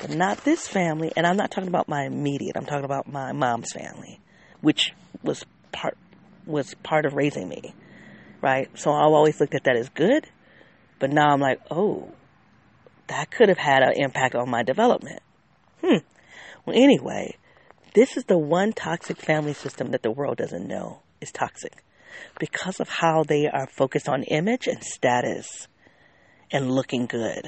but 0.00 0.10
not 0.10 0.44
this 0.44 0.68
family. 0.68 1.12
And 1.16 1.26
I'm 1.26 1.36
not 1.36 1.50
talking 1.50 1.68
about 1.68 1.88
my 1.88 2.04
immediate. 2.04 2.56
I'm 2.56 2.66
talking 2.66 2.84
about 2.84 3.10
my 3.10 3.32
mom's 3.32 3.72
family, 3.72 4.20
which 4.60 4.92
was 5.22 5.44
part 5.72 5.96
was 6.46 6.74
part 6.82 7.04
of 7.04 7.14
raising 7.14 7.48
me, 7.48 7.74
right? 8.40 8.70
So 8.78 8.90
I've 8.90 9.12
always 9.12 9.40
looked 9.40 9.54
at 9.54 9.64
that 9.64 9.76
as 9.76 9.88
good 9.90 10.26
but 10.98 11.10
now 11.10 11.32
I'm 11.32 11.40
like, 11.40 11.60
oh, 11.70 12.12
that 13.08 13.30
could 13.30 13.48
have 13.48 13.58
had 13.58 13.82
an 13.82 13.94
impact 13.96 14.34
on 14.34 14.50
my 14.50 14.62
development. 14.62 15.22
Hmm. 15.82 15.98
Well, 16.64 16.76
anyway, 16.76 17.36
this 17.94 18.16
is 18.16 18.24
the 18.24 18.38
one 18.38 18.72
toxic 18.72 19.18
family 19.18 19.54
system 19.54 19.92
that 19.92 20.02
the 20.02 20.10
world 20.10 20.38
doesn't 20.38 20.66
know 20.66 21.00
is 21.20 21.32
toxic 21.32 21.82
because 22.38 22.80
of 22.80 22.88
how 22.88 23.22
they 23.22 23.48
are 23.48 23.66
focused 23.66 24.08
on 24.08 24.22
image 24.24 24.66
and 24.66 24.82
status 24.82 25.68
and 26.50 26.70
looking 26.70 27.06
good. 27.06 27.46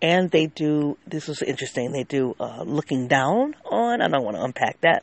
And 0.00 0.30
they 0.30 0.46
do, 0.46 0.98
this 1.06 1.26
was 1.26 1.42
interesting, 1.42 1.92
they 1.92 2.04
do 2.04 2.36
uh, 2.38 2.62
looking 2.64 3.08
down 3.08 3.54
on, 3.64 4.02
I 4.02 4.08
don't 4.08 4.24
want 4.24 4.36
to 4.36 4.44
unpack 4.44 4.80
that. 4.82 5.02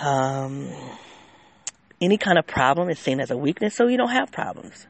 Um, 0.00 0.72
any 2.00 2.16
kind 2.16 2.38
of 2.38 2.46
problem 2.46 2.88
is 2.88 2.98
seen 2.98 3.20
as 3.20 3.30
a 3.30 3.36
weakness, 3.36 3.74
so 3.74 3.86
you 3.86 3.98
don't 3.98 4.10
have 4.10 4.32
problems 4.32 4.86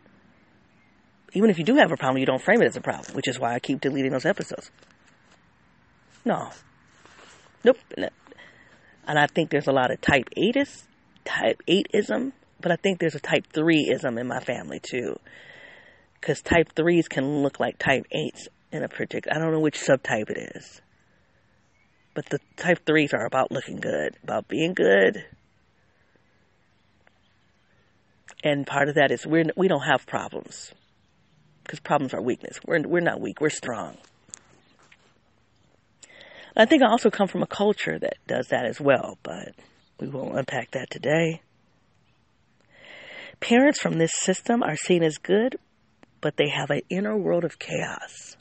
even 1.33 1.51
if 1.51 1.59
you 1.59 1.65
do 1.65 1.77
have 1.77 1.93
a 1.93 1.97
problem, 1.97 2.19
you 2.19 2.27
don't 2.27 2.43
frame 2.43 2.63
it 2.63 2.67
as 2.67 2.77
a 2.77 2.81
problem, 2.81 3.15
which 3.15 3.29
is 3.29 3.39
why 3.39 3.55
I 3.55 3.59
keep 3.59 3.81
deleting 3.81 4.13
those 4.13 4.27
episodes. 4.27 4.71
No. 6.25 6.51
Nope. 7.65 7.79
And 7.97 9.19
I 9.19 9.27
think 9.27 9.51
there's 9.51 9.67
a 9.67 9.73
lot 9.73 9.91
of 9.91 10.01
type 10.01 10.29
8is, 10.37 10.85
type 11.25 11.63
8ism, 11.69 12.33
but 12.61 12.73
I 12.73 12.77
think 12.77 12.99
there's 12.99 13.15
a 13.15 13.21
type 13.21 13.47
3ism 13.53 14.19
in 14.19 14.27
my 14.27 14.41
family 14.41 14.81
too. 14.81 15.19
Because 16.21 16.43
type 16.43 16.75
3s 16.75 17.09
can 17.09 17.43
look 17.43 17.61
like 17.61 17.79
type 17.79 18.07
8s 18.15 18.49
in 18.73 18.83
a 18.83 18.89
particular, 18.89 19.37
I 19.37 19.41
don't 19.41 19.53
know 19.53 19.61
which 19.61 19.81
subtype 19.81 20.31
it 20.31 20.57
is. 20.57 20.81
But 22.15 22.27
the 22.27 22.39
type 22.57 22.85
3s 22.85 23.15
are 23.15 23.25
about 23.25 23.51
looking 23.51 23.77
good, 23.77 24.17
about 24.23 24.49
being 24.49 24.75
good. 24.75 25.25
And 28.43 28.67
part 28.67 28.89
of 28.89 28.97
that 28.97 29.11
is 29.11 29.27
we're, 29.27 29.45
we 29.57 29.69
don't 29.69 29.83
have 29.83 30.07
problems 30.07 30.73
because 31.71 31.79
problems 31.79 32.13
are 32.13 32.21
weakness. 32.21 32.59
We're, 32.67 32.81
we're 32.81 32.99
not 32.99 33.21
weak, 33.21 33.41
we're 33.41 33.49
strong. 33.49 33.97
I 36.57 36.65
think 36.65 36.83
I 36.83 36.87
also 36.87 37.11
come 37.11 37.29
from 37.29 37.45
a 37.45 37.47
culture 37.47 37.97
that 37.97 38.17
does 38.27 38.49
that 38.49 38.67
as 38.67 38.81
well, 38.81 39.19
but 39.23 39.55
we 40.01 40.09
won't 40.09 40.37
unpack 40.37 40.73
that 40.73 40.91
today. 40.91 41.43
parents 43.39 43.81
from 43.81 43.99
this 43.99 44.11
system 44.13 44.65
are 44.65 44.75
seen 44.75 45.05
as 45.05 45.19
good, 45.19 45.61
but 46.21 46.37
they 46.37 46.49
have 46.49 46.71
an 46.71 46.81
inner 46.91 47.17
world 47.17 47.45
of 47.45 47.61
chaos. 47.61 48.37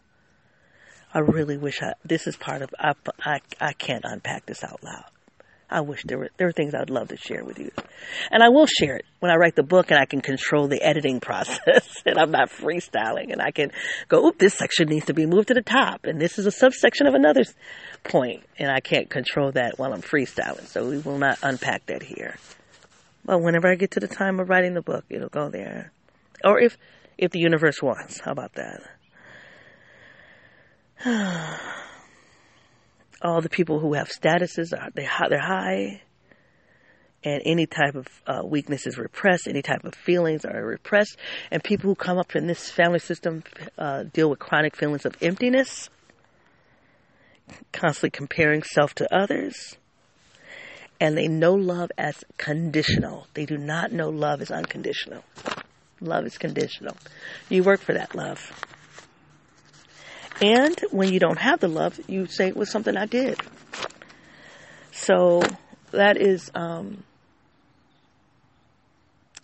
I 1.14 1.20
really 1.20 1.58
wish 1.58 1.84
I, 1.84 1.94
this 2.04 2.26
is 2.26 2.36
part 2.36 2.64
of, 2.64 2.74
I, 2.80 2.94
I, 3.24 3.42
I 3.62 3.74
can't 3.74 4.06
unpack 4.06 4.48
this 4.48 4.64
out 4.64 4.84
loud. 4.84 5.06
I 5.72 5.82
wish 5.82 6.04
there 6.04 6.18
were 6.18 6.30
there 6.38 6.48
are 6.48 6.52
things 6.52 6.74
I'd 6.74 6.90
love 6.90 7.10
to 7.10 7.18
share 7.18 7.44
with 7.44 7.60
you, 7.60 7.72
and 8.32 8.42
I 8.42 8.50
will 8.50 8.66
share 8.66 8.96
it 8.96 9.06
when 9.20 9.32
I 9.32 9.36
write 9.36 9.56
the 9.56 9.64
book, 9.64 9.92
and 9.92 10.00
I 10.00 10.06
can 10.06 10.22
control 10.22 10.68
the 10.68 10.82
editing 10.82 11.20
process, 11.22 11.88
and 12.06 12.18
I'm 12.18 12.32
not 12.32 12.50
freestyling, 12.50 13.32
and 13.32 13.42
I 13.42 13.52
can 13.52 13.72
go, 14.08 14.26
"Oop, 14.26 14.40
this 14.40 14.56
section 14.56 14.88
needs 14.88 15.06
to 15.06 15.14
be 15.14 15.28
moved 15.28 15.50
to 15.50 15.54
the 15.54 15.62
top, 15.62 16.06
and 16.06 16.20
this 16.20 16.40
is 16.40 16.48
a 16.48 16.52
subsection 16.52 17.06
of 17.06 17.14
another 17.14 17.44
point, 18.04 18.44
and 18.58 18.72
I 18.72 18.80
can't 18.80 19.10
control 19.10 19.52
that 19.52 19.78
while 19.78 19.94
I'm 19.94 20.02
freestyling, 20.02 20.66
so 20.66 20.90
we 20.90 20.98
will 20.98 21.20
not 21.20 21.38
unpack 21.44 21.86
that 21.86 22.02
here. 22.02 22.38
But 23.24 23.42
whenever 23.42 23.68
I 23.68 23.76
get 23.76 23.92
to 23.92 24.00
the 24.00 24.08
time 24.08 24.40
of 24.40 24.50
writing 24.50 24.74
the 24.74 24.82
book, 24.82 25.06
it'll 25.10 25.30
go 25.30 25.50
there, 25.50 25.92
or 26.44 26.60
if 26.60 26.78
if 27.18 27.30
the 27.32 27.40
universe 27.40 27.82
wants, 27.82 28.22
how 28.22 28.32
about 28.32 28.54
that? 28.56 28.82
all 33.22 33.42
the 33.42 33.50
people 33.50 33.80
who 33.80 33.94
have 33.94 34.10
statuses 34.10 34.74
are 34.74 34.90
they 34.92 35.08
they're 35.30 35.40
high, 35.40 36.02
and 37.24 37.42
any 37.46 37.66
type 37.66 37.96
of 37.96 38.08
uh, 38.26 38.42
weakness 38.46 38.88
is 38.88 38.98
repressed. 38.98 39.48
Any 39.48 39.62
type 39.62 39.84
of 39.84 39.94
feelings 39.94 40.46
are 40.46 40.64
repressed, 40.64 41.18
and 41.52 41.64
people 41.64 41.90
who 41.90 41.96
come 41.96 42.18
up 42.18 42.36
in 42.36 42.48
this 42.48 42.70
family 42.70 43.00
system 43.00 43.44
uh, 43.78 44.04
deal 44.04 44.30
with 44.30 44.40
chronic 44.40 44.76
feelings 44.76 45.06
of 45.06 45.16
emptiness, 45.22 45.90
constantly 47.72 48.12
comparing 48.12 48.64
self 48.64 48.96
to 48.96 49.14
others, 49.14 49.78
and 51.00 51.18
they 51.18 51.28
know 51.28 51.54
love 51.54 51.92
as 51.98 52.24
conditional. 52.38 53.28
They 53.34 53.46
do 53.46 53.58
not 53.58 53.92
know 53.92 54.10
love 54.10 54.42
is 54.42 54.52
unconditional. 54.52 55.24
Love 56.02 56.26
is 56.26 56.38
conditional. 56.38 56.96
You 57.50 57.64
work 57.64 57.82
for 57.82 57.94
that 57.94 58.16
love. 58.16 58.54
And 60.42 60.80
when 60.92 61.12
you 61.12 61.20
don't 61.20 61.40
have 61.40 61.60
the 61.60 61.68
love, 61.68 62.00
you 62.08 62.26
say 62.28 62.48
it 62.48 62.56
was 62.56 62.72
something 62.72 62.96
I 62.96 63.06
did. 63.06 63.40
So 64.92 65.42
that 65.92 66.18
is 66.18 66.50
um, 66.56 67.04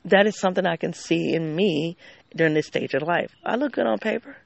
that 0.05 0.27
is 0.27 0.39
something 0.39 0.65
I 0.65 0.77
can 0.77 0.93
see 0.93 1.33
in 1.33 1.55
me 1.55 1.97
during 2.35 2.53
this 2.53 2.67
stage 2.67 2.93
of 2.93 3.01
life. 3.01 3.31
I 3.43 3.55
look 3.55 3.73
good 3.73 3.87
on 3.87 3.97
paper. 3.97 4.37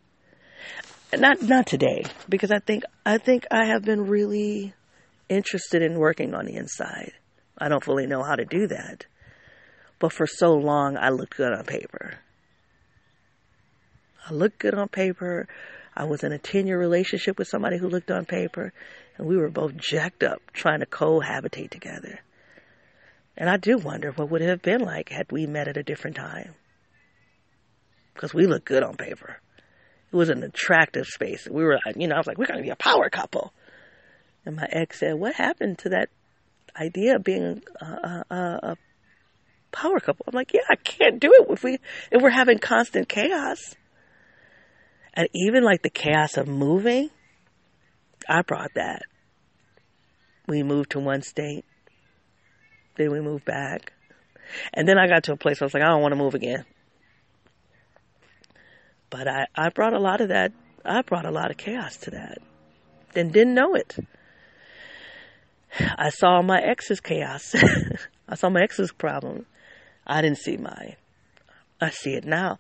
Not 1.16 1.42
not 1.42 1.68
today, 1.68 2.04
because 2.28 2.52
I 2.52 2.60
think 2.60 2.84
I 3.06 3.18
think 3.18 3.46
I 3.52 3.66
have 3.66 3.84
been 3.84 4.08
really 4.08 4.74
interested 5.28 5.82
in 5.82 5.98
working 5.98 6.34
on 6.34 6.46
the 6.46 6.56
inside. 6.56 7.14
I 7.58 7.68
don't 7.70 7.84
fully 7.84 8.08
know 8.08 8.24
how 8.24 8.36
to 8.36 8.46
do 8.46 8.68
that. 8.68 9.06
But 10.00 10.14
for 10.14 10.26
so 10.26 10.54
long 10.54 10.98
I 10.98 11.10
looked 11.10 11.36
good 11.36 11.52
on 11.52 11.66
paper. 11.66 12.16
I 14.28 14.34
looked 14.34 14.60
good 14.60 14.76
on 14.76 14.88
paper. 14.88 15.48
I 15.96 16.06
was 16.06 16.24
in 16.24 16.32
a 16.32 16.38
10 16.38 16.68
year 16.68 16.80
relationship 16.80 17.38
with 17.38 17.48
somebody 17.48 17.78
who 17.78 17.90
looked 17.90 18.12
on 18.12 18.26
paper, 18.26 18.74
and 19.18 19.28
we 19.28 19.38
were 19.38 19.50
both 19.50 19.76
jacked 19.76 20.24
up 20.24 20.42
trying 20.54 20.80
to 20.80 20.86
cohabitate 20.86 21.72
together. 21.72 22.20
And 23.38 23.50
I 23.50 23.58
do 23.58 23.78
wonder 23.78 24.12
what 24.12 24.30
would 24.30 24.42
it 24.42 24.50
have 24.50 24.62
been 24.62 24.82
like 24.82 25.10
had 25.10 25.32
we 25.32 25.46
met 25.46 25.68
at 25.68 25.78
a 25.78 25.84
different 25.84 26.18
time. 26.18 26.56
Because 28.14 28.34
we 28.34 28.46
looked 28.46 28.66
good 28.66 28.84
on 28.84 28.96
paper. 28.96 29.40
It 30.12 30.16
was 30.16 30.30
an 30.30 30.44
attractive 30.44 31.06
space. 31.06 31.48
We 31.50 31.64
were, 31.64 31.80
you 31.96 32.08
know, 32.08 32.16
I 32.16 32.18
was 32.18 32.28
like, 32.28 32.38
we're 32.38 32.48
going 32.48 32.60
to 32.60 32.64
be 32.64 32.70
a 32.70 32.76
power 32.76 33.10
couple. 33.10 33.54
And 34.46 34.56
my 34.56 34.68
ex 34.70 35.00
said, 35.00 35.16
what 35.16 35.36
happened 35.36 35.80
to 35.80 35.90
that 35.90 36.10
idea 36.76 37.16
of 37.16 37.24
being 37.24 37.62
a, 37.80 38.26
a, 38.30 38.36
a 38.36 38.78
power 39.72 40.00
couple? 40.00 40.26
I'm 40.28 40.36
like, 40.36 40.54
yeah, 40.54 40.62
I 40.70 40.76
can't 40.76 41.20
do 41.20 41.32
it 41.32 41.52
if 41.52 41.64
we 41.64 41.78
if 42.12 42.22
we're 42.22 42.30
having 42.30 42.58
constant 42.58 43.08
chaos. 43.08 43.76
And 45.20 45.28
even 45.34 45.66
like 45.66 45.82
the 45.82 45.90
chaos 45.90 46.38
of 46.38 46.48
moving, 46.48 47.10
I 48.30 48.42
brought 48.42 48.76
that. 48.76 49.02
We 50.48 50.64
moved 50.64 50.92
to 50.92 51.00
one 51.02 51.24
state, 51.24 51.66
then 52.96 53.12
we 53.12 53.20
moved 53.20 53.44
back. 53.44 53.92
And 54.74 54.88
then 54.88 54.98
I 54.98 55.08
got 55.08 55.26
to 55.26 55.34
a 55.34 55.36
place 55.36 55.60
where 55.60 55.66
I 55.66 55.68
was 55.68 55.74
like, 55.74 55.84
I 55.84 55.88
don't 55.88 56.02
want 56.02 56.14
to 56.14 56.16
move 56.16 56.36
again. 56.36 56.64
But 59.10 59.28
I, 59.28 59.48
I 59.54 59.68
brought 59.72 59.92
a 59.92 60.00
lot 60.00 60.22
of 60.22 60.30
that, 60.30 60.54
I 60.86 61.02
brought 61.02 61.26
a 61.26 61.32
lot 61.32 61.52
of 61.52 61.58
chaos 61.58 61.98
to 61.98 62.12
that 62.12 62.38
and 63.14 63.34
didn't 63.34 63.56
know 63.56 63.76
it. 63.76 63.98
I 65.78 66.12
saw 66.12 66.42
my 66.42 66.62
ex's 66.62 67.02
chaos. 67.02 67.54
I 68.30 68.36
saw 68.36 68.50
my 68.50 68.62
ex's 68.62 68.94
problem. 68.94 69.48
I 70.08 70.22
didn't 70.22 70.38
see 70.38 70.56
mine. 70.56 70.96
I 71.82 71.90
see 71.90 72.14
it 72.14 72.24
now. 72.24 72.58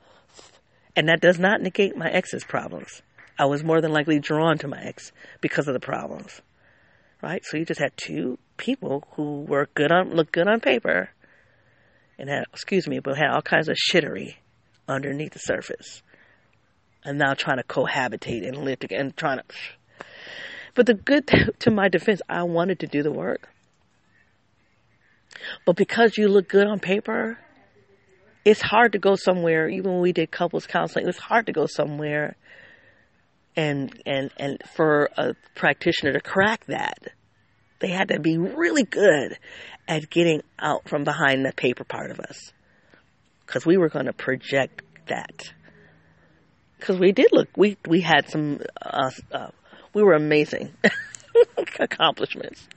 And 0.96 1.08
that 1.10 1.22
does 1.22 1.40
not 1.40 1.62
negate 1.62 1.96
my 1.96 2.10
ex's 2.10 2.44
problems. 2.44 3.02
I 3.38 3.46
was 3.46 3.64
more 3.64 3.80
than 3.82 3.92
likely 3.92 4.20
drawn 4.20 4.58
to 4.60 4.68
my 4.68 4.82
ex 4.82 5.12
because 5.40 5.68
of 5.68 5.74
the 5.74 5.80
problems. 5.80 6.42
Right? 7.22 7.44
So 7.46 7.58
you 7.58 7.66
just 7.66 7.80
had 7.80 7.96
two 7.96 8.38
people 8.58 9.08
who 9.16 9.42
were 9.42 9.70
good 9.74 9.92
on 9.92 10.12
looked 10.12 10.32
good 10.32 10.48
on 10.48 10.60
paper 10.60 11.10
and 12.18 12.30
had 12.30 12.44
excuse 12.52 12.88
me, 12.88 13.00
but 13.00 13.18
had 13.18 13.30
all 13.30 13.42
kinds 13.42 13.70
of 13.70 13.76
shittery 13.76 14.36
underneath 14.88 15.34
the 15.34 15.40
surface. 15.40 16.02
And 17.04 17.18
now 17.18 17.34
trying 17.34 17.58
to 17.58 17.64
cohabitate 17.64 18.46
and 18.46 18.58
live 18.58 18.80
together 18.80 19.02
and 19.02 19.16
trying 19.16 19.38
to 19.38 19.44
but 20.80 20.86
the 20.86 20.94
good 20.94 21.28
to 21.60 21.72
my 21.72 21.90
defense, 21.90 22.22
I 22.30 22.44
wanted 22.44 22.80
to 22.80 22.88
do 22.88 23.04
the 23.04 23.12
work. 23.12 23.50
But 25.66 25.76
because 25.76 26.18
you 26.18 26.28
look 26.28 26.50
good 26.50 26.68
on 26.68 26.80
paper, 26.80 27.38
it's 28.46 28.62
hard 28.62 28.94
to 28.94 29.00
go 29.00 29.16
somewhere. 29.16 29.68
Even 29.70 29.92
when 29.92 30.02
we 30.02 30.14
did 30.14 30.32
couples 30.32 30.66
counseling, 30.66 31.06
it 31.06 31.08
was 31.08 31.18
hard 31.18 31.48
to 31.48 31.52
go 31.52 31.66
somewhere 31.66 32.36
and 33.56 34.02
and 34.06 34.32
and 34.38 34.62
for 34.76 35.10
a 35.18 35.34
practitioner 35.56 36.14
to 36.14 36.22
crack 36.22 36.66
that. 36.68 37.00
They 37.80 37.90
had 37.90 38.10
to 38.10 38.20
be 38.20 38.38
really 38.38 38.84
good 38.84 39.38
at 39.88 40.10
getting 40.10 40.42
out 40.60 40.88
from 40.90 41.04
behind 41.04 41.46
the 41.46 41.54
paper 41.54 41.84
part 41.84 42.12
of 42.12 42.20
us, 42.20 42.52
because 43.46 43.66
we 43.66 43.78
were 43.78 43.90
going 43.90 44.06
to 44.06 44.14
project 44.14 44.82
that. 45.08 45.54
Because 46.78 47.00
we 47.00 47.12
did 47.12 47.28
look, 47.32 47.50
we 47.58 47.78
we 47.88 48.02
had 48.02 48.30
some, 48.30 48.62
uh, 48.82 49.12
uh, 49.32 49.50
we 49.94 50.04
were 50.04 50.14
amazing 50.14 50.74
accomplishments, 51.80 52.68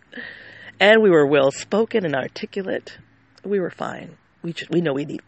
and 0.81 1.03
we 1.03 1.11
were 1.11 1.27
well 1.27 1.51
spoken 1.51 2.05
and 2.05 2.15
articulate. 2.15 2.97
We 3.45 3.59
were 3.61 3.71
fine 3.71 4.17
we 4.43 4.53
just, 4.53 4.70
we 4.70 4.80
know 4.80 4.93
we 4.93 5.05
need 5.05 5.22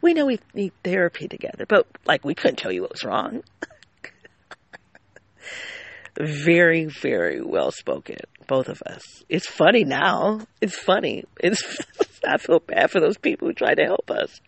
we 0.00 0.14
know 0.14 0.26
we 0.26 0.38
need 0.54 0.72
therapy 0.82 1.28
together, 1.28 1.66
but 1.66 1.86
like 2.06 2.24
we 2.24 2.34
couldn't 2.34 2.56
tell 2.56 2.72
you 2.72 2.82
what 2.82 2.92
was 2.92 3.04
wrong. 3.04 3.42
very 6.18 6.84
very 6.84 7.42
well 7.42 7.70
spoken, 7.70 8.16
both 8.46 8.68
of 8.68 8.82
us. 8.82 9.24
It's 9.28 9.46
funny 9.46 9.84
now. 9.84 10.40
It's 10.60 10.78
funny. 10.78 11.24
It's 11.40 11.62
I 12.26 12.38
feel 12.38 12.60
bad 12.60 12.90
for 12.90 13.00
those 13.00 13.18
people 13.18 13.48
who 13.48 13.54
tried 13.54 13.76
to 13.76 13.84
help 13.84 14.10
us. 14.10 14.40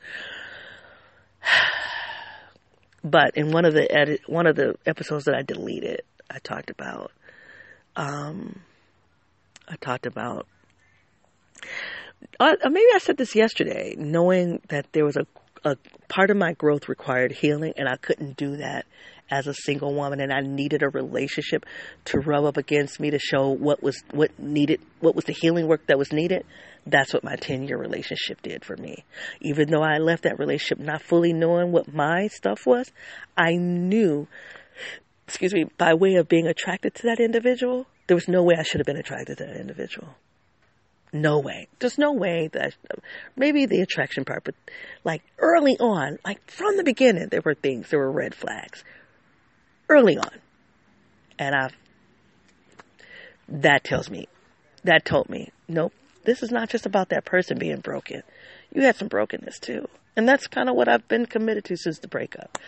But 3.04 3.36
in 3.36 3.52
one 3.52 3.64
of 3.64 3.72
the 3.72 3.88
edit, 3.88 4.22
one 4.26 4.48
of 4.48 4.56
the 4.56 4.74
episodes 4.84 5.26
that 5.26 5.36
I 5.36 5.42
deleted, 5.42 6.02
I 6.28 6.40
talked 6.40 6.70
about 6.70 7.12
um, 7.94 8.58
I 9.68 9.76
talked 9.76 10.06
about 10.06 10.48
uh, 12.38 12.54
maybe 12.64 12.86
I 12.94 12.98
said 12.98 13.16
this 13.16 13.34
yesterday, 13.34 13.94
knowing 13.96 14.60
that 14.68 14.86
there 14.92 15.04
was 15.04 15.16
a, 15.16 15.26
a 15.64 15.76
part 16.08 16.30
of 16.30 16.36
my 16.36 16.52
growth 16.52 16.88
required 16.88 17.32
healing, 17.32 17.74
and 17.76 17.88
I 17.88 17.96
couldn't 17.96 18.36
do 18.36 18.56
that 18.58 18.86
as 19.30 19.46
a 19.46 19.54
single 19.54 19.94
woman, 19.94 20.20
and 20.20 20.32
I 20.32 20.40
needed 20.40 20.82
a 20.82 20.88
relationship 20.88 21.66
to 22.06 22.20
rub 22.20 22.44
up 22.44 22.56
against 22.56 23.00
me 23.00 23.10
to 23.10 23.18
show 23.18 23.50
what 23.50 23.82
was 23.82 24.02
what 24.12 24.38
needed, 24.38 24.80
what 25.00 25.16
was 25.16 25.24
the 25.24 25.32
healing 25.32 25.66
work 25.66 25.86
that 25.88 25.98
was 25.98 26.12
needed. 26.12 26.44
That's 26.86 27.12
what 27.12 27.24
my 27.24 27.36
ten 27.36 27.66
year 27.66 27.78
relationship 27.78 28.42
did 28.42 28.64
for 28.64 28.76
me. 28.76 29.04
Even 29.40 29.70
though 29.70 29.82
I 29.82 29.98
left 29.98 30.22
that 30.22 30.38
relationship 30.38 30.78
not 30.78 31.02
fully 31.02 31.32
knowing 31.32 31.72
what 31.72 31.92
my 31.92 32.28
stuff 32.28 32.66
was, 32.66 32.90
I 33.36 33.54
knew. 33.56 34.28
Excuse 35.26 35.52
me, 35.52 35.64
by 35.76 35.94
way 35.94 36.14
of 36.14 36.28
being 36.28 36.46
attracted 36.46 36.94
to 36.96 37.02
that 37.08 37.18
individual, 37.18 37.86
there 38.06 38.14
was 38.14 38.28
no 38.28 38.44
way 38.44 38.54
I 38.56 38.62
should 38.62 38.78
have 38.78 38.86
been 38.86 38.96
attracted 38.96 39.38
to 39.38 39.44
that 39.46 39.56
individual 39.56 40.14
no 41.20 41.38
way. 41.38 41.68
There's 41.78 41.98
no 41.98 42.12
way 42.12 42.48
that 42.52 42.74
maybe 43.36 43.66
the 43.66 43.80
attraction 43.80 44.24
part, 44.24 44.44
but 44.44 44.54
like 45.04 45.22
early 45.38 45.76
on, 45.78 46.18
like 46.24 46.50
from 46.50 46.76
the 46.76 46.84
beginning, 46.84 47.28
there 47.28 47.42
were 47.44 47.54
things, 47.54 47.90
there 47.90 47.98
were 47.98 48.10
red 48.10 48.34
flags 48.34 48.84
early 49.88 50.18
on. 50.18 50.30
And 51.38 51.54
I, 51.54 51.70
that 53.48 53.84
tells 53.84 54.10
me, 54.10 54.28
that 54.84 55.04
told 55.04 55.28
me, 55.28 55.50
nope, 55.68 55.92
this 56.24 56.42
is 56.42 56.50
not 56.50 56.68
just 56.68 56.86
about 56.86 57.10
that 57.10 57.24
person 57.24 57.58
being 57.58 57.80
broken. 57.80 58.22
You 58.72 58.82
had 58.82 58.96
some 58.96 59.08
brokenness 59.08 59.58
too. 59.58 59.88
And 60.16 60.28
that's 60.28 60.46
kind 60.46 60.68
of 60.68 60.74
what 60.74 60.88
I've 60.88 61.06
been 61.08 61.26
committed 61.26 61.64
to 61.66 61.76
since 61.76 61.98
the 61.98 62.08
breakup. 62.08 62.58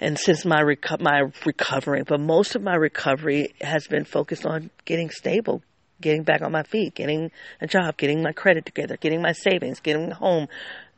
And 0.00 0.18
since 0.18 0.44
my 0.44 0.62
reco- 0.62 1.00
my 1.00 1.30
recovering, 1.44 2.04
but 2.04 2.20
most 2.20 2.54
of 2.54 2.62
my 2.62 2.74
recovery 2.74 3.54
has 3.60 3.86
been 3.86 4.04
focused 4.04 4.46
on 4.46 4.70
getting 4.84 5.10
stable, 5.10 5.62
getting 6.00 6.22
back 6.22 6.42
on 6.42 6.52
my 6.52 6.62
feet, 6.62 6.94
getting 6.94 7.30
a 7.60 7.66
job, 7.66 7.96
getting 7.96 8.22
my 8.22 8.32
credit 8.32 8.66
together, 8.66 8.96
getting 8.96 9.22
my 9.22 9.32
savings, 9.32 9.80
getting 9.80 10.10
a 10.10 10.14
home, 10.14 10.48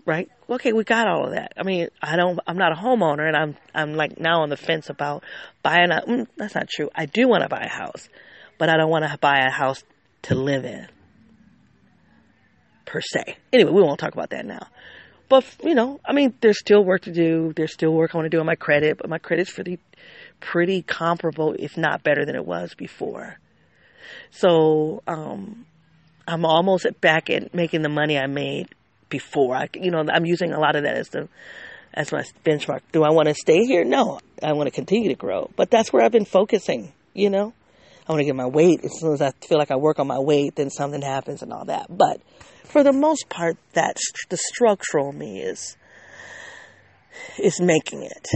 right? 0.07 0.31
Okay, 0.49 0.73
we 0.73 0.85
got 0.85 1.07
all 1.07 1.27
of 1.27 1.33
that. 1.33 1.53
I 1.57 1.63
mean, 1.63 1.89
I 2.03 2.17
don't, 2.17 2.39
I'm 2.47 2.59
not 2.59 2.73
a 2.73 2.77
homeowner 2.77 3.27
and 3.27 3.37
I'm, 3.37 3.57
I'm 3.75 3.95
like 3.95 4.19
now 4.19 4.43
on 4.43 4.49
the 4.49 4.57
fence 4.57 4.91
about 4.91 5.25
buying 5.63 5.91
a, 5.91 6.03
mm, 6.03 6.27
that's 6.37 6.55
not 6.55 6.69
true. 6.69 6.91
I 6.95 7.07
do 7.07 7.29
want 7.29 7.43
to 7.43 7.49
buy 7.49 7.63
a 7.63 7.69
house, 7.69 8.09
but 8.59 8.69
I 8.69 8.77
don't 8.77 8.91
want 8.91 9.05
to 9.05 9.19
buy 9.19 9.39
a 9.47 9.51
house 9.51 9.83
to 10.23 10.35
live 10.35 10.65
in 10.65 10.87
per 12.91 13.01
se. 13.01 13.37
Anyway, 13.53 13.71
we 13.71 13.83
won't 13.83 14.01
talk 14.01 14.13
about 14.13 14.31
that 14.31 14.45
now. 14.45 14.67
But, 15.29 15.45
you 15.63 15.77
know, 15.77 16.01
I 16.05 16.13
mean, 16.13 16.35
there's 16.41 16.59
still 16.59 16.85
work 16.85 17.03
to 17.03 17.13
do. 17.13 17.53
There's 17.55 17.73
still 17.73 17.93
work 17.93 18.11
I 18.13 18.19
want 18.19 18.27
to 18.27 18.37
do 18.37 18.41
on 18.41 18.47
my 18.47 18.57
credit, 18.57 18.99
but 18.99 19.09
my 19.09 19.19
credit's 19.19 19.53
pretty, 19.53 19.79
pretty 20.41 20.83
comparable, 20.83 21.55
if 21.57 21.77
not 21.77 22.03
better 22.03 22.25
than 22.25 22.35
it 22.35 22.45
was 22.45 22.75
before. 22.75 23.39
So, 24.31 25.03
um, 25.07 25.67
I'm 26.27 26.45
almost 26.45 26.87
back 27.01 27.29
at 27.29 27.55
making 27.55 27.83
the 27.83 27.89
money 27.89 28.17
I 28.17 28.27
made 28.27 28.69
before. 29.09 29.57
I, 29.57 29.69
you 29.75 29.91
know, 29.91 30.05
I'm 30.09 30.25
using 30.25 30.53
a 30.53 30.61
lot 30.61 30.77
of 30.77 30.85
that 30.85 30.97
as 30.97 31.09
the, 31.09 31.29
as 31.93 32.13
my 32.13 32.23
benchmark. 32.45 32.81
Do 32.93 33.03
I 33.03 33.11
want 33.11 33.29
to 33.29 33.35
stay 33.35 33.65
here? 33.65 33.85
No, 33.85 34.21
I 34.43 34.53
want 34.53 34.69
to 34.69 34.71
continue 34.71 35.09
to 35.09 35.17
grow. 35.17 35.51
But 35.57 35.71
that's 35.71 35.93
where 35.93 36.05
I've 36.05 36.13
been 36.13 36.25
focusing, 36.25 36.93
you 37.15 37.31
know? 37.31 37.53
I 38.09 38.13
want 38.13 38.21
to 38.21 38.27
get 38.27 38.37
my 38.37 38.47
weight. 38.47 38.85
As 38.85 38.99
soon 38.99 39.13
as 39.13 39.21
I 39.21 39.33
feel 39.47 39.59
like 39.59 39.71
I 39.71 39.77
work 39.77 39.99
on 39.99 40.07
my 40.07 40.19
weight, 40.19 40.57
then 40.57 40.71
something 40.71 41.03
happens 41.03 41.43
and 41.43 41.53
all 41.53 41.65
that. 41.67 41.87
But 41.89 42.21
for 42.65 42.83
the 42.83 42.93
most 42.93 43.29
part, 43.29 43.57
that's 43.73 44.03
the 44.29 44.37
structural 44.37 45.13
me 45.13 45.41
is 45.41 45.77
is 47.39 47.61
making 47.61 48.03
it. 48.03 48.29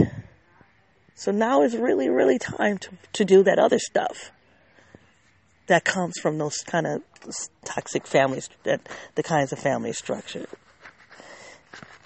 So 1.14 1.30
now 1.30 1.62
is 1.62 1.76
really, 1.76 2.08
really 2.08 2.38
time 2.38 2.78
to, 2.78 2.90
to 3.14 3.24
do 3.24 3.44
that 3.44 3.58
other 3.58 3.78
stuff 3.78 4.32
that 5.66 5.84
comes 5.84 6.14
from 6.20 6.38
those 6.38 6.58
kind 6.58 6.86
of 6.86 7.02
toxic 7.64 8.06
families, 8.06 8.48
that 8.64 8.80
the 9.14 9.22
kinds 9.22 9.52
of 9.52 9.58
family 9.58 9.92
structure. 9.92 10.46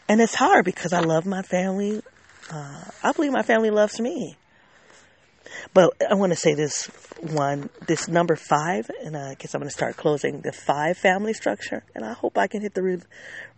And 0.09 0.21
it's 0.21 0.35
hard 0.35 0.65
because 0.65 0.93
I 0.93 1.01
love 1.01 1.27
my 1.27 1.43
family. 1.43 2.03
Uh, 2.51 2.85
I 3.03 3.13
believe 3.13 3.33
my 3.33 3.43
family 3.43 3.71
loves 3.71 4.01
me. 4.01 4.37
But 5.75 5.93
I 6.09 6.15
want 6.15 6.33
to 6.33 6.39
say 6.39 6.55
this 6.55 6.87
one, 7.21 7.69
this 7.87 8.09
number 8.09 8.37
five, 8.37 8.91
and 9.05 9.17
I 9.17 9.35
guess 9.35 9.55
I'm 9.55 9.61
going 9.61 9.69
to 9.69 9.75
start 9.75 9.97
closing 9.97 10.41
the 10.41 10.53
five 10.53 10.97
family 10.97 11.33
structure, 11.33 11.85
and 11.95 12.05
I 12.05 12.13
hope 12.13 12.39
I 12.39 12.47
can 12.47 12.63
hit 12.63 12.75
the 12.75 12.83
re- 12.83 13.03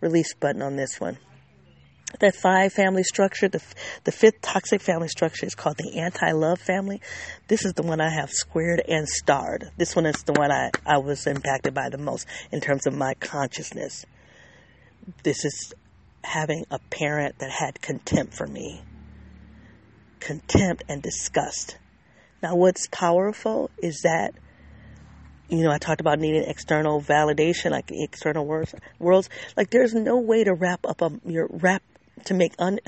release 0.01 0.33
button 0.33 0.61
on 0.61 0.75
this 0.75 0.99
one. 0.99 1.17
That 2.19 2.35
five 2.35 2.73
family 2.73 3.03
structure, 3.03 3.47
the, 3.47 3.61
the 4.03 4.11
fifth 4.11 4.41
toxic 4.41 4.81
family 4.81 5.07
structure 5.07 5.45
is 5.45 5.55
called 5.55 5.77
the 5.77 5.99
anti-love 5.99 6.59
family. 6.59 7.01
This 7.47 7.65
is 7.65 7.73
the 7.73 7.83
one 7.83 8.01
I 8.01 8.09
have 8.13 8.29
squared 8.31 8.81
and 8.87 9.07
starred. 9.07 9.71
This 9.77 9.95
one 9.95 10.05
is 10.05 10.21
the 10.23 10.33
one 10.33 10.51
I, 10.51 10.71
I 10.85 10.97
was 10.97 11.25
impacted 11.25 11.73
by 11.73 11.89
the 11.89 11.97
most 11.97 12.27
in 12.51 12.61
terms 12.61 12.85
of 12.85 12.93
my 12.93 13.13
consciousness. 13.15 14.05
This 15.23 15.45
is 15.45 15.73
having 16.23 16.65
a 16.69 16.79
parent 16.89 17.39
that 17.39 17.49
had 17.49 17.81
contempt 17.81 18.35
for 18.35 18.45
me. 18.45 18.81
Contempt 20.19 20.83
and 20.87 21.01
disgust 21.01 21.77
now, 22.41 22.55
what's 22.55 22.87
powerful 22.87 23.69
is 23.77 24.01
that, 24.01 24.33
you 25.47 25.63
know, 25.63 25.71
I 25.71 25.77
talked 25.77 26.01
about 26.01 26.19
needing 26.19 26.43
external 26.43 26.99
validation, 27.01 27.69
like 27.69 27.91
external 27.91 28.45
words, 28.45 28.73
worlds. 28.97 29.29
Like, 29.55 29.69
there's 29.69 29.93
no 29.93 30.17
way 30.17 30.43
to 30.43 30.53
wrap 30.53 30.85
up 30.87 31.01
a, 31.01 31.11
your 31.25 31.47
wrap 31.51 31.83
to 32.25 32.33
make 32.33 32.53
un. 32.59 32.79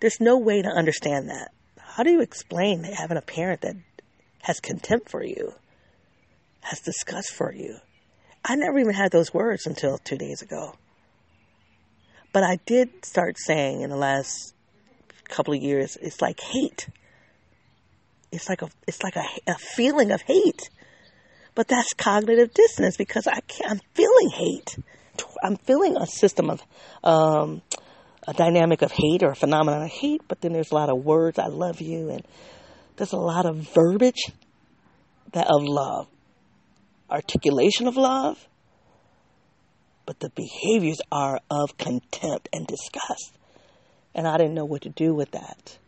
There's 0.00 0.20
no 0.20 0.38
way 0.38 0.62
to 0.62 0.68
understand 0.68 1.30
that. 1.30 1.52
How 1.78 2.02
do 2.02 2.10
you 2.10 2.20
explain 2.20 2.84
having 2.84 3.16
a 3.16 3.22
parent 3.22 3.62
that 3.62 3.76
has 4.42 4.60
contempt 4.60 5.10
for 5.10 5.22
you, 5.24 5.52
has 6.60 6.80
disgust 6.80 7.32
for 7.32 7.52
you? 7.52 7.76
I 8.44 8.56
never 8.56 8.78
even 8.78 8.94
had 8.94 9.12
those 9.12 9.34
words 9.34 9.66
until 9.66 9.98
two 9.98 10.16
days 10.16 10.40
ago. 10.40 10.74
But 12.32 12.44
I 12.44 12.58
did 12.64 13.04
start 13.04 13.36
saying 13.38 13.82
in 13.82 13.90
the 13.90 13.96
last 13.96 14.54
couple 15.24 15.52
of 15.52 15.60
years, 15.60 15.96
it's 16.00 16.22
like 16.22 16.40
hate 16.40 16.86
it's 18.32 18.48
like 18.48 18.62
a 18.62 18.68
it's 18.86 19.02
like 19.02 19.16
a, 19.16 19.24
a 19.46 19.54
feeling 19.54 20.10
of 20.10 20.22
hate. 20.22 20.70
But 21.54 21.68
that's 21.68 21.92
cognitive 21.94 22.54
dissonance 22.54 22.96
because 22.96 23.26
I 23.26 23.40
can't, 23.40 23.70
I'm 23.72 23.80
feeling 23.94 24.30
hate. 24.30 24.78
I'm 25.42 25.56
feeling 25.56 25.96
a 25.96 26.06
system 26.06 26.48
of 26.48 26.62
um, 27.02 27.62
a 28.26 28.32
dynamic 28.32 28.82
of 28.82 28.92
hate 28.92 29.22
or 29.22 29.30
a 29.30 29.36
phenomenon 29.36 29.82
of 29.82 29.88
hate. 29.88 30.22
But 30.28 30.40
then 30.40 30.52
there's 30.52 30.70
a 30.70 30.74
lot 30.74 30.90
of 30.90 31.04
words. 31.04 31.38
I 31.38 31.46
love 31.46 31.80
you, 31.80 32.10
and 32.10 32.26
there's 32.96 33.12
a 33.12 33.18
lot 33.18 33.46
of 33.46 33.56
verbiage 33.74 34.30
that 35.32 35.46
of 35.48 35.62
love, 35.64 36.06
articulation 37.10 37.86
of 37.86 37.96
love. 37.96 38.46
But 40.06 40.20
the 40.20 40.30
behaviors 40.30 41.00
are 41.12 41.40
of 41.50 41.78
contempt 41.78 42.48
and 42.52 42.66
disgust. 42.66 43.32
And 44.14 44.26
I 44.26 44.36
didn't 44.38 44.54
know 44.54 44.64
what 44.64 44.82
to 44.82 44.88
do 44.88 45.14
with 45.14 45.30
that. 45.32 45.78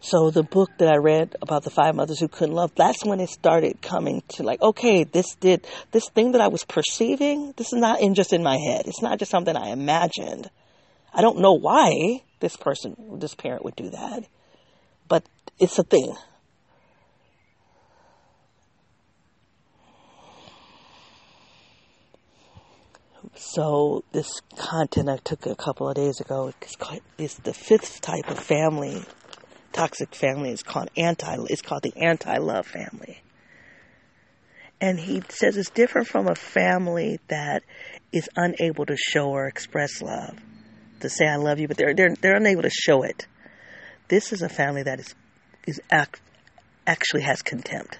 So 0.00 0.30
the 0.30 0.44
book 0.44 0.70
that 0.78 0.88
I 0.88 0.96
read 0.96 1.34
about 1.42 1.64
the 1.64 1.70
five 1.70 1.94
mothers 1.94 2.20
who 2.20 2.28
couldn't 2.28 2.54
love, 2.54 2.72
that's 2.76 3.04
when 3.04 3.18
it 3.20 3.30
started 3.30 3.82
coming 3.82 4.22
to 4.30 4.44
like, 4.44 4.62
okay, 4.62 5.04
this 5.04 5.34
did, 5.34 5.66
this 5.90 6.08
thing 6.10 6.32
that 6.32 6.40
I 6.40 6.48
was 6.48 6.64
perceiving, 6.64 7.52
this 7.56 7.72
is 7.72 7.80
not 7.80 8.00
in 8.00 8.14
just 8.14 8.32
in 8.32 8.42
my 8.42 8.56
head. 8.56 8.86
It's 8.86 9.02
not 9.02 9.18
just 9.18 9.30
something 9.30 9.56
I 9.56 9.70
imagined. 9.70 10.50
I 11.12 11.20
don't 11.20 11.40
know 11.40 11.54
why 11.54 12.22
this 12.38 12.56
person, 12.56 13.18
this 13.18 13.34
parent 13.34 13.64
would 13.64 13.74
do 13.74 13.90
that, 13.90 14.24
but 15.08 15.24
it's 15.58 15.78
a 15.78 15.82
thing. 15.82 16.14
So 23.34 24.04
this 24.12 24.40
content 24.56 25.08
I 25.08 25.16
took 25.16 25.46
a 25.46 25.56
couple 25.56 25.88
of 25.88 25.96
days 25.96 26.20
ago 26.20 26.52
is 27.18 27.34
the 27.36 27.52
fifth 27.52 28.00
type 28.00 28.30
of 28.30 28.38
family 28.38 29.04
toxic 29.78 30.12
family 30.12 30.50
is 30.50 30.64
called 30.64 30.90
anti 30.96 31.36
it's 31.48 31.62
called 31.62 31.84
the 31.84 31.96
anti-love 31.96 32.66
family. 32.66 33.22
And 34.80 34.98
he 34.98 35.22
says 35.28 35.56
it's 35.56 35.70
different 35.70 36.08
from 36.08 36.26
a 36.26 36.34
family 36.34 37.20
that 37.28 37.62
is 38.12 38.28
unable 38.34 38.86
to 38.86 38.96
show 38.96 39.28
or 39.30 39.46
express 39.46 40.02
love. 40.02 40.36
To 41.00 41.08
say 41.08 41.28
I 41.28 41.36
love 41.36 41.60
you, 41.60 41.68
but 41.68 41.76
they're 41.76 41.94
they're 41.94 42.16
they're 42.20 42.36
unable 42.36 42.62
to 42.62 42.70
show 42.70 43.04
it. 43.04 43.28
This 44.08 44.32
is 44.32 44.42
a 44.42 44.48
family 44.48 44.82
that 44.82 44.98
is 44.98 45.14
is 45.64 45.80
act, 45.92 46.20
actually 46.84 47.22
has 47.22 47.42
contempt. 47.42 47.98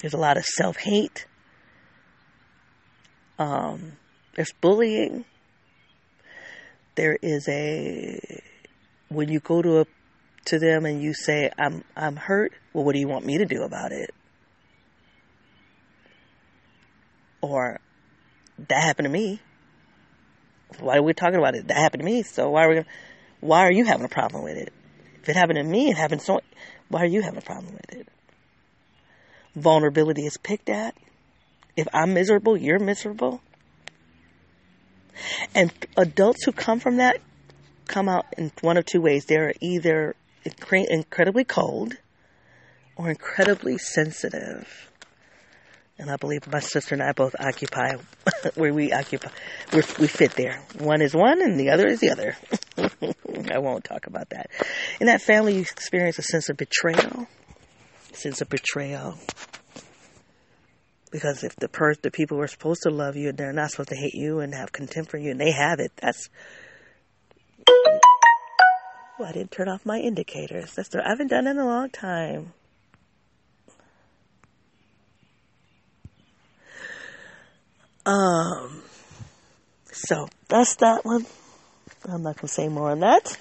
There's 0.00 0.14
a 0.14 0.18
lot 0.18 0.36
of 0.36 0.44
self 0.44 0.76
hate. 0.76 1.24
Um, 3.38 3.92
there's 4.34 4.52
bullying. 4.60 5.24
There 6.96 7.16
is 7.22 7.48
a 7.48 8.42
when 9.08 9.28
you 9.28 9.40
go 9.40 9.62
to 9.62 9.80
a, 9.80 9.86
to 10.46 10.58
them 10.58 10.86
and 10.86 11.02
you 11.02 11.14
say, 11.14 11.50
"I'm 11.58 11.84
I'm 11.96 12.16
hurt," 12.16 12.52
well, 12.72 12.84
what 12.84 12.94
do 12.94 13.00
you 13.00 13.08
want 13.08 13.26
me 13.26 13.38
to 13.38 13.44
do 13.44 13.62
about 13.62 13.92
it? 13.92 14.10
Or 17.40 17.80
that 18.68 18.82
happened 18.82 19.06
to 19.06 19.10
me. 19.10 19.40
Why 20.80 20.96
are 20.96 21.02
we 21.02 21.14
talking 21.14 21.38
about 21.38 21.54
it? 21.54 21.68
That 21.68 21.76
happened 21.76 22.00
to 22.00 22.04
me. 22.04 22.22
So 22.22 22.50
why 22.50 22.64
are 22.64 22.70
we? 22.70 22.84
Why 23.40 23.60
are 23.60 23.72
you 23.72 23.84
having 23.84 24.04
a 24.04 24.08
problem 24.08 24.42
with 24.42 24.56
it? 24.56 24.72
If 25.22 25.28
it 25.28 25.36
happened 25.36 25.58
to 25.58 25.64
me, 25.64 25.90
it 25.90 25.96
happened 25.96 26.22
so. 26.22 26.40
Why 26.88 27.02
are 27.02 27.06
you 27.06 27.22
having 27.22 27.38
a 27.38 27.42
problem 27.42 27.74
with 27.74 27.92
it? 28.00 28.08
Vulnerability 29.54 30.26
is 30.26 30.36
picked 30.36 30.68
at. 30.68 30.94
If 31.76 31.86
I'm 31.92 32.14
miserable, 32.14 32.56
you're 32.56 32.78
miserable. 32.78 33.40
And 35.54 35.72
adults 35.96 36.44
who 36.44 36.52
come 36.52 36.80
from 36.80 36.96
that 36.96 37.20
come 37.88 38.08
out 38.08 38.26
in 38.36 38.52
one 38.60 38.76
of 38.76 38.86
two 38.86 39.00
ways. 39.00 39.24
They're 39.24 39.54
either 39.60 40.14
incredibly 40.70 41.44
cold 41.44 41.94
or 42.96 43.10
incredibly 43.10 43.78
sensitive. 43.78 44.90
And 45.98 46.10
I 46.10 46.16
believe 46.16 46.46
my 46.46 46.60
sister 46.60 46.94
and 46.94 47.02
I 47.02 47.12
both 47.12 47.34
occupy 47.40 47.96
where 48.54 48.72
we 48.72 48.92
occupy. 48.92 49.30
We're, 49.72 49.82
we 49.98 50.06
fit 50.06 50.32
there. 50.32 50.62
One 50.78 51.02
is 51.02 51.12
one 51.12 51.42
and 51.42 51.58
the 51.58 51.70
other 51.70 51.88
is 51.88 51.98
the 51.98 52.10
other. 52.10 52.36
I 53.52 53.58
won't 53.58 53.84
talk 53.84 54.06
about 54.06 54.30
that. 54.30 54.50
In 55.00 55.08
that 55.08 55.22
family, 55.22 55.54
you 55.54 55.62
experience 55.62 56.18
a 56.18 56.22
sense 56.22 56.48
of 56.50 56.56
betrayal. 56.56 57.26
Sense 58.12 58.40
of 58.40 58.48
betrayal. 58.48 59.18
Because 61.10 61.42
if 61.42 61.56
the 61.56 61.68
per- 61.68 61.94
the 61.94 62.10
people 62.10 62.36
who 62.36 62.42
are 62.42 62.48
supposed 62.48 62.82
to 62.82 62.90
love 62.90 63.16
you, 63.16 63.32
they're 63.32 63.52
not 63.52 63.70
supposed 63.70 63.88
to 63.88 63.96
hate 63.96 64.14
you 64.14 64.40
and 64.40 64.54
have 64.54 64.72
contempt 64.72 65.10
for 65.10 65.18
you, 65.18 65.30
and 65.30 65.40
they 65.40 65.52
have 65.52 65.80
it, 65.80 65.90
that's 65.96 66.28
Oh, 69.20 69.24
I 69.24 69.32
didn't 69.32 69.50
turn 69.50 69.68
off 69.68 69.84
my 69.84 69.98
indicators. 69.98 70.74
The, 70.74 71.02
I 71.04 71.08
haven't 71.08 71.28
done 71.28 71.46
it 71.46 71.50
in 71.50 71.58
a 71.58 71.66
long 71.66 71.90
time. 71.90 72.52
Um, 78.06 78.82
so 79.92 80.28
that's 80.48 80.76
that 80.76 81.04
one. 81.04 81.26
I'm 82.06 82.22
not 82.22 82.36
gonna 82.36 82.48
say 82.48 82.68
more 82.68 82.90
on 82.90 83.00
that. 83.00 83.36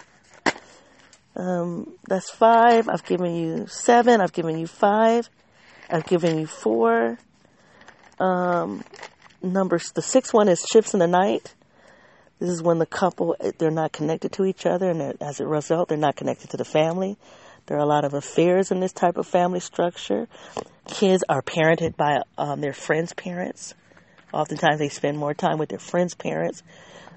Um, 1.38 1.94
that's 2.08 2.32
five. 2.32 2.90
I've 2.90 3.06
given 3.06 3.36
you 3.36 3.68
seven. 3.68 4.20
I've 4.20 4.34
given 4.34 4.58
you 4.58 4.68
five. 4.68 5.30
I've 5.90 6.06
given 6.08 6.40
you 6.40 6.48
four. 6.48 7.18
Um, 8.20 8.84
numbers. 9.42 9.92
The 9.92 10.02
sixth 10.02 10.34
one 10.34 10.50
is 10.50 10.66
ships 10.70 10.94
in 10.94 11.00
the 11.00 11.08
night. 11.08 11.54
This 12.40 12.50
is 12.50 12.62
when 12.62 12.78
the 12.78 12.86
couple 12.86 13.36
they're 13.58 13.72
not 13.72 13.92
connected 13.92 14.32
to 14.34 14.46
each 14.46 14.66
other, 14.66 14.90
and 14.92 15.22
as 15.22 15.40
a 15.40 15.48
result, 15.48 15.90
they're 15.90 15.98
not 15.98 16.16
connected 16.16 16.52
to 16.52 16.58
the 16.58 16.66
family. 16.66 17.18
There 17.66 17.78
are 17.78 17.82
a 17.82 17.86
lot 17.86 18.06
of 18.06 18.14
affairs 18.14 18.72
in 18.72 18.80
this 18.80 18.94
type 18.94 19.18
of 19.18 19.28
family 19.28 19.60
structure. 19.60 20.28
Kids 20.88 21.24
are 21.28 21.42
parented 21.42 21.98
by 21.98 22.22
um, 22.38 22.62
their 22.62 22.74
friends' 22.74 23.14
parents. 23.14 23.74
Oftentimes, 24.32 24.80
they 24.80 24.90
spend 24.90 25.18
more 25.18 25.34
time 25.34 25.58
with 25.58 25.70
their 25.70 25.80
friends' 25.80 26.14
parents. 26.14 26.64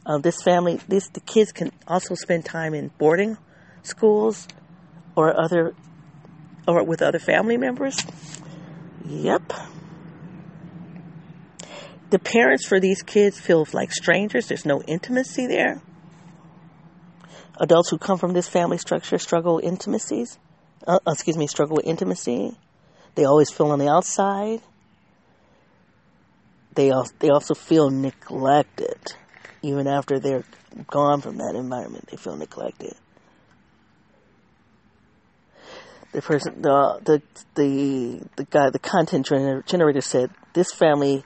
Uh, 0.06 0.18
this 0.18 0.42
family, 0.42 0.80
this 0.88 1.08
the 1.08 1.20
kids 1.20 1.52
can 1.52 1.70
also 1.86 2.14
spend 2.14 2.44
time 2.44 2.74
in 2.74 2.90
boarding 2.98 3.36
schools 3.82 4.48
or 5.14 5.38
other 5.38 5.74
or 6.66 6.82
with 6.84 7.02
other 7.02 7.18
family 7.18 7.56
members. 7.56 7.96
Yep. 9.06 9.52
The 12.10 12.18
parents 12.18 12.66
for 12.66 12.80
these 12.80 13.02
kids 13.02 13.38
feel 13.40 13.66
like 13.72 13.92
strangers. 13.92 14.48
There's 14.48 14.66
no 14.66 14.82
intimacy 14.82 15.46
there. 15.46 15.80
Adults 17.60 17.90
who 17.90 17.98
come 17.98 18.18
from 18.18 18.32
this 18.32 18.48
family 18.48 18.78
structure 18.78 19.18
struggle 19.18 19.56
with 19.56 19.64
intimacies. 19.64 20.38
Uh, 20.86 20.98
excuse 21.06 21.36
me, 21.36 21.46
struggle 21.46 21.76
with 21.76 21.86
intimacy. 21.86 22.56
They 23.14 23.24
always 23.24 23.50
feel 23.50 23.70
on 23.70 23.78
the 23.78 23.88
outside. 23.88 24.60
They 26.74 26.90
also, 26.90 27.12
they 27.18 27.28
also 27.28 27.54
feel 27.54 27.90
neglected, 27.90 29.14
even 29.62 29.86
after 29.86 30.18
they're 30.18 30.44
gone 30.86 31.20
from 31.20 31.38
that 31.38 31.54
environment. 31.54 32.08
They 32.10 32.16
feel 32.16 32.36
neglected. 32.36 32.94
The 36.12 36.22
person, 36.22 36.62
the 36.62 37.00
the 37.04 37.22
the 37.54 38.20
the 38.36 38.44
guy, 38.44 38.70
the 38.70 38.78
content 38.78 39.26
generator 39.26 40.00
said 40.00 40.30
this 40.54 40.72
family 40.72 41.24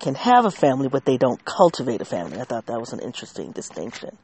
can 0.00 0.14
have 0.14 0.44
a 0.44 0.50
family, 0.50 0.88
but 0.88 1.04
they 1.04 1.16
don't 1.16 1.44
cultivate 1.44 2.00
a 2.00 2.04
family. 2.04 2.40
I 2.40 2.44
thought 2.44 2.66
that 2.66 2.80
was 2.80 2.92
an 2.92 3.00
interesting 3.00 3.52
distinction. 3.52 4.16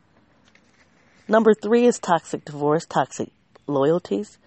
Number 1.29 1.55
three 1.55 1.87
is 1.87 1.99
toxic 1.99 2.45
divorce, 2.45 2.87
toxic 2.87 3.31
loyalties. 3.67 4.39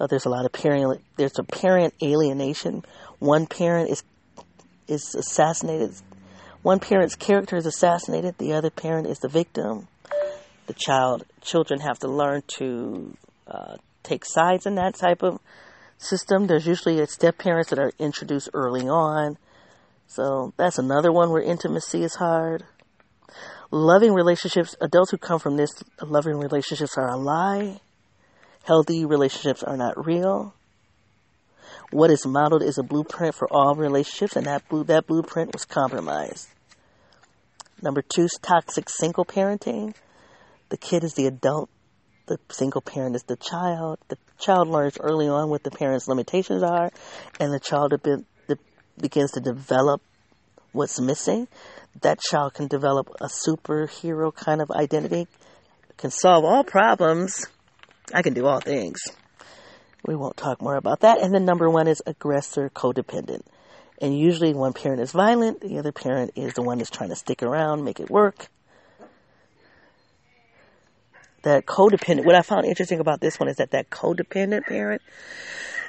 Uh, 0.00 0.06
there's 0.06 0.24
a 0.24 0.30
lot 0.30 0.44
of 0.44 0.52
parent. 0.52 1.02
There's 1.16 1.38
a 1.38 1.44
parent 1.44 1.94
alienation. 2.02 2.84
One 3.18 3.46
parent 3.46 3.90
is 3.90 4.02
is 4.86 5.14
assassinated. 5.14 5.94
One 6.62 6.80
parent's 6.80 7.14
character 7.14 7.56
is 7.56 7.66
assassinated. 7.66 8.38
The 8.38 8.54
other 8.54 8.70
parent 8.70 9.06
is 9.06 9.18
the 9.18 9.28
victim. 9.28 9.88
The 10.66 10.74
child 10.74 11.24
children 11.40 11.80
have 11.80 11.98
to 12.00 12.08
learn 12.08 12.42
to 12.58 13.16
uh, 13.46 13.76
take 14.02 14.24
sides 14.24 14.66
in 14.66 14.74
that 14.76 14.94
type 14.94 15.22
of 15.22 15.40
system. 15.98 16.46
There's 16.46 16.66
usually 16.66 17.04
step 17.06 17.38
parents 17.38 17.70
that 17.70 17.78
are 17.78 17.92
introduced 17.98 18.50
early 18.54 18.88
on. 18.88 19.36
So 20.08 20.54
that's 20.56 20.78
another 20.78 21.12
one 21.12 21.30
where 21.30 21.42
intimacy 21.42 22.02
is 22.02 22.14
hard. 22.14 22.64
Loving 23.70 24.14
relationships, 24.14 24.74
adults 24.80 25.10
who 25.10 25.18
come 25.18 25.38
from 25.38 25.56
this 25.56 25.70
loving 26.02 26.38
relationships 26.38 26.96
are 26.96 27.08
a 27.08 27.16
lie. 27.16 27.80
Healthy 28.64 29.04
relationships 29.04 29.62
are 29.62 29.76
not 29.76 30.06
real. 30.06 30.54
What 31.90 32.10
is 32.10 32.26
modeled 32.26 32.62
is 32.62 32.78
a 32.78 32.82
blueprint 32.82 33.34
for 33.34 33.46
all 33.50 33.74
relationships, 33.74 34.36
and 34.36 34.46
that 34.46 34.68
blue, 34.68 34.84
that 34.84 35.06
blueprint 35.06 35.52
was 35.52 35.66
compromised. 35.66 36.48
Number 37.82 38.02
two 38.02 38.28
toxic 38.42 38.88
single 38.88 39.24
parenting. 39.24 39.94
The 40.70 40.78
kid 40.78 41.04
is 41.04 41.14
the 41.14 41.26
adult. 41.26 41.70
The 42.26 42.38
single 42.50 42.82
parent 42.82 43.16
is 43.16 43.22
the 43.22 43.36
child. 43.36 43.98
The 44.08 44.18
child 44.38 44.68
learns 44.68 44.98
early 44.98 45.28
on 45.28 45.48
what 45.48 45.62
the 45.62 45.70
parent's 45.70 46.08
limitations 46.08 46.62
are, 46.62 46.90
and 47.38 47.52
the 47.52 47.60
child 47.60 47.92
begins 49.00 49.32
to 49.32 49.40
develop 49.40 50.02
what's 50.72 51.00
missing, 51.00 51.48
that 52.02 52.20
child 52.20 52.54
can 52.54 52.68
develop 52.68 53.08
a 53.20 53.26
superhero 53.26 54.34
kind 54.34 54.60
of 54.60 54.70
identity, 54.70 55.26
can 55.96 56.10
solve 56.10 56.44
all 56.44 56.64
problems. 56.64 57.46
I 58.14 58.22
can 58.22 58.34
do 58.34 58.46
all 58.46 58.60
things. 58.60 59.00
We 60.06 60.14
won't 60.14 60.36
talk 60.36 60.62
more 60.62 60.76
about 60.76 61.00
that. 61.00 61.20
And 61.20 61.34
then 61.34 61.44
number 61.44 61.68
one 61.68 61.88
is 61.88 62.02
aggressor 62.06 62.70
codependent. 62.70 63.42
And 64.00 64.16
usually 64.16 64.54
one 64.54 64.72
parent 64.72 65.00
is 65.00 65.10
violent, 65.10 65.60
the 65.60 65.78
other 65.78 65.92
parent 65.92 66.32
is 66.36 66.54
the 66.54 66.62
one 66.62 66.78
that's 66.78 66.90
trying 66.90 67.10
to 67.10 67.16
stick 67.16 67.42
around, 67.42 67.84
make 67.84 67.98
it 67.98 68.08
work. 68.08 68.46
That 71.42 71.66
codependent, 71.66 72.24
what 72.24 72.36
I 72.36 72.42
found 72.42 72.64
interesting 72.64 73.00
about 73.00 73.20
this 73.20 73.40
one 73.40 73.48
is 73.48 73.56
that 73.56 73.72
that 73.72 73.90
codependent 73.90 74.66
parent 74.66 75.02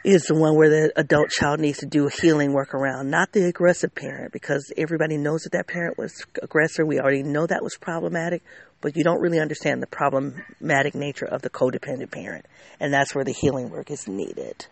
is 0.03 0.23
the 0.23 0.35
one 0.35 0.55
where 0.55 0.69
the 0.69 0.93
adult 0.95 1.29
child 1.29 1.59
needs 1.59 1.79
to 1.79 1.85
do 1.85 2.09
healing 2.21 2.53
work 2.53 2.73
around, 2.73 3.09
not 3.09 3.31
the 3.31 3.45
aggressive 3.45 3.93
parent, 3.93 4.31
because 4.31 4.71
everybody 4.77 5.17
knows 5.17 5.43
that 5.43 5.51
that 5.53 5.67
parent 5.67 5.97
was 5.97 6.25
aggressor. 6.41 6.85
We 6.85 6.99
already 6.99 7.23
know 7.23 7.45
that 7.45 7.63
was 7.63 7.77
problematic, 7.77 8.43
but 8.81 8.95
you 8.95 9.03
don't 9.03 9.21
really 9.21 9.39
understand 9.39 9.81
the 9.81 9.87
problematic 9.87 10.95
nature 10.95 11.25
of 11.25 11.41
the 11.41 11.49
codependent 11.49 12.11
parent. 12.11 12.45
And 12.79 12.93
that's 12.93 13.13
where 13.13 13.25
the 13.25 13.33
healing 13.33 13.69
work 13.69 13.91
is 13.91 14.07
needed. 14.07 14.67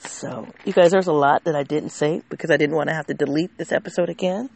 So, 0.00 0.48
you 0.64 0.72
guys, 0.72 0.90
there's 0.90 1.06
a 1.06 1.12
lot 1.12 1.44
that 1.44 1.54
I 1.54 1.62
didn't 1.62 1.90
say 1.90 2.22
because 2.28 2.50
I 2.50 2.56
didn't 2.56 2.74
want 2.74 2.88
to 2.88 2.94
have 2.94 3.06
to 3.06 3.14
delete 3.14 3.56
this 3.56 3.72
episode 3.72 4.08
again. 4.08 4.50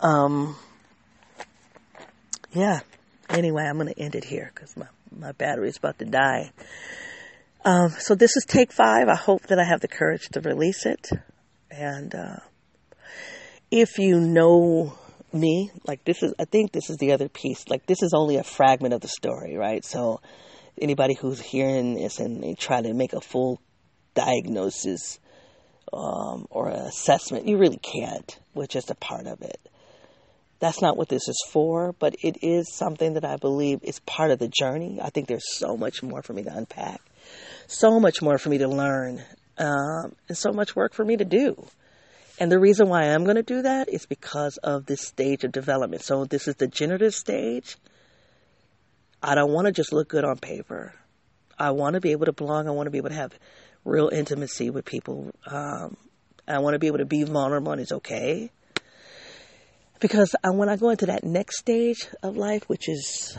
Um, 0.00 0.56
yeah. 2.52 2.80
Anyway, 3.28 3.62
I'm 3.62 3.76
going 3.76 3.92
to 3.92 3.98
end 3.98 4.16
it 4.16 4.24
here 4.24 4.50
because 4.52 4.76
my, 4.76 4.86
my 5.16 5.32
battery 5.32 5.68
is 5.68 5.76
about 5.76 5.98
to 6.00 6.04
die. 6.04 6.50
Um, 7.64 7.90
so 7.90 8.14
this 8.14 8.36
is 8.36 8.44
take 8.46 8.72
five. 8.72 9.08
I 9.08 9.16
hope 9.16 9.48
that 9.48 9.58
I 9.58 9.64
have 9.64 9.80
the 9.80 9.88
courage 9.88 10.28
to 10.30 10.40
release 10.40 10.86
it. 10.86 11.10
And 11.70 12.14
uh, 12.14 12.36
if 13.70 13.98
you 13.98 14.18
know 14.18 14.98
me, 15.32 15.70
like 15.86 16.04
this 16.04 16.22
is, 16.22 16.32
I 16.38 16.46
think 16.46 16.72
this 16.72 16.88
is 16.88 16.96
the 16.96 17.12
other 17.12 17.28
piece. 17.28 17.68
Like 17.68 17.86
this 17.86 18.02
is 18.02 18.14
only 18.14 18.36
a 18.36 18.44
fragment 18.44 18.94
of 18.94 19.02
the 19.02 19.08
story, 19.08 19.56
right? 19.56 19.84
So 19.84 20.20
anybody 20.80 21.14
who's 21.14 21.40
hearing 21.40 21.94
this 21.94 22.18
and, 22.18 22.42
and 22.42 22.58
try 22.58 22.80
to 22.80 22.94
make 22.94 23.12
a 23.12 23.20
full 23.20 23.60
diagnosis 24.14 25.18
um, 25.92 26.46
or 26.50 26.70
assessment, 26.70 27.46
you 27.46 27.58
really 27.58 27.78
can't. 27.78 28.38
We're 28.54 28.66
just 28.66 28.90
a 28.90 28.94
part 28.94 29.26
of 29.26 29.42
it. 29.42 29.60
That's 30.60 30.80
not 30.80 30.96
what 30.96 31.08
this 31.08 31.28
is 31.28 31.42
for, 31.50 31.94
but 31.98 32.16
it 32.22 32.38
is 32.42 32.74
something 32.74 33.14
that 33.14 33.24
I 33.24 33.36
believe 33.36 33.80
is 33.82 33.98
part 34.00 34.30
of 34.30 34.38
the 34.38 34.48
journey. 34.48 34.98
I 35.02 35.10
think 35.10 35.26
there's 35.26 35.56
so 35.56 35.76
much 35.76 36.02
more 36.02 36.22
for 36.22 36.32
me 36.32 36.42
to 36.42 36.54
unpack 36.54 37.00
so 37.70 38.00
much 38.00 38.20
more 38.20 38.36
for 38.36 38.48
me 38.48 38.58
to 38.58 38.68
learn 38.68 39.22
um, 39.56 40.16
and 40.28 40.36
so 40.36 40.52
much 40.52 40.74
work 40.74 40.92
for 40.92 41.04
me 41.04 41.16
to 41.16 41.24
do. 41.24 41.66
And 42.40 42.50
the 42.50 42.58
reason 42.58 42.88
why 42.88 43.04
I'm 43.04 43.24
going 43.24 43.36
to 43.36 43.42
do 43.42 43.62
that 43.62 43.88
is 43.88 44.06
because 44.06 44.56
of 44.56 44.86
this 44.86 45.02
stage 45.02 45.44
of 45.44 45.52
development. 45.52 46.02
So 46.02 46.24
this 46.24 46.48
is 46.48 46.56
the 46.56 46.66
generative 46.66 47.14
stage. 47.14 47.76
I 49.22 49.34
don't 49.34 49.52
want 49.52 49.66
to 49.66 49.72
just 49.72 49.92
look 49.92 50.08
good 50.08 50.24
on 50.24 50.38
paper. 50.38 50.94
I 51.58 51.70
want 51.70 51.94
to 51.94 52.00
be 52.00 52.12
able 52.12 52.26
to 52.26 52.32
belong. 52.32 52.66
I 52.66 52.72
want 52.72 52.86
to 52.86 52.90
be 52.90 52.98
able 52.98 53.10
to 53.10 53.14
have 53.14 53.38
real 53.84 54.08
intimacy 54.08 54.70
with 54.70 54.84
people. 54.84 55.30
Um, 55.46 55.96
I 56.48 56.58
want 56.58 56.74
to 56.74 56.78
be 56.78 56.88
able 56.88 56.98
to 56.98 57.04
be 57.04 57.22
vulnerable 57.22 57.70
and 57.70 57.80
it's 57.80 57.92
okay. 57.92 58.50
Because 60.00 60.34
I, 60.42 60.50
when 60.50 60.70
I 60.70 60.76
go 60.76 60.88
into 60.88 61.06
that 61.06 61.22
next 61.22 61.58
stage 61.58 62.08
of 62.22 62.36
life, 62.36 62.68
which 62.68 62.88
is, 62.88 63.36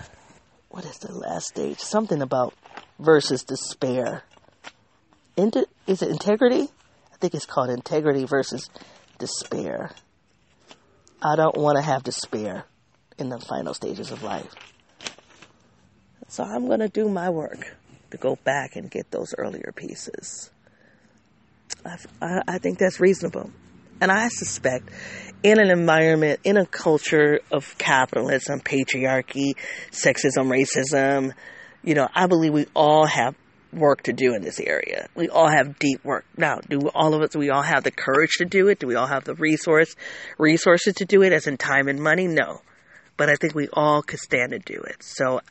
what 0.69 0.86
is 0.86 0.99
the 0.99 1.11
last 1.11 1.47
stage? 1.47 1.79
Something 1.79 2.21
about 2.21 2.53
versus 3.02 3.43
despair. 3.43 4.24
Is 5.36 6.02
it 6.02 6.10
integrity? 6.10 6.70
I 7.12 7.18
think 7.20 7.34
it's 7.34 7.45
called 7.45 7.70
integrity 7.70 8.26
versus 8.26 8.70
despair. 9.18 9.91
I 11.22 11.36
don't 11.36 11.58
want 11.58 11.78
to 11.78 11.82
have 11.82 12.04
despair 12.04 12.66
in 13.18 13.30
the 13.30 13.39
final 13.39 13.74
stages 13.74 14.12
of 14.12 14.24
life. 14.24 14.54
So 16.28 16.43
I'm 16.43 16.68
going 16.68 16.80
to 16.80 16.88
do 16.88 17.10
my 17.10 17.30
work 17.30 17.76
to 18.12 18.18
go 18.18 18.38
back 18.43 18.76
and 18.76 18.89
get 18.89 19.12
those 19.12 19.34
earlier 19.38 19.74
pieces. 19.76 20.49
I, 21.86 22.41
I, 22.47 22.58
think 22.60 22.78
that's 22.78 22.99
reasonable. 22.99 23.52
And 23.99 24.12
I 24.12 24.28
suspect 24.30 24.89
in 25.43 25.60
an 25.60 25.70
environment, 25.70 26.39
in 26.43 26.58
a 26.58 26.66
culture 26.66 27.39
of 27.52 27.78
capitalism, 27.78 28.60
patriarchy, 28.60 29.54
sexism, 29.91 30.47
racism, 30.47 31.34
you 31.84 31.93
know, 31.95 32.07
I 32.13 32.27
believe 32.27 32.53
we 32.53 32.67
all 32.75 33.05
have 33.05 33.36
work 33.73 34.03
to 34.03 34.13
do 34.13 34.34
in 34.34 34.41
this 34.41 34.59
area. 34.59 35.07
We 35.15 35.29
all 35.29 35.47
have 35.47 35.79
deep 35.79 36.03
work. 36.03 36.25
Now, 36.38 36.59
do 36.59 36.89
all 36.89 37.13
of 37.13 37.21
us, 37.21 37.36
we 37.36 37.49
all 37.49 37.61
have 37.61 37.84
the 37.84 37.91
courage 37.91 38.34
to 38.38 38.45
do 38.45 38.67
it? 38.67 38.79
Do 38.79 38.88
we 38.88 38.95
all 38.95 39.07
have 39.07 39.23
the 39.23 39.36
resource, 39.36 39.95
resources 40.38 40.95
to 40.95 41.05
do 41.05 41.21
it 41.23 41.34
as 41.34 41.47
in 41.47 41.57
time 41.57 41.88
and 41.88 42.01
money? 42.01 42.27
No. 42.27 42.61
But 43.17 43.29
I 43.29 43.36
think 43.36 43.53
we 43.53 43.67
all 43.73 44.01
could 44.01 44.19
stand 44.19 44.51
to 44.51 44.59
do 44.59 44.82
it. 44.82 45.03
So, 45.03 45.41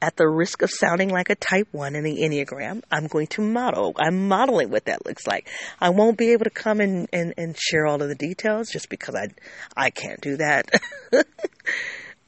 at 0.00 0.16
the 0.16 0.28
risk 0.28 0.62
of 0.62 0.70
sounding 0.70 1.08
like 1.08 1.30
a 1.30 1.34
type 1.34 1.66
one 1.72 1.96
in 1.96 2.04
the 2.04 2.18
Enneagram, 2.18 2.82
I'm 2.92 3.08
going 3.08 3.26
to 3.28 3.42
model. 3.42 3.94
I'm 3.98 4.28
modeling 4.28 4.70
what 4.70 4.84
that 4.84 5.04
looks 5.04 5.26
like. 5.26 5.48
I 5.80 5.90
won't 5.90 6.16
be 6.16 6.32
able 6.32 6.44
to 6.44 6.50
come 6.50 6.80
and, 6.80 7.08
and, 7.12 7.34
and 7.36 7.56
share 7.58 7.86
all 7.86 8.00
of 8.00 8.08
the 8.08 8.14
details 8.14 8.68
just 8.70 8.88
because 8.88 9.16
I, 9.16 9.28
I 9.76 9.90
can't 9.90 10.20
do 10.20 10.36
that. 10.36 10.80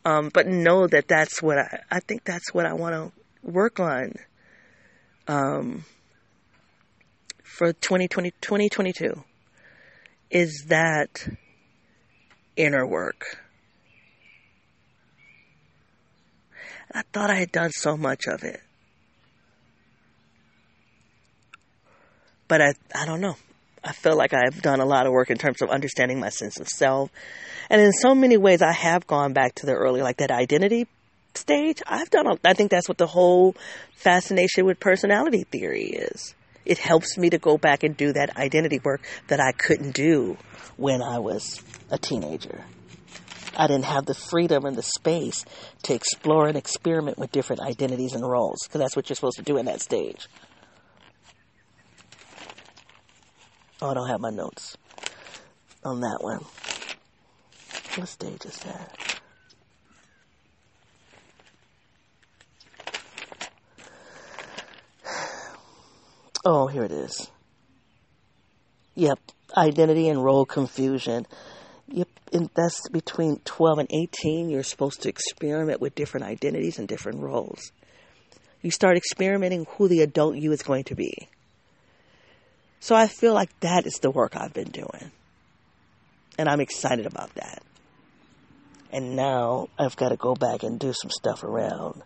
Um, 0.05 0.31
but 0.33 0.47
know 0.47 0.87
that 0.87 1.09
that's 1.09 1.43
what 1.43 1.59
I, 1.59 1.81
I 1.91 2.01
think 2.01 2.25
that's 2.25 2.55
what 2.55 2.65
I 2.67 2.73
want 2.73 2.95
to 2.95 3.13
work 3.43 3.79
on 3.79 4.15
um, 5.27 5.85
for 7.43 7.73
2020, 7.73 8.31
2022. 8.41 9.23
is 10.31 10.67
that 10.69 11.29
inner 12.57 12.87
work. 12.87 13.39
I 16.93 17.03
thought 17.13 17.31
I 17.31 17.35
had 17.35 17.53
done 17.53 17.71
so 17.71 17.97
much 17.97 18.27
of 18.27 18.43
it. 18.43 18.61
But 22.49 22.63
I, 22.63 22.73
I 22.95 23.05
don't 23.05 23.21
know. 23.21 23.37
I 23.89 23.93
feel 23.93 24.19
like 24.19 24.35
I've 24.35 24.61
done 24.61 24.81
a 24.81 24.85
lot 24.85 25.07
of 25.07 25.13
work 25.13 25.31
in 25.31 25.39
terms 25.39 25.63
of 25.63 25.71
understanding 25.71 26.21
my 26.21 26.29
sense 26.29 26.61
of 26.61 26.69
self. 26.69 27.11
And 27.71 27.81
in 27.81 27.91
so 27.93 28.15
many 28.15 28.37
ways, 28.37 28.61
I 28.61 28.73
have 28.73 29.07
gone 29.07 29.33
back 29.33 29.55
to 29.57 29.67
the 29.67 29.73
early, 29.73 30.03
like 30.03 30.19
that 30.19 30.31
identity 30.31 30.87
stage. 31.35 31.81
I've 31.87 32.11
done, 32.11 32.27
a, 32.27 32.39
I 32.45 32.53
think 32.53 32.71
that's 32.71 32.87
what 32.87 32.99
the 32.99 33.07
whole 33.07 33.57
fascination 33.97 34.67
with 34.67 34.79
personality 34.79 35.45
theory 35.45 35.85
is. 35.87 36.35
It 36.67 36.77
helps 36.77 37.17
me 37.17 37.31
to 37.31 37.39
go 37.39 37.57
back 37.57 37.83
and 37.83 37.97
do 37.97 38.13
that 38.13 38.37
identity 38.37 38.79
work 38.85 39.01
that 39.29 39.41
I 39.41 39.53
couldn't 39.53 39.95
do 39.95 40.37
when 40.77 41.01
I 41.01 41.19
was 41.21 41.63
a 41.91 41.97
teenager. 41.97 42.67
I 43.57 43.69
didn't 43.69 43.87
have 43.87 44.05
the 44.05 44.13
freedom 44.13 44.67
and 44.67 44.77
the 44.77 44.83
space 44.83 45.47
to 45.85 45.95
explore 45.95 46.47
and 46.47 46.59
experiment 46.59 47.17
with 47.17 47.33
different 47.33 47.63
identities 47.63 48.13
and 48.13 48.23
roles 48.23 48.59
because 48.65 48.81
that's 48.81 48.97
what 48.97 49.09
you're 49.09 49.17
supposed 49.17 49.39
to 49.39 49.43
do 49.43 49.57
in 49.57 49.65
that 49.65 49.81
stage. 49.81 50.29
Oh, 53.81 53.91
I 53.91 53.95
don't 53.95 54.09
have 54.09 54.21
my 54.21 54.31
notes 54.31 54.77
on 55.85 56.01
that 56.01 56.19
one. 56.21 56.45
What 57.95 58.09
stage 58.09 58.45
is 58.45 58.59
that? 58.61 59.21
Oh, 66.45 66.67
here 66.67 66.83
it 66.83 66.93
is. 66.93 67.31
Yep, 68.97 69.19
identity 69.57 70.09
and 70.09 70.25
role 70.25 70.45
confusion. 70.45 71.27
Yep, 71.89 72.09
and 72.33 72.51
that's 72.55 72.89
between 72.89 73.41
12 73.45 73.79
and 73.79 73.89
18. 73.93 74.51
You're 74.51 74.63
supposed 74.65 75.03
to 75.03 75.09
experiment 75.09 75.81
with 75.81 75.95
different 75.95 76.27
identities 76.27 76.79
and 76.79 76.89
different 76.89 77.21
roles. 77.21 77.71
You 78.61 78.73
start 78.73 78.97
experimenting 78.97 79.67
who 79.77 79.87
the 79.87 80.01
adult 80.01 80.37
you 80.37 80.51
is 80.51 80.63
going 80.63 80.85
to 80.85 80.97
be. 80.97 81.29
So 82.81 82.95
I 82.95 83.07
feel 83.07 83.35
like 83.35 83.59
that 83.61 83.87
is 83.87 83.95
the 83.95 84.11
work 84.11 84.37
I've 84.37 84.55
been 84.55 84.71
doing. 84.71 85.11
And 86.39 86.49
I'm 86.49 86.61
excited 86.61 87.07
about 87.07 87.35
that. 87.35 87.63
And 88.93 89.17
now 89.17 89.69
I've 89.79 89.97
got 89.97 90.11
to 90.11 90.17
go 90.17 90.35
back 90.35 90.63
and 90.63 90.79
do 90.79 90.93
some 90.93 91.11
stuff 91.11 91.43
around 91.43 92.03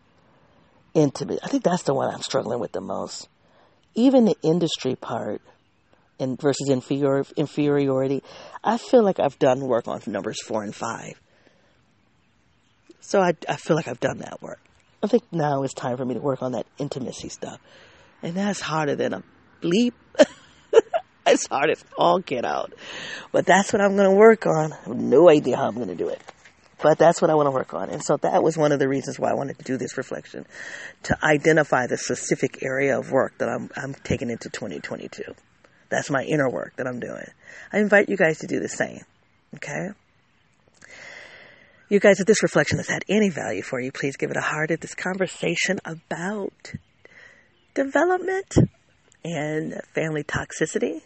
intimate. 0.95 1.41
I 1.43 1.49
think 1.49 1.62
that's 1.62 1.85
the 1.85 1.95
one 1.95 2.12
I'm 2.12 2.23
struggling 2.23 2.59
with 2.59 2.73
the 2.73 2.81
most. 2.81 3.29
Even 3.95 4.25
the 4.25 4.37
industry 4.43 4.97
part 4.97 5.43
and 6.18 6.41
versus 6.41 6.68
inferior, 6.68 7.25
inferiority, 7.37 8.23
I 8.64 8.79
feel 8.79 9.03
like 9.03 9.20
I've 9.20 9.39
done 9.39 9.61
work 9.61 9.87
on 9.87 10.01
numbers 10.07 10.41
four 10.43 10.62
and 10.62 10.75
five. 10.75 11.20
So 13.01 13.20
I, 13.20 13.35
I 13.49 13.57
feel 13.57 13.77
like 13.77 13.89
I've 13.89 14.01
done 14.01 14.18
that 14.18 14.41
work. 14.41 14.61
I 15.03 15.09
think 15.09 15.25
now 15.33 15.62
it's 15.64 15.75
time 15.75 15.97
for 15.97 16.05
me 16.05 16.14
to 16.14 16.20
work 16.20 16.43
on 16.43 16.53
that 16.53 16.66
intimacy 16.79 17.29
stuff. 17.29 17.61
And 18.23 18.35
that's 18.35 18.61
harder 18.61 18.95
than 18.95 19.12
a 19.12 19.23
bleep. 19.61 19.93
it's 21.27 21.47
hard 21.47 21.70
as 21.70 21.85
all 21.97 22.18
get 22.18 22.45
out. 22.45 22.73
But 23.31 23.47
that's 23.47 23.73
what 23.73 23.81
I'm 23.81 23.97
going 23.97 24.11
to 24.11 24.16
work 24.16 24.47
on. 24.47 24.73
I 24.73 24.77
have 24.87 24.97
no 24.97 25.29
idea 25.29 25.57
how 25.57 25.68
I'm 25.68 25.75
going 25.75 25.89
to 25.89 25.95
do 25.95 26.09
it. 26.09 26.20
But 26.83 26.99
that's 26.99 27.23
what 27.23 27.31
I 27.31 27.35
want 27.35 27.47
to 27.47 27.53
work 27.53 27.75
on. 27.75 27.91
And 27.91 28.03
so 28.03 28.16
that 28.18 28.43
was 28.43 28.57
one 28.59 28.73
of 28.73 28.81
the 28.81 28.89
reasons 28.89 29.18
why 29.18 29.31
I 29.31 29.35
wanted 29.35 29.57
to 29.59 29.64
do 29.64 29.77
this 29.77 29.97
reflection 29.97 30.45
to 31.05 31.16
identify 31.25 31.87
the 31.87 31.97
specific 31.97 32.62
area 32.62 32.99
of 32.99 33.12
work 33.12 33.39
that 33.39 33.49
I'm, 33.49 33.70
I'm 33.77 33.95
taking 33.95 34.31
into 34.31 34.51
2022. 34.51 35.23
That's 35.91 36.11
my 36.11 36.25
inner 36.25 36.51
work 36.51 36.75
that 36.77 36.89
I'm 36.89 36.99
doing. 36.99 37.25
I 37.73 37.79
invite 37.79 38.09
you 38.09 38.16
guys 38.16 38.39
to 38.39 38.49
do 38.49 38.59
the 38.59 38.68
same. 38.68 39.03
Okay? 39.55 39.91
You 41.89 42.01
guys, 42.01 42.18
if 42.18 42.27
this 42.27 42.43
reflection 42.43 42.79
has 42.79 42.89
had 42.89 43.05
any 43.09 43.29
value 43.29 43.62
for 43.62 43.79
you, 43.79 43.93
please 43.93 44.16
give 44.16 44.31
it 44.31 44.37
a 44.37 44.41
heart 44.41 44.70
at 44.73 44.81
this 44.81 44.95
conversation 44.95 45.79
about 45.85 46.73
development 47.75 48.55
and 49.25 49.81
family 49.95 50.25
toxicity 50.25 51.03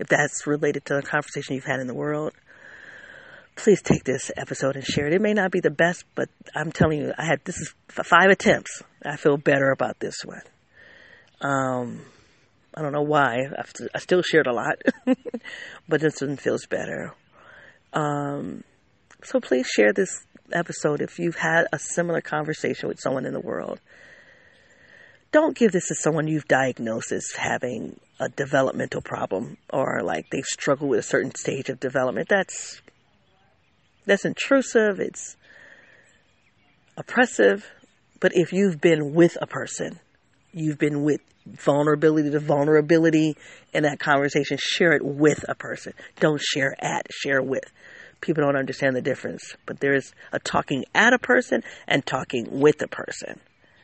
if 0.00 0.08
that's 0.08 0.46
related 0.46 0.86
to 0.86 0.94
the 0.94 1.02
conversation 1.02 1.54
you've 1.54 1.64
had 1.64 1.78
in 1.78 1.86
the 1.86 1.94
world, 1.94 2.32
please 3.54 3.82
take 3.82 4.02
this 4.02 4.30
episode 4.36 4.74
and 4.74 4.84
share 4.84 5.06
it. 5.06 5.12
It 5.12 5.20
may 5.20 5.34
not 5.34 5.52
be 5.52 5.60
the 5.60 5.70
best, 5.70 6.04
but 6.14 6.30
I'm 6.54 6.72
telling 6.72 7.00
you, 7.00 7.12
I 7.16 7.26
had 7.26 7.44
this 7.44 7.58
is 7.58 7.74
five 7.88 8.30
attempts. 8.30 8.82
I 9.04 9.16
feel 9.16 9.36
better 9.36 9.70
about 9.70 10.00
this 10.00 10.16
one. 10.24 10.40
Um, 11.42 12.00
I 12.74 12.80
don't 12.80 12.92
know 12.92 13.02
why. 13.02 13.40
I've, 13.58 13.72
I 13.94 13.98
still 13.98 14.22
shared 14.22 14.46
a 14.46 14.54
lot, 14.54 14.80
but 15.88 16.00
this 16.00 16.22
one 16.22 16.38
feels 16.38 16.64
better. 16.64 17.12
Um, 17.92 18.64
so 19.22 19.38
please 19.38 19.66
share 19.66 19.92
this 19.92 20.24
episode 20.50 21.02
if 21.02 21.18
you've 21.18 21.36
had 21.36 21.66
a 21.74 21.78
similar 21.78 22.22
conversation 22.22 22.88
with 22.88 23.00
someone 23.00 23.26
in 23.26 23.34
the 23.34 23.40
world. 23.40 23.80
Don't 25.30 25.56
give 25.56 25.72
this 25.72 25.88
to 25.88 25.94
someone 25.94 26.26
you've 26.26 26.48
diagnosed 26.48 27.12
as 27.12 27.32
having 27.36 28.00
a 28.20 28.28
developmental 28.28 29.00
problem 29.00 29.56
or 29.72 30.02
like 30.04 30.26
they've 30.30 30.44
struggled 30.44 30.90
with 30.90 31.00
a 31.00 31.02
certain 31.02 31.34
stage 31.34 31.70
of 31.70 31.80
development. 31.80 32.28
That's 32.28 32.82
that's 34.06 34.24
intrusive, 34.24 35.00
it's 35.00 35.36
oppressive. 36.96 37.66
But 38.20 38.32
if 38.34 38.52
you've 38.52 38.80
been 38.80 39.14
with 39.14 39.38
a 39.40 39.46
person, 39.46 39.98
you've 40.52 40.78
been 40.78 41.02
with 41.02 41.22
vulnerability 41.46 42.30
to 42.30 42.38
vulnerability 42.38 43.36
in 43.72 43.84
that 43.84 43.98
conversation, 43.98 44.58
share 44.60 44.92
it 44.92 45.02
with 45.02 45.44
a 45.48 45.54
person. 45.54 45.94
Don't 46.18 46.40
share 46.40 46.76
at, 46.78 47.06
share 47.10 47.42
with. 47.42 47.64
People 48.20 48.44
don't 48.44 48.56
understand 48.56 48.94
the 48.94 49.00
difference, 49.00 49.56
but 49.64 49.80
there's 49.80 50.12
a 50.32 50.38
talking 50.38 50.84
at 50.94 51.14
a 51.14 51.18
person 51.18 51.62
and 51.86 52.04
talking 52.04 52.46
with 52.60 52.82
a 52.82 52.88
person. 52.88 53.40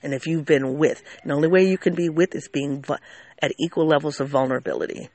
And 0.07 0.15
if 0.15 0.29
you've 0.29 0.45
been 0.45 0.79
with, 0.79 1.03
And 1.21 1.33
the 1.33 1.35
only 1.35 1.49
way 1.49 1.69
you 1.69 1.77
can 1.77 1.97
be 1.97 2.09
with 2.09 2.37
is 2.37 2.47
being 2.47 2.85
at 3.43 3.51
equal 3.59 3.89
levels 3.89 4.21
of 4.21 4.29
vulnerability. 4.29 5.09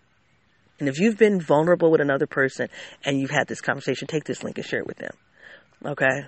And 0.81 0.89
if 0.89 0.99
you've 0.99 1.17
been 1.17 1.39
vulnerable 1.39 1.89
with 1.89 2.01
another 2.01 2.27
person 2.27 2.67
and 3.05 3.17
you've 3.17 3.31
had 3.31 3.47
this 3.47 3.61
conversation, 3.61 4.09
take 4.09 4.25
this 4.25 4.43
link 4.43 4.57
and 4.57 4.67
share 4.67 4.81
it 4.81 4.87
with 4.87 4.97
them. 4.97 5.13
Okay? 5.85 6.25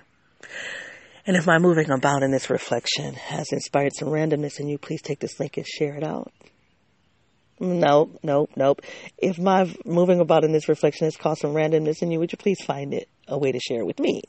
And 1.26 1.36
if 1.36 1.46
my 1.46 1.58
moving 1.58 1.90
about 1.90 2.22
in 2.22 2.30
this 2.30 2.48
reflection 2.48 3.12
has 3.12 3.52
inspired 3.52 3.92
some 3.94 4.08
randomness 4.08 4.58
in 4.58 4.66
you, 4.66 4.78
please 4.78 5.02
take 5.02 5.20
this 5.20 5.38
link 5.38 5.58
and 5.58 5.66
share 5.66 5.96
it 5.96 6.02
out. 6.02 6.32
Nope, 7.60 8.18
nope, 8.22 8.48
nope. 8.56 8.80
If 9.18 9.38
my 9.38 9.70
moving 9.84 10.20
about 10.20 10.42
in 10.42 10.52
this 10.52 10.70
reflection 10.70 11.04
has 11.04 11.18
caused 11.18 11.42
some 11.42 11.52
randomness 11.52 12.00
in 12.00 12.10
you, 12.10 12.18
would 12.18 12.32
you 12.32 12.38
please 12.38 12.64
find 12.64 12.94
it 12.94 13.10
a 13.28 13.36
way 13.36 13.52
to 13.52 13.60
share 13.60 13.80
it 13.80 13.86
with 13.86 14.00
me? 14.00 14.22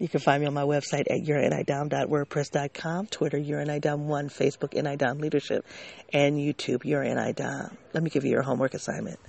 You 0.00 0.08
can 0.08 0.20
find 0.20 0.40
me 0.40 0.46
on 0.46 0.54
my 0.54 0.62
website 0.62 1.10
at 1.10 1.20
yourinidom.wordpress.com, 1.26 3.06
Twitter, 3.08 3.38
yourinidom1, 3.38 4.32
Facebook, 4.32 4.72
NIDOM 4.72 5.20
Leadership, 5.20 5.66
and 6.10 6.38
YouTube, 6.38 6.84
yourinidom. 6.84 7.76
Let 7.92 8.02
me 8.02 8.08
give 8.08 8.24
you 8.24 8.30
your 8.30 8.40
homework 8.40 8.72
assignment. 8.72 9.20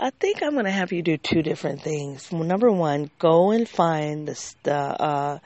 I 0.00 0.10
think 0.10 0.42
I'm 0.42 0.54
going 0.54 0.64
to 0.64 0.72
have 0.72 0.90
you 0.90 1.00
do 1.02 1.16
two 1.16 1.42
different 1.42 1.80
things. 1.80 2.32
Number 2.32 2.72
one, 2.72 3.08
go 3.20 3.52
and 3.52 3.68
find 3.68 4.26
the, 4.26 4.54
the, 4.64 4.74
uh, 4.74 5.38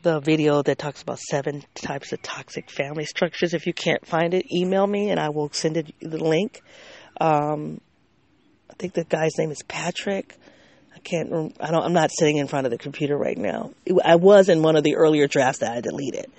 the 0.00 0.20
video 0.20 0.62
that 0.62 0.78
talks 0.78 1.02
about 1.02 1.18
seven 1.18 1.62
types 1.74 2.14
of 2.14 2.22
toxic 2.22 2.70
family 2.70 3.04
structures. 3.04 3.52
If 3.52 3.66
you 3.66 3.74
can't 3.74 4.06
find 4.06 4.32
it, 4.32 4.46
email 4.50 4.86
me 4.86 5.10
and 5.10 5.20
I 5.20 5.28
will 5.28 5.50
send 5.52 5.76
it 5.76 5.92
the 6.00 6.16
link. 6.16 6.62
Um, 7.20 7.82
I 8.70 8.74
think 8.78 8.94
the 8.94 9.04
guy's 9.04 9.36
name 9.36 9.50
is 9.50 9.62
Patrick 9.62 10.38
can't. 11.04 11.54
I 11.60 11.70
don't. 11.70 11.84
I'm 11.84 11.92
not 11.92 12.10
sitting 12.12 12.36
in 12.36 12.46
front 12.46 12.66
of 12.66 12.70
the 12.70 12.78
computer 12.78 13.16
right 13.16 13.36
now. 13.36 13.72
I 14.04 14.16
was 14.16 14.48
in 14.48 14.62
one 14.62 14.76
of 14.76 14.84
the 14.84 14.96
earlier 14.96 15.26
drafts 15.26 15.60
that 15.60 15.72
I 15.72 15.80
deleted. 15.80 16.30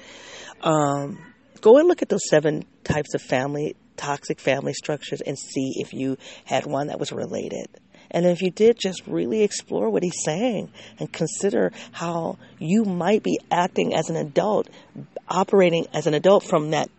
Um, 0.61 1.19
go 1.61 1.77
and 1.77 1.87
look 1.87 2.01
at 2.01 2.09
those 2.09 2.27
seven 2.29 2.65
types 2.83 3.13
of 3.13 3.21
family 3.21 3.75
toxic 3.95 4.39
family 4.39 4.73
structures 4.73 5.21
and 5.21 5.37
see 5.37 5.73
if 5.77 5.93
you 5.93 6.17
had 6.45 6.65
one 6.65 6.87
that 6.87 6.99
was 6.99 7.11
related. 7.11 7.67
And 8.11 8.25
if 8.25 8.41
you 8.41 8.51
did, 8.51 8.77
just 8.79 9.01
really 9.07 9.41
explore 9.41 9.89
what 9.89 10.03
he's 10.03 10.23
saying 10.23 10.71
and 10.99 11.11
consider 11.11 11.71
how 11.91 12.37
you 12.59 12.85
might 12.85 13.23
be 13.23 13.39
acting 13.49 13.95
as 13.95 14.09
an 14.09 14.15
adult, 14.15 14.69
operating 15.27 15.87
as 15.93 16.05
an 16.05 16.13
adult 16.13 16.43
from 16.43 16.71
that 16.71 16.89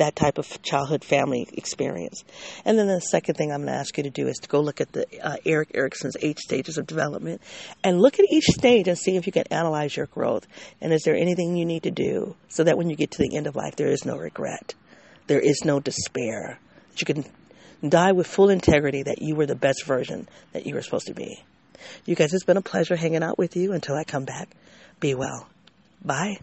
that 0.00 0.16
type 0.16 0.38
of 0.38 0.62
childhood 0.62 1.04
family 1.04 1.46
experience. 1.52 2.24
And 2.64 2.78
then 2.78 2.86
the 2.86 3.00
second 3.00 3.36
thing 3.36 3.52
I'm 3.52 3.60
going 3.62 3.72
to 3.72 3.78
ask 3.78 3.96
you 3.96 4.04
to 4.04 4.10
do 4.10 4.26
is 4.28 4.38
to 4.38 4.48
go 4.48 4.60
look 4.60 4.80
at 4.80 4.92
the 4.92 5.06
uh, 5.22 5.36
Erik 5.44 5.70
Erikson's 5.74 6.16
eight 6.20 6.38
stages 6.38 6.78
of 6.78 6.86
development 6.86 7.42
and 7.84 8.00
look 8.00 8.18
at 8.18 8.24
each 8.30 8.46
stage 8.46 8.88
and 8.88 8.98
see 8.98 9.16
if 9.16 9.26
you 9.26 9.32
can 9.32 9.44
analyze 9.50 9.96
your 9.96 10.06
growth. 10.06 10.46
And 10.80 10.92
is 10.92 11.02
there 11.02 11.14
anything 11.14 11.56
you 11.56 11.66
need 11.66 11.82
to 11.82 11.90
do 11.90 12.34
so 12.48 12.64
that 12.64 12.78
when 12.78 12.88
you 12.88 12.96
get 12.96 13.10
to 13.12 13.18
the 13.18 13.36
end 13.36 13.46
of 13.46 13.56
life, 13.56 13.76
there 13.76 13.90
is 13.90 14.04
no 14.04 14.16
regret, 14.16 14.74
there 15.26 15.40
is 15.40 15.62
no 15.64 15.80
despair, 15.80 16.58
that 16.90 17.00
you 17.00 17.14
can 17.14 17.24
die 17.86 18.12
with 18.12 18.26
full 18.26 18.48
integrity 18.48 19.02
that 19.02 19.20
you 19.20 19.34
were 19.34 19.46
the 19.46 19.54
best 19.54 19.84
version 19.84 20.28
that 20.52 20.66
you 20.66 20.74
were 20.74 20.82
supposed 20.82 21.06
to 21.06 21.14
be. 21.14 21.42
You 22.06 22.14
guys, 22.14 22.32
it's 22.32 22.44
been 22.44 22.56
a 22.56 22.62
pleasure 22.62 22.96
hanging 22.96 23.22
out 23.22 23.38
with 23.38 23.56
you 23.56 23.72
until 23.72 23.96
I 23.96 24.04
come 24.04 24.24
back. 24.24 24.48
Be 24.98 25.14
well. 25.14 25.46
Bye. 26.04 26.38